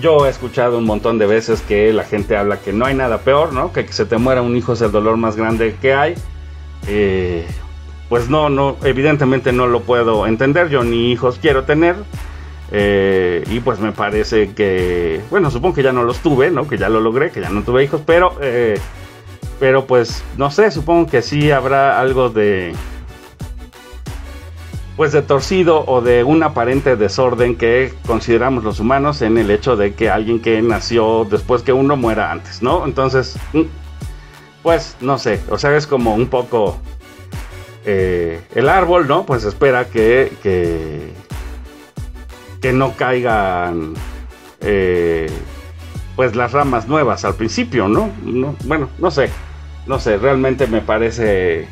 Yo 0.00 0.26
he 0.26 0.30
escuchado 0.30 0.78
un 0.78 0.84
montón 0.84 1.18
de 1.18 1.26
veces 1.26 1.60
que 1.62 1.92
la 1.92 2.04
gente 2.04 2.36
habla 2.36 2.58
que 2.58 2.72
no 2.72 2.84
hay 2.84 2.94
nada 2.94 3.18
peor, 3.18 3.52
¿no? 3.52 3.72
Que 3.72 3.92
se 3.92 4.04
te 4.04 4.18
muera 4.18 4.42
un 4.42 4.56
hijo 4.56 4.74
es 4.74 4.80
el 4.80 4.92
dolor 4.92 5.16
más 5.16 5.36
grande 5.36 5.76
que 5.80 5.94
hay. 5.94 6.14
Eh, 6.86 7.44
pues 8.08 8.30
no, 8.30 8.48
no, 8.48 8.76
evidentemente 8.84 9.52
no 9.52 9.66
lo 9.66 9.80
puedo 9.80 10.26
entender. 10.26 10.68
Yo 10.68 10.84
ni 10.84 11.10
hijos 11.12 11.38
quiero 11.40 11.64
tener. 11.64 11.96
Eh, 12.70 13.44
y 13.50 13.60
pues 13.60 13.80
me 13.80 13.92
parece 13.92 14.52
que, 14.52 15.22
bueno, 15.30 15.50
supongo 15.50 15.76
que 15.76 15.82
ya 15.82 15.92
no 15.92 16.02
los 16.02 16.18
tuve, 16.18 16.50
¿no? 16.50 16.68
Que 16.68 16.76
ya 16.76 16.88
lo 16.88 17.00
logré, 17.00 17.30
que 17.30 17.40
ya 17.40 17.48
no 17.48 17.62
tuve 17.62 17.84
hijos, 17.84 18.02
pero, 18.04 18.36
eh, 18.42 18.78
pero 19.58 19.86
pues 19.86 20.22
no 20.36 20.50
sé, 20.50 20.70
supongo 20.70 21.10
que 21.10 21.22
sí 21.22 21.50
habrá 21.50 21.98
algo 21.98 22.28
de, 22.28 22.74
pues 24.98 25.12
de 25.12 25.22
torcido 25.22 25.84
o 25.86 26.00
de 26.00 26.24
un 26.24 26.42
aparente 26.42 26.96
desorden 26.96 27.54
que 27.56 27.94
consideramos 28.04 28.64
los 28.64 28.80
humanos 28.80 29.22
en 29.22 29.38
el 29.38 29.48
hecho 29.50 29.76
de 29.76 29.94
que 29.94 30.10
alguien 30.10 30.40
que 30.40 30.60
nació 30.60 31.24
después 31.24 31.62
que 31.62 31.72
uno 31.72 31.96
muera 31.96 32.32
antes, 32.32 32.62
¿no? 32.62 32.84
Entonces, 32.84 33.38
mm, 33.52 33.62
pues 34.64 34.96
no 35.00 35.16
sé, 35.16 35.40
o 35.50 35.56
sea, 35.56 35.76
es 35.76 35.86
como 35.86 36.14
un 36.14 36.26
poco 36.26 36.78
eh, 37.86 38.40
el 38.56 38.68
árbol, 38.68 39.06
¿no? 39.06 39.24
Pues 39.24 39.44
espera 39.44 39.86
que, 39.86 40.32
que, 40.42 41.12
que 42.60 42.72
no 42.72 42.92
caigan 42.96 43.94
eh, 44.60 45.30
pues 46.16 46.34
las 46.34 46.52
ramas 46.52 46.88
nuevas 46.88 47.24
al 47.24 47.34
principio, 47.34 47.88
¿no? 47.88 48.10
No, 48.24 48.56
Bueno, 48.64 48.88
no 48.98 49.10
sé, 49.10 49.30
no 49.86 49.98
sé, 49.98 50.16
realmente 50.18 50.66
me 50.66 50.80
parece... 50.80 51.68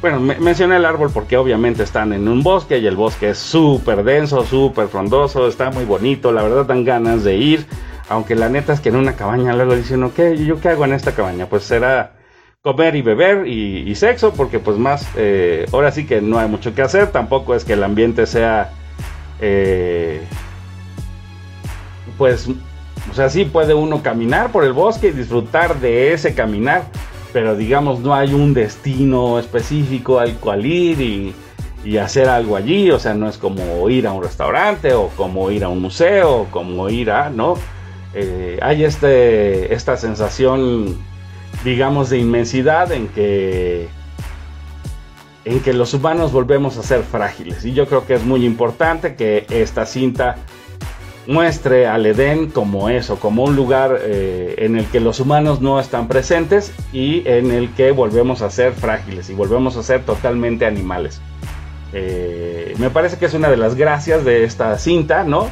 Bueno, 0.00 0.20
me- 0.20 0.38
mencioné 0.38 0.76
el 0.76 0.84
árbol 0.84 1.10
porque 1.12 1.36
obviamente 1.36 1.82
están 1.82 2.12
en 2.12 2.28
un 2.28 2.42
bosque 2.42 2.78
y 2.78 2.86
el 2.86 2.96
bosque 2.96 3.30
es 3.30 3.38
súper 3.38 4.04
denso, 4.04 4.44
súper 4.44 4.88
frondoso, 4.88 5.48
está 5.48 5.70
muy 5.70 5.84
bonito, 5.84 6.32
la 6.32 6.42
verdad 6.42 6.66
dan 6.66 6.84
ganas 6.84 7.24
de 7.24 7.36
ir, 7.36 7.66
aunque 8.08 8.34
la 8.34 8.48
neta 8.48 8.72
es 8.72 8.80
que 8.80 8.90
en 8.90 8.96
una 8.96 9.14
cabaña 9.16 9.54
luego 9.54 9.74
dicen, 9.74 10.02
ok, 10.04 10.18
¿yo 10.46 10.60
qué 10.60 10.68
hago 10.70 10.84
en 10.84 10.92
esta 10.92 11.12
cabaña? 11.12 11.46
Pues 11.46 11.64
será 11.64 12.12
comer 12.62 12.94
y 12.96 13.02
beber 13.02 13.46
y, 13.46 13.88
y 13.90 13.94
sexo, 13.94 14.32
porque 14.32 14.58
pues 14.58 14.76
más, 14.78 15.06
eh, 15.16 15.66
ahora 15.72 15.90
sí 15.92 16.06
que 16.06 16.20
no 16.20 16.38
hay 16.38 16.48
mucho 16.48 16.74
que 16.74 16.82
hacer, 16.82 17.08
tampoco 17.12 17.54
es 17.54 17.64
que 17.64 17.72
el 17.74 17.82
ambiente 17.84 18.26
sea, 18.26 18.72
eh, 19.40 20.22
pues, 22.18 22.48
o 23.10 23.14
sea, 23.14 23.28
sí 23.28 23.44
puede 23.44 23.74
uno 23.74 24.02
caminar 24.02 24.52
por 24.52 24.64
el 24.64 24.72
bosque 24.72 25.08
y 25.08 25.12
disfrutar 25.12 25.80
de 25.80 26.12
ese 26.12 26.34
caminar, 26.34 26.84
pero 27.32 27.56
digamos 27.56 28.00
no 28.00 28.14
hay 28.14 28.34
un 28.34 28.54
destino 28.54 29.38
específico 29.38 30.18
al 30.18 30.34
cual 30.36 30.64
ir 30.64 31.00
y, 31.00 31.34
y 31.84 31.98
hacer 31.98 32.28
algo 32.28 32.56
allí, 32.56 32.90
o 32.90 32.98
sea, 32.98 33.14
no 33.14 33.28
es 33.28 33.38
como 33.38 33.88
ir 33.88 34.06
a 34.06 34.12
un 34.12 34.22
restaurante 34.22 34.92
o 34.94 35.08
como 35.10 35.50
ir 35.50 35.64
a 35.64 35.68
un 35.68 35.80
museo 35.80 36.42
o 36.42 36.44
como 36.46 36.88
ir 36.88 37.10
a, 37.10 37.30
¿no? 37.30 37.54
Eh, 38.14 38.58
hay 38.62 38.82
este, 38.82 39.74
esta 39.74 39.96
sensación, 39.96 40.96
digamos, 41.64 42.10
de 42.10 42.18
inmensidad 42.18 42.90
en 42.90 43.08
que 43.08 43.88
en 45.46 45.60
que 45.60 45.72
los 45.72 45.94
humanos 45.94 46.32
volvemos 46.32 46.76
a 46.76 46.82
ser 46.82 47.04
frágiles. 47.04 47.64
Y 47.64 47.72
yo 47.72 47.86
creo 47.86 48.04
que 48.04 48.14
es 48.14 48.24
muy 48.24 48.44
importante 48.44 49.14
que 49.14 49.46
esta 49.48 49.86
cinta 49.86 50.36
muestre 51.28 51.86
al 51.86 52.04
Edén 52.04 52.50
como 52.50 52.88
eso, 52.88 53.18
como 53.20 53.44
un 53.44 53.54
lugar 53.54 54.00
eh, 54.02 54.56
en 54.58 54.76
el 54.76 54.86
que 54.86 54.98
los 54.98 55.20
humanos 55.20 55.60
no 55.60 55.78
están 55.78 56.08
presentes 56.08 56.72
y 56.92 57.22
en 57.26 57.52
el 57.52 57.72
que 57.74 57.92
volvemos 57.92 58.42
a 58.42 58.50
ser 58.50 58.72
frágiles 58.72 59.30
y 59.30 59.34
volvemos 59.34 59.76
a 59.76 59.84
ser 59.84 60.02
totalmente 60.02 60.66
animales. 60.66 61.20
Eh, 61.92 62.74
me 62.78 62.90
parece 62.90 63.16
que 63.16 63.26
es 63.26 63.34
una 63.34 63.48
de 63.48 63.56
las 63.56 63.76
gracias 63.76 64.24
de 64.24 64.42
esta 64.42 64.76
cinta, 64.78 65.22
¿no? 65.22 65.48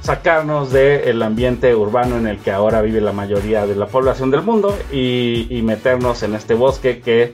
Sacarnos 0.00 0.72
del 0.72 1.22
ambiente 1.22 1.74
urbano 1.74 2.16
en 2.16 2.26
el 2.26 2.38
que 2.38 2.50
ahora 2.50 2.80
vive 2.80 3.02
la 3.02 3.12
mayoría 3.12 3.66
de 3.66 3.76
la 3.76 3.86
población 3.86 4.30
del 4.30 4.40
mundo 4.40 4.74
y, 4.90 5.46
y 5.50 5.60
meternos 5.60 6.22
en 6.22 6.34
este 6.34 6.54
bosque 6.54 7.00
que 7.00 7.30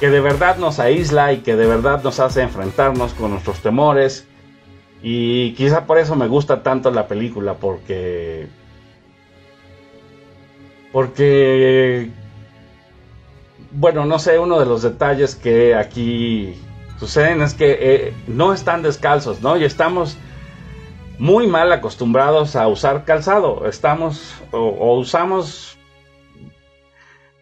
que 0.00 0.10
de 0.10 0.20
verdad 0.20 0.58
nos 0.58 0.78
aísla 0.78 1.32
y 1.32 1.38
que 1.38 1.56
de 1.56 1.66
verdad 1.66 2.02
nos 2.02 2.20
hace 2.20 2.42
enfrentarnos 2.42 3.14
con 3.14 3.32
nuestros 3.32 3.60
temores. 3.60 4.26
Y 5.02 5.54
quizá 5.54 5.86
por 5.86 5.98
eso 5.98 6.16
me 6.16 6.28
gusta 6.28 6.62
tanto 6.62 6.90
la 6.90 7.06
película, 7.06 7.54
porque... 7.54 8.48
Porque... 10.92 12.10
Bueno, 13.70 14.06
no 14.06 14.18
sé, 14.18 14.38
uno 14.38 14.58
de 14.58 14.66
los 14.66 14.82
detalles 14.82 15.34
que 15.34 15.74
aquí 15.74 16.54
suceden 16.98 17.42
es 17.42 17.54
que 17.54 17.78
eh, 17.80 18.14
no 18.26 18.52
están 18.52 18.82
descalzos, 18.82 19.42
¿no? 19.42 19.56
Y 19.56 19.64
estamos 19.64 20.16
muy 21.18 21.46
mal 21.46 21.70
acostumbrados 21.72 22.56
a 22.56 22.66
usar 22.66 23.04
calzado. 23.04 23.66
Estamos 23.66 24.34
o, 24.52 24.58
o 24.58 24.98
usamos 24.98 25.77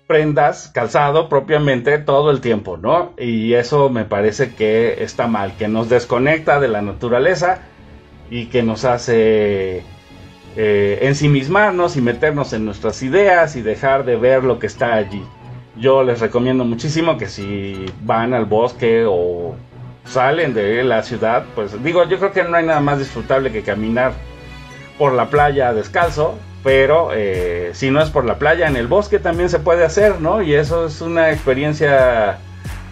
prendas, 0.06 0.70
calzado 0.72 1.28
propiamente 1.28 1.98
todo 1.98 2.30
el 2.30 2.40
tiempo, 2.40 2.76
¿no? 2.76 3.12
Y 3.18 3.54
eso 3.54 3.90
me 3.90 4.04
parece 4.04 4.54
que 4.54 5.02
está 5.02 5.26
mal, 5.26 5.56
que 5.56 5.68
nos 5.68 5.88
desconecta 5.88 6.60
de 6.60 6.68
la 6.68 6.82
naturaleza 6.82 7.60
y 8.30 8.46
que 8.46 8.62
nos 8.62 8.84
hace 8.84 9.82
eh, 10.56 10.98
ensimismarnos 11.02 11.96
y 11.96 12.00
meternos 12.00 12.52
en 12.52 12.64
nuestras 12.64 13.02
ideas 13.02 13.56
y 13.56 13.62
dejar 13.62 14.04
de 14.04 14.16
ver 14.16 14.44
lo 14.44 14.58
que 14.58 14.66
está 14.66 14.94
allí. 14.94 15.22
Yo 15.76 16.02
les 16.02 16.20
recomiendo 16.20 16.64
muchísimo 16.64 17.18
que 17.18 17.26
si 17.26 17.86
van 18.02 18.32
al 18.32 18.46
bosque 18.46 19.04
o 19.06 19.56
salen 20.04 20.54
de 20.54 20.84
la 20.84 21.02
ciudad, 21.02 21.44
pues 21.54 21.82
digo, 21.82 22.04
yo 22.04 22.18
creo 22.18 22.32
que 22.32 22.44
no 22.44 22.56
hay 22.56 22.64
nada 22.64 22.80
más 22.80 22.98
disfrutable 22.98 23.50
que 23.50 23.62
caminar 23.62 24.12
por 24.98 25.12
la 25.12 25.26
playa 25.26 25.74
descalzo, 25.74 26.38
pero 26.66 27.10
eh, 27.14 27.70
si 27.74 27.92
no 27.92 28.02
es 28.02 28.10
por 28.10 28.24
la 28.24 28.40
playa, 28.40 28.66
en 28.66 28.74
el 28.74 28.88
bosque 28.88 29.20
también 29.20 29.48
se 29.48 29.60
puede 29.60 29.84
hacer, 29.84 30.20
¿no? 30.20 30.42
Y 30.42 30.52
eso 30.52 30.86
es 30.86 31.00
una 31.00 31.30
experiencia 31.30 32.38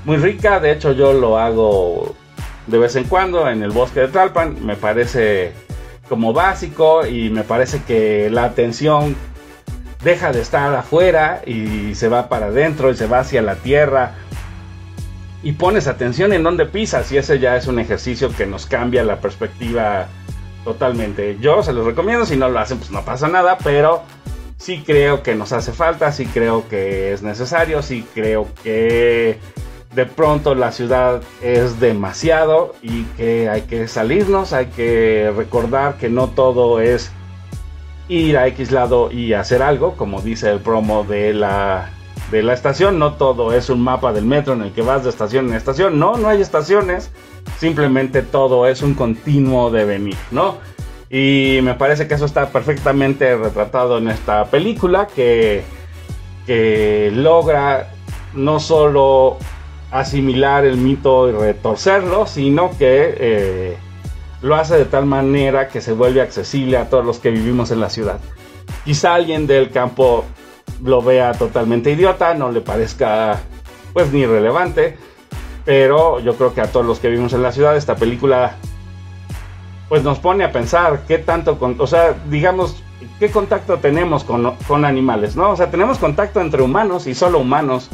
muy 0.04 0.16
rica, 0.16 0.60
de 0.60 0.70
hecho 0.70 0.92
yo 0.92 1.12
lo 1.12 1.40
hago 1.40 2.14
de 2.68 2.78
vez 2.78 2.94
en 2.94 3.02
cuando 3.02 3.50
en 3.50 3.64
el 3.64 3.72
bosque 3.72 3.98
de 3.98 4.06
Tlalpan, 4.06 4.64
me 4.64 4.76
parece 4.76 5.54
como 6.08 6.32
básico 6.32 7.04
y 7.04 7.30
me 7.30 7.42
parece 7.42 7.82
que 7.82 8.30
la 8.30 8.44
atención 8.44 9.16
deja 10.04 10.30
de 10.30 10.42
estar 10.42 10.72
afuera 10.72 11.42
y 11.44 11.96
se 11.96 12.08
va 12.08 12.28
para 12.28 12.46
adentro 12.46 12.92
y 12.92 12.94
se 12.94 13.08
va 13.08 13.18
hacia 13.18 13.42
la 13.42 13.56
tierra. 13.56 14.12
Y 15.42 15.50
pones 15.50 15.88
atención 15.88 16.32
en 16.32 16.44
dónde 16.44 16.66
pisas 16.66 17.10
y 17.10 17.16
ese 17.16 17.40
ya 17.40 17.56
es 17.56 17.66
un 17.66 17.80
ejercicio 17.80 18.30
que 18.36 18.46
nos 18.46 18.66
cambia 18.66 19.02
la 19.02 19.18
perspectiva 19.18 20.06
totalmente. 20.64 21.38
Yo 21.40 21.62
se 21.62 21.72
los 21.72 21.84
recomiendo, 21.84 22.26
si 22.26 22.36
no 22.36 22.48
lo 22.48 22.58
hacen 22.58 22.78
pues 22.78 22.90
no 22.90 23.04
pasa 23.04 23.28
nada, 23.28 23.58
pero 23.62 24.02
sí 24.56 24.82
creo 24.84 25.22
que 25.22 25.34
nos 25.34 25.52
hace 25.52 25.72
falta, 25.72 26.10
sí 26.10 26.26
creo 26.26 26.68
que 26.68 27.12
es 27.12 27.22
necesario, 27.22 27.82
sí 27.82 28.06
creo 28.14 28.48
que 28.62 29.38
de 29.94 30.06
pronto 30.06 30.54
la 30.54 30.72
ciudad 30.72 31.22
es 31.42 31.78
demasiado 31.78 32.74
y 32.82 33.04
que 33.16 33.48
hay 33.48 33.62
que 33.62 33.86
salirnos, 33.86 34.52
hay 34.52 34.66
que 34.66 35.32
recordar 35.36 35.96
que 35.98 36.08
no 36.08 36.28
todo 36.28 36.80
es 36.80 37.12
ir 38.08 38.36
a 38.36 38.46
X 38.48 38.70
lado 38.72 39.10
y 39.10 39.32
hacer 39.34 39.62
algo, 39.62 39.96
como 39.96 40.20
dice 40.20 40.50
el 40.50 40.60
promo 40.60 41.04
de 41.04 41.32
la, 41.32 41.90
de 42.30 42.42
la 42.42 42.52
estación, 42.52 42.98
no 42.98 43.14
todo 43.14 43.52
es 43.52 43.70
un 43.70 43.80
mapa 43.82 44.12
del 44.12 44.24
metro 44.24 44.54
en 44.54 44.62
el 44.62 44.72
que 44.72 44.82
vas 44.82 45.04
de 45.04 45.10
estación 45.10 45.48
en 45.48 45.54
estación, 45.54 45.98
no, 45.98 46.16
no 46.16 46.28
hay 46.28 46.40
estaciones, 46.40 47.10
simplemente 47.59 48.22
todo 48.22 48.66
es 48.66 48.82
un 48.82 48.95
continuo 48.95 49.70
devenir, 49.70 50.16
¿no? 50.30 50.59
Y 51.11 51.61
me 51.62 51.74
parece 51.74 52.09
que 52.09 52.14
eso 52.14 52.24
está 52.24 52.49
perfectamente 52.49 53.36
retratado 53.36 53.99
en 53.99 54.09
esta 54.09 54.47
película 54.47 55.07
que, 55.07 55.62
que 56.47 57.11
logra 57.14 57.90
no 58.34 58.59
solo 58.59 59.38
asimilar 59.90 60.64
el 60.64 60.76
mito 60.76 61.28
y 61.28 61.32
retorcerlo, 61.32 62.26
sino 62.26 62.70
que 62.76 63.14
eh, 63.16 63.76
lo 64.42 64.57
hace 64.57 64.76
de 64.76 64.84
tal 64.86 65.07
manera 65.07 65.68
que 65.68 65.80
se 65.80 65.92
vuelve 65.92 66.20
accesible 66.20 66.76
a 66.76 66.90
todos 66.90 67.05
los 67.05 67.20
que 67.20 67.30
vivimos 67.30 67.70
en 67.70 67.80
la 67.80 67.90
ciudad. 67.90 68.18
Quizá 68.84 69.14
alguien 69.14 69.47
del 69.47 69.70
campo 69.70 70.24
lo 70.82 71.01
vea 71.01 71.32
totalmente 71.32 71.92
idiota, 71.92 72.34
no 72.34 72.51
le 72.51 72.61
parezca 72.61 73.40
pues 73.92 74.12
ni 74.12 74.26
relevante, 74.26 74.99
pero 75.64 76.20
yo 76.20 76.34
creo 76.36 76.54
que 76.54 76.60
a 76.60 76.70
todos 76.70 76.84
los 76.84 76.98
que 76.98 77.08
vivimos 77.08 77.32
en 77.32 77.42
la 77.42 77.52
ciudad 77.52 77.76
esta 77.76 77.96
película 77.96 78.56
pues 79.88 80.02
nos 80.02 80.18
pone 80.18 80.44
a 80.44 80.52
pensar 80.52 81.02
qué 81.06 81.18
tanto, 81.18 81.58
con, 81.58 81.76
o 81.78 81.86
sea, 81.86 82.16
digamos, 82.28 82.82
qué 83.18 83.30
contacto 83.30 83.78
tenemos 83.78 84.24
con, 84.24 84.54
con 84.66 84.84
animales, 84.84 85.36
¿no? 85.36 85.50
O 85.50 85.56
sea, 85.56 85.70
tenemos 85.70 85.98
contacto 85.98 86.40
entre 86.40 86.62
humanos 86.62 87.06
y 87.06 87.14
solo 87.14 87.38
humanos, 87.38 87.90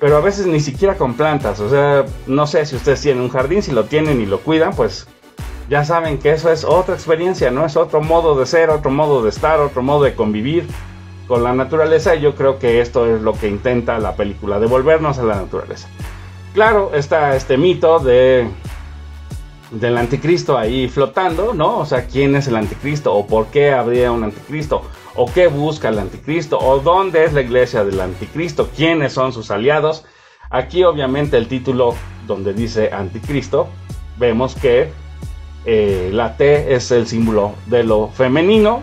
pero 0.00 0.16
a 0.16 0.20
veces 0.20 0.46
ni 0.46 0.60
siquiera 0.60 0.96
con 0.96 1.14
plantas, 1.14 1.60
o 1.60 1.68
sea, 1.68 2.04
no 2.26 2.46
sé 2.46 2.64
si 2.66 2.76
ustedes 2.76 3.00
tienen 3.00 3.22
un 3.22 3.30
jardín, 3.30 3.62
si 3.62 3.72
lo 3.72 3.84
tienen 3.84 4.20
y 4.20 4.26
lo 4.26 4.40
cuidan, 4.40 4.74
pues 4.74 5.06
ya 5.68 5.84
saben 5.84 6.18
que 6.18 6.32
eso 6.32 6.50
es 6.50 6.64
otra 6.64 6.94
experiencia, 6.94 7.50
¿no? 7.50 7.66
Es 7.66 7.76
otro 7.76 8.00
modo 8.00 8.38
de 8.38 8.46
ser, 8.46 8.70
otro 8.70 8.90
modo 8.90 9.22
de 9.22 9.30
estar, 9.30 9.60
otro 9.60 9.82
modo 9.82 10.04
de 10.04 10.14
convivir 10.14 10.66
con 11.26 11.42
la 11.42 11.52
naturaleza 11.54 12.14
y 12.14 12.20
yo 12.20 12.34
creo 12.34 12.58
que 12.58 12.80
esto 12.80 13.06
es 13.06 13.22
lo 13.22 13.32
que 13.32 13.48
intenta 13.48 13.98
la 13.98 14.14
película, 14.14 14.60
devolvernos 14.60 15.18
a 15.18 15.24
la 15.24 15.36
naturaleza. 15.36 15.88
Claro, 16.54 16.92
está 16.94 17.34
este 17.34 17.56
mito 17.58 17.98
de 17.98 18.48
del 19.72 19.98
anticristo 19.98 20.56
ahí 20.56 20.86
flotando, 20.86 21.52
¿no? 21.52 21.78
O 21.78 21.84
sea, 21.84 22.06
¿quién 22.06 22.36
es 22.36 22.46
el 22.46 22.54
anticristo? 22.54 23.12
¿O 23.12 23.26
por 23.26 23.46
qué 23.46 23.72
habría 23.72 24.12
un 24.12 24.22
anticristo? 24.22 24.82
¿O 25.16 25.26
qué 25.26 25.48
busca 25.48 25.88
el 25.88 25.98
anticristo? 25.98 26.56
¿O 26.60 26.78
dónde 26.78 27.24
es 27.24 27.32
la 27.32 27.40
iglesia 27.40 27.84
del 27.84 28.00
anticristo? 28.00 28.70
¿Quiénes 28.76 29.12
son 29.12 29.32
sus 29.32 29.50
aliados? 29.50 30.04
Aquí 30.48 30.84
obviamente 30.84 31.36
el 31.36 31.48
título 31.48 31.96
donde 32.24 32.54
dice 32.54 32.92
anticristo, 32.92 33.66
vemos 34.16 34.54
que 34.54 34.92
eh, 35.64 36.10
la 36.12 36.36
T 36.36 36.72
es 36.72 36.92
el 36.92 37.08
símbolo 37.08 37.54
de 37.66 37.82
lo 37.82 38.10
femenino. 38.10 38.80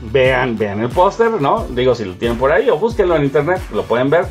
Vean, 0.00 0.58
vean 0.58 0.80
el 0.80 0.88
póster, 0.88 1.40
¿no? 1.40 1.66
Digo 1.70 1.94
si 1.94 2.04
lo 2.04 2.14
tienen 2.14 2.36
por 2.36 2.50
ahí 2.50 2.68
o 2.68 2.78
búsquenlo 2.78 3.14
en 3.14 3.22
internet, 3.22 3.60
lo 3.72 3.84
pueden 3.84 4.10
ver. 4.10 4.26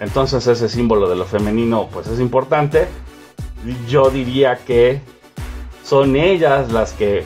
Entonces 0.00 0.46
ese 0.46 0.68
símbolo 0.68 1.08
de 1.08 1.16
lo 1.16 1.24
femenino 1.24 1.88
pues 1.92 2.06
es 2.08 2.20
importante 2.20 2.88
yo 3.88 4.10
diría 4.10 4.56
que 4.56 5.00
son 5.82 6.16
ellas 6.16 6.72
las 6.72 6.92
que 6.92 7.24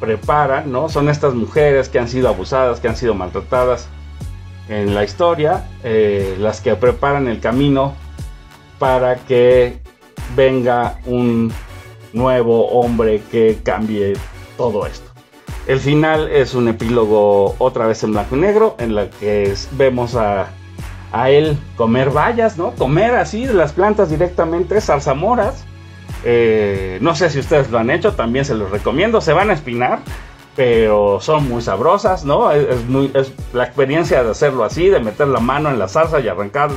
preparan, 0.00 0.70
¿no? 0.70 0.88
Son 0.88 1.08
estas 1.08 1.34
mujeres 1.34 1.88
que 1.88 1.98
han 1.98 2.08
sido 2.08 2.28
abusadas, 2.28 2.80
que 2.80 2.88
han 2.88 2.96
sido 2.96 3.14
maltratadas 3.14 3.88
en 4.68 4.94
la 4.94 5.04
historia, 5.04 5.68
eh, 5.82 6.36
las 6.38 6.60
que 6.60 6.74
preparan 6.76 7.26
el 7.26 7.40
camino 7.40 7.94
para 8.78 9.16
que 9.16 9.80
venga 10.36 11.00
un 11.06 11.52
nuevo 12.12 12.68
hombre 12.68 13.22
que 13.30 13.58
cambie 13.62 14.14
todo 14.56 14.86
esto. 14.86 15.10
El 15.66 15.80
final 15.80 16.28
es 16.30 16.54
un 16.54 16.68
epílogo 16.68 17.54
otra 17.58 17.86
vez 17.86 18.02
en 18.02 18.12
blanco 18.12 18.36
y 18.36 18.40
negro, 18.40 18.76
en 18.78 18.94
la 18.94 19.10
que 19.10 19.54
vemos 19.72 20.14
a 20.14 20.48
a 21.12 21.30
él 21.30 21.56
comer 21.76 22.10
bayas, 22.10 22.58
¿no? 22.58 22.72
Comer 22.72 23.14
así 23.14 23.46
las 23.46 23.72
plantas 23.72 24.10
directamente, 24.10 24.80
zarzamoras. 24.80 25.64
Eh, 26.24 26.98
no 27.00 27.14
sé 27.14 27.30
si 27.30 27.38
ustedes 27.38 27.70
lo 27.70 27.78
han 27.78 27.90
hecho, 27.90 28.14
también 28.14 28.44
se 28.44 28.54
los 28.54 28.70
recomiendo. 28.70 29.20
Se 29.20 29.32
van 29.32 29.50
a 29.50 29.54
espinar, 29.54 30.00
pero 30.56 31.20
son 31.20 31.48
muy 31.48 31.62
sabrosas, 31.62 32.24
¿no? 32.24 32.50
Es, 32.50 32.84
muy, 32.86 33.10
es 33.14 33.32
la 33.52 33.64
experiencia 33.64 34.22
de 34.22 34.30
hacerlo 34.30 34.64
así, 34.64 34.88
de 34.88 35.00
meter 35.00 35.28
la 35.28 35.40
mano 35.40 35.70
en 35.70 35.78
la 35.78 35.88
salsa 35.88 36.20
y 36.20 36.28
arrancar 36.28 36.70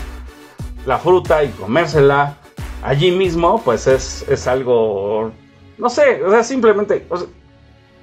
la 0.86 0.98
fruta 0.98 1.44
y 1.44 1.50
comérsela 1.50 2.38
allí 2.84 3.12
mismo, 3.12 3.62
pues 3.64 3.88
es, 3.88 4.26
es 4.30 4.48
algo, 4.48 5.32
no 5.78 5.90
sé, 5.90 6.24
o 6.24 6.32
sea, 6.32 6.44
simplemente... 6.44 7.06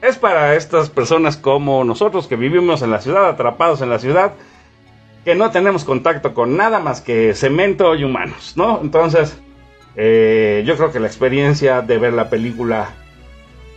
es 0.00 0.16
para 0.16 0.54
estas 0.54 0.90
personas 0.90 1.36
como 1.36 1.84
nosotros 1.84 2.28
que 2.28 2.36
vivimos 2.36 2.82
en 2.82 2.90
la 2.90 3.00
ciudad, 3.00 3.28
atrapados 3.28 3.80
en 3.82 3.90
la 3.90 3.98
ciudad, 3.98 4.32
que 5.28 5.34
no 5.34 5.50
tenemos 5.50 5.84
contacto 5.84 6.32
con 6.32 6.56
nada 6.56 6.78
más 6.78 7.02
que 7.02 7.34
cemento 7.34 7.94
y 7.94 8.02
humanos, 8.02 8.54
¿no? 8.56 8.80
Entonces, 8.80 9.38
eh, 9.94 10.64
yo 10.66 10.74
creo 10.78 10.90
que 10.90 11.00
la 11.00 11.06
experiencia 11.06 11.82
de 11.82 11.98
ver 11.98 12.14
la 12.14 12.30
película 12.30 12.94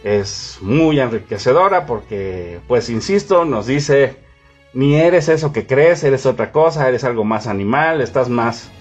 es 0.06 0.60
muy 0.62 1.02
enriquecedora 1.02 1.86
porque, 1.86 2.62
pues, 2.70 2.90
insisto, 2.90 3.44
nos 3.44 3.68
dice, 3.68 4.16
ni 4.74 4.96
eres 4.96 5.28
eso 5.28 5.52
que 5.52 5.68
crees, 5.68 6.06
eres 6.06 6.26
otra 6.26 6.54
cosa, 6.54 6.88
eres 6.88 7.04
algo 7.04 7.26
más 7.26 7.48
animal, 7.48 8.00
estás 8.00 8.30
más, 8.30 8.72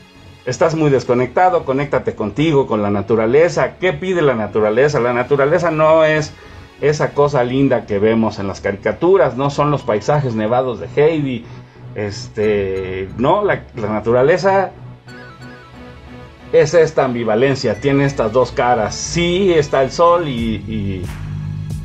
estás 0.47 0.77
muy 0.77 0.91
desconectado, 0.91 1.65
conéctate 1.65 2.15
contigo, 2.15 2.69
con 2.69 2.83
la 2.83 2.91
naturaleza. 2.93 3.79
¿Qué 3.81 3.95
pide 3.95 4.23
la 4.23 4.37
naturaleza? 4.37 5.01
La 5.01 5.13
naturaleza 5.13 5.73
no 5.73 6.05
es 6.05 6.33
esa 6.81 7.15
cosa 7.15 7.43
linda 7.43 7.85
que 7.85 7.99
vemos 7.99 8.39
en 8.39 8.47
las 8.47 8.61
caricaturas, 8.61 9.37
no 9.37 9.51
son 9.51 9.73
los 9.73 9.83
paisajes 9.83 10.37
nevados 10.37 10.79
de 10.79 10.87
Heidi, 10.95 11.45
este, 11.95 13.09
no, 13.19 13.45
la, 13.45 13.63
naturaleza 13.75 14.71
es 16.53 16.75
esta 16.75 17.05
ambivalencia, 17.05 17.81
tiene 17.81 18.05
estas 18.05 18.33
dos 18.33 18.53
caras. 18.53 18.95
Sí 18.95 19.53
está 19.53 19.83
el 19.83 19.91
sol 19.91 20.29
y 20.29 21.05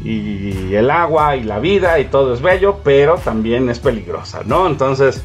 el 0.05 0.89
agua 0.91 1.35
y 1.35 1.43
la 1.43 1.59
vida 1.59 1.99
y 1.99 2.05
todo 2.05 2.33
es 2.33 2.41
bello, 2.41 2.79
pero 2.83 3.17
también 3.17 3.69
es 3.69 3.79
peligrosa, 3.79 4.41
¿no? 4.45 4.67
Entonces, 4.67 5.23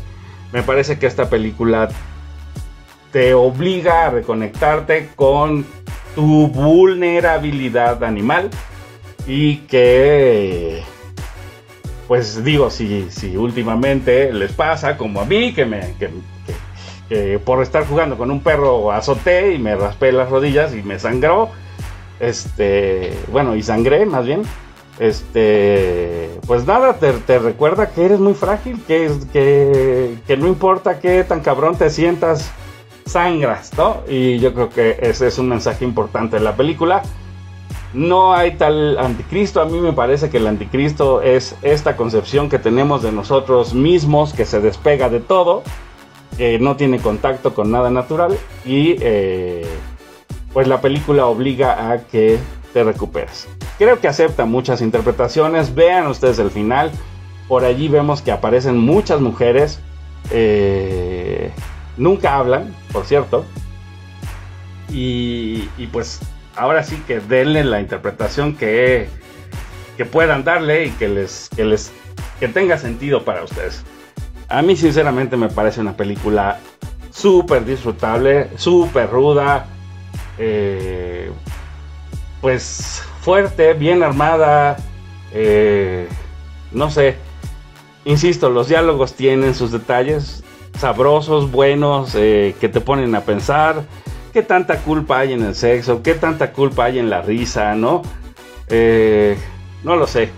me 0.53 0.63
parece 0.63 0.99
que 0.99 1.07
esta 1.07 1.29
película 1.29 1.89
te 3.13 3.35
obliga 3.35 4.07
a 4.07 4.11
reconectarte 4.11 5.11
con 5.17 5.65
tu 6.15 6.49
vulnerabilidad 6.49 8.03
animal 8.05 8.51
y 9.27 9.59
que 9.59 10.83
pues 12.11 12.43
digo, 12.43 12.71
si, 12.71 13.09
si 13.09 13.37
últimamente 13.37 14.33
les 14.33 14.51
pasa, 14.51 14.97
como 14.97 15.21
a 15.21 15.25
mí, 15.25 15.55
que 15.55 15.65
me 15.65 15.95
que, 17.09 17.39
por 17.39 17.63
estar 17.63 17.87
jugando 17.87 18.19
con 18.19 18.33
un 18.33 18.41
perro 18.41 18.91
azoté 18.91 19.53
y 19.53 19.59
me 19.59 19.77
raspé 19.77 20.11
las 20.11 20.29
rodillas 20.29 20.75
y 20.75 20.83
me 20.83 20.99
sangró, 20.99 21.51
este, 22.19 23.17
bueno, 23.31 23.55
y 23.55 23.63
sangré 23.63 24.07
más 24.07 24.27
bien, 24.27 24.43
este, 24.99 26.31
pues 26.49 26.67
nada, 26.67 26.95
te, 26.95 27.13
te 27.13 27.39
recuerda 27.39 27.91
que 27.91 28.07
eres 28.07 28.19
muy 28.19 28.35
frágil, 28.35 28.83
que, 28.89 29.09
que, 29.33 30.17
que 30.27 30.37
no 30.37 30.49
importa 30.49 30.99
qué 30.99 31.23
tan 31.23 31.39
cabrón 31.43 31.77
te 31.77 31.91
sientas, 31.91 32.51
sangras, 33.07 33.71
¿no? 33.79 34.03
Y 34.09 34.41
yo 34.41 34.53
creo 34.53 34.69
que 34.69 34.99
ese 35.01 35.29
es 35.29 35.39
un 35.39 35.49
mensaje 35.49 35.85
importante 35.85 36.39
de 36.39 36.43
la 36.43 36.57
película. 36.57 37.05
No 37.93 38.35
hay 38.35 38.53
tal 38.53 38.99
anticristo. 38.99 39.61
A 39.61 39.65
mí 39.65 39.81
me 39.81 39.93
parece 39.93 40.31
que 40.31 40.37
el 40.37 40.47
anticristo 40.47 41.23
es 41.23 41.57
esta 41.63 41.97
concepción 41.97 42.49
que 42.49 42.59
tenemos 42.59 43.03
de 43.03 43.13
nosotros 43.13 43.75
mismos, 43.75 44.33
que 44.33 44.45
se 44.45 44.61
despega 44.61 45.09
de 45.09 45.21
todo, 45.21 45.63
no 46.61 46.77
tiene 46.77 47.01
contacto 47.01 47.53
con 47.53 47.71
nada 47.71 47.91
natural 47.91 48.39
y 48.65 48.97
eh, 49.01 49.67
pues 50.53 50.67
la 50.69 50.81
película 50.81 51.27
obliga 51.27 51.91
a 51.91 51.99
que 51.99 52.39
te 52.73 52.83
recuperes. 52.83 53.49
Creo 53.79 54.01
que 54.01 54.09
acepta 54.09 54.45
muchas 54.45 54.81
interpretaciones. 54.81 55.75
Vean 55.75 56.07
ustedes 56.07 56.39
el 56.39 56.51
final. 56.51 56.93
Por 57.49 57.65
allí 57.65 57.89
vemos 57.89 58.23
que 58.23 58.33
aparecen 58.33 58.79
muchas 58.79 59.21
mujeres. 59.21 59.81
eh, 60.31 61.51
nunca 61.97 62.37
hablan, 62.37 62.75
por 62.93 63.05
cierto. 63.05 63.45
Y, 64.93 65.69
y 65.77 65.87
pues 65.89 66.21
ahora 66.57 66.83
sí 66.83 67.03
que 67.07 67.21
denle 67.21 67.65
la 67.65 67.81
interpretación 67.81 68.57
que, 68.57 69.09
que 69.97 70.05
puedan 70.05 70.45
darle 70.45 70.87
y 70.87 70.91
que 70.91 71.09
les, 71.09 71.49
que 71.55 71.65
les 71.65 71.93
que 72.39 72.49
tenga 72.49 72.79
sentido 72.79 73.25
para 73.25 73.45
ustedes. 73.45 73.85
A 74.49 74.63
mí 74.63 74.75
sinceramente 74.75 75.37
me 75.37 75.49
parece 75.49 75.81
una 75.81 75.97
película 75.97 76.59
súper 77.11 77.65
disfrutable, 77.65 78.49
súper 78.57 79.11
ruda, 79.11 79.67
eh, 80.39 81.31
pues 82.41 83.03
fuerte, 83.21 83.75
bien 83.75 84.03
armada, 84.03 84.77
eh, 85.33 86.09
no 86.73 86.91
sé, 86.91 87.17
insisto, 88.05 88.49
los 88.49 88.69
diálogos 88.69 89.15
tienen 89.15 89.55
sus 89.55 89.71
detalles 89.71 90.43
sabrosos, 90.79 91.51
buenos, 91.51 92.15
eh, 92.15 92.55
que 92.59 92.69
te 92.69 92.81
ponen 92.81 93.15
a 93.15 93.21
pensar 93.21 93.85
qué 94.33 94.43
tanta 94.43 94.79
culpa 94.79 95.19
hay 95.21 95.33
en 95.33 95.43
el 95.43 95.55
sexo, 95.55 96.03
qué 96.03 96.15
tanta 96.15 96.53
culpa 96.53 96.85
hay 96.85 96.99
en 96.99 97.11
la 97.11 97.23
risa, 97.23 97.75
¿no? 97.75 98.03
Eh, 98.69 99.37
no 99.85 99.97
lo 99.97 100.07
sé. 100.07 100.31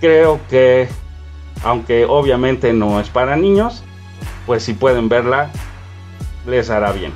Creo 0.00 0.40
que, 0.48 0.88
aunque 1.64 2.04
obviamente 2.04 2.72
no 2.72 3.00
es 3.00 3.08
para 3.08 3.36
niños, 3.36 3.82
pues 4.46 4.62
si 4.62 4.74
pueden 4.74 5.08
verla, 5.08 5.50
les 6.46 6.70
hará 6.70 6.92
bien. 6.92 7.12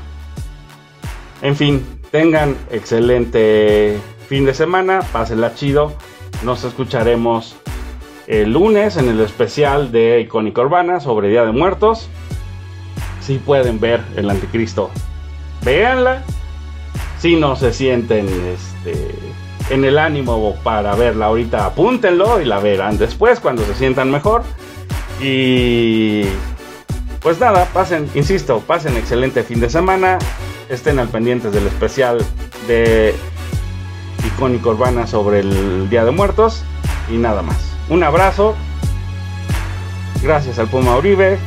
En 1.43 1.57
fin, 1.57 1.85
tengan 2.11 2.57
excelente 2.71 3.99
fin 4.29 4.45
de 4.45 4.55
semana, 4.55 5.01
pásenla 5.13 5.55
chido. 5.55 5.93
Nos 6.45 6.65
escucharemos 6.65 7.57
el 8.27 8.53
lunes 8.53 8.97
en 8.97 9.09
el 9.09 9.21
especial 9.21 9.93
de 9.93 10.21
Icónica 10.21 10.63
Urbana 10.63 11.01
sobre 11.01 11.29
Día 11.29 11.45
de 11.45 11.53
Muertos. 11.53 12.09
Si 13.21 13.39
pueden 13.39 13.79
ver 13.79 14.03
el 14.17 14.29
Anticristo, 14.31 14.91
véanla. 15.65 16.23
Si 17.19 17.37
no 17.37 17.55
se 17.57 17.73
sienten 17.73 18.27
este, 18.29 19.15
en 19.71 19.85
el 19.85 19.99
ánimo 19.99 20.57
para 20.63 20.95
verla 20.95 21.27
ahorita, 21.27 21.67
apúntenlo 21.67 22.41
y 22.41 22.45
la 22.45 22.59
verán 22.59 22.99
después 22.99 23.41
cuando 23.41 23.65
se 23.65 23.75
sientan 23.75 24.11
mejor. 24.11 24.43
Y 25.21 26.25
pues 27.21 27.39
nada, 27.39 27.67
pasen, 27.67 28.11
insisto, 28.15 28.61
pasen 28.61 28.97
excelente 28.97 29.45
fin 29.45 29.61
de 29.61 29.71
semana. 29.71 30.19
Estén 30.69 30.99
al 30.99 31.09
pendientes 31.09 31.53
del 31.53 31.67
especial 31.67 32.19
de 32.67 33.15
Icónica 34.27 34.71
Urbana 34.71 35.07
sobre 35.07 35.41
el 35.41 35.89
Día 35.89 36.05
de 36.05 36.11
Muertos. 36.11 36.65
Y 37.09 37.17
nada 37.17 37.43
más. 37.43 37.59
Un 37.89 38.03
abrazo. 38.03 38.57
Gracias 40.23 40.59
al 40.59 40.69
Puma 40.69 40.97
Uribe. 40.97 41.39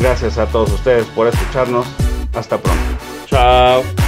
Gracias 0.00 0.38
a 0.38 0.46
todos 0.46 0.70
ustedes 0.72 1.06
por 1.06 1.26
escucharnos. 1.26 1.86
Hasta 2.34 2.58
pronto. 2.58 2.97
Oh. 3.40 4.07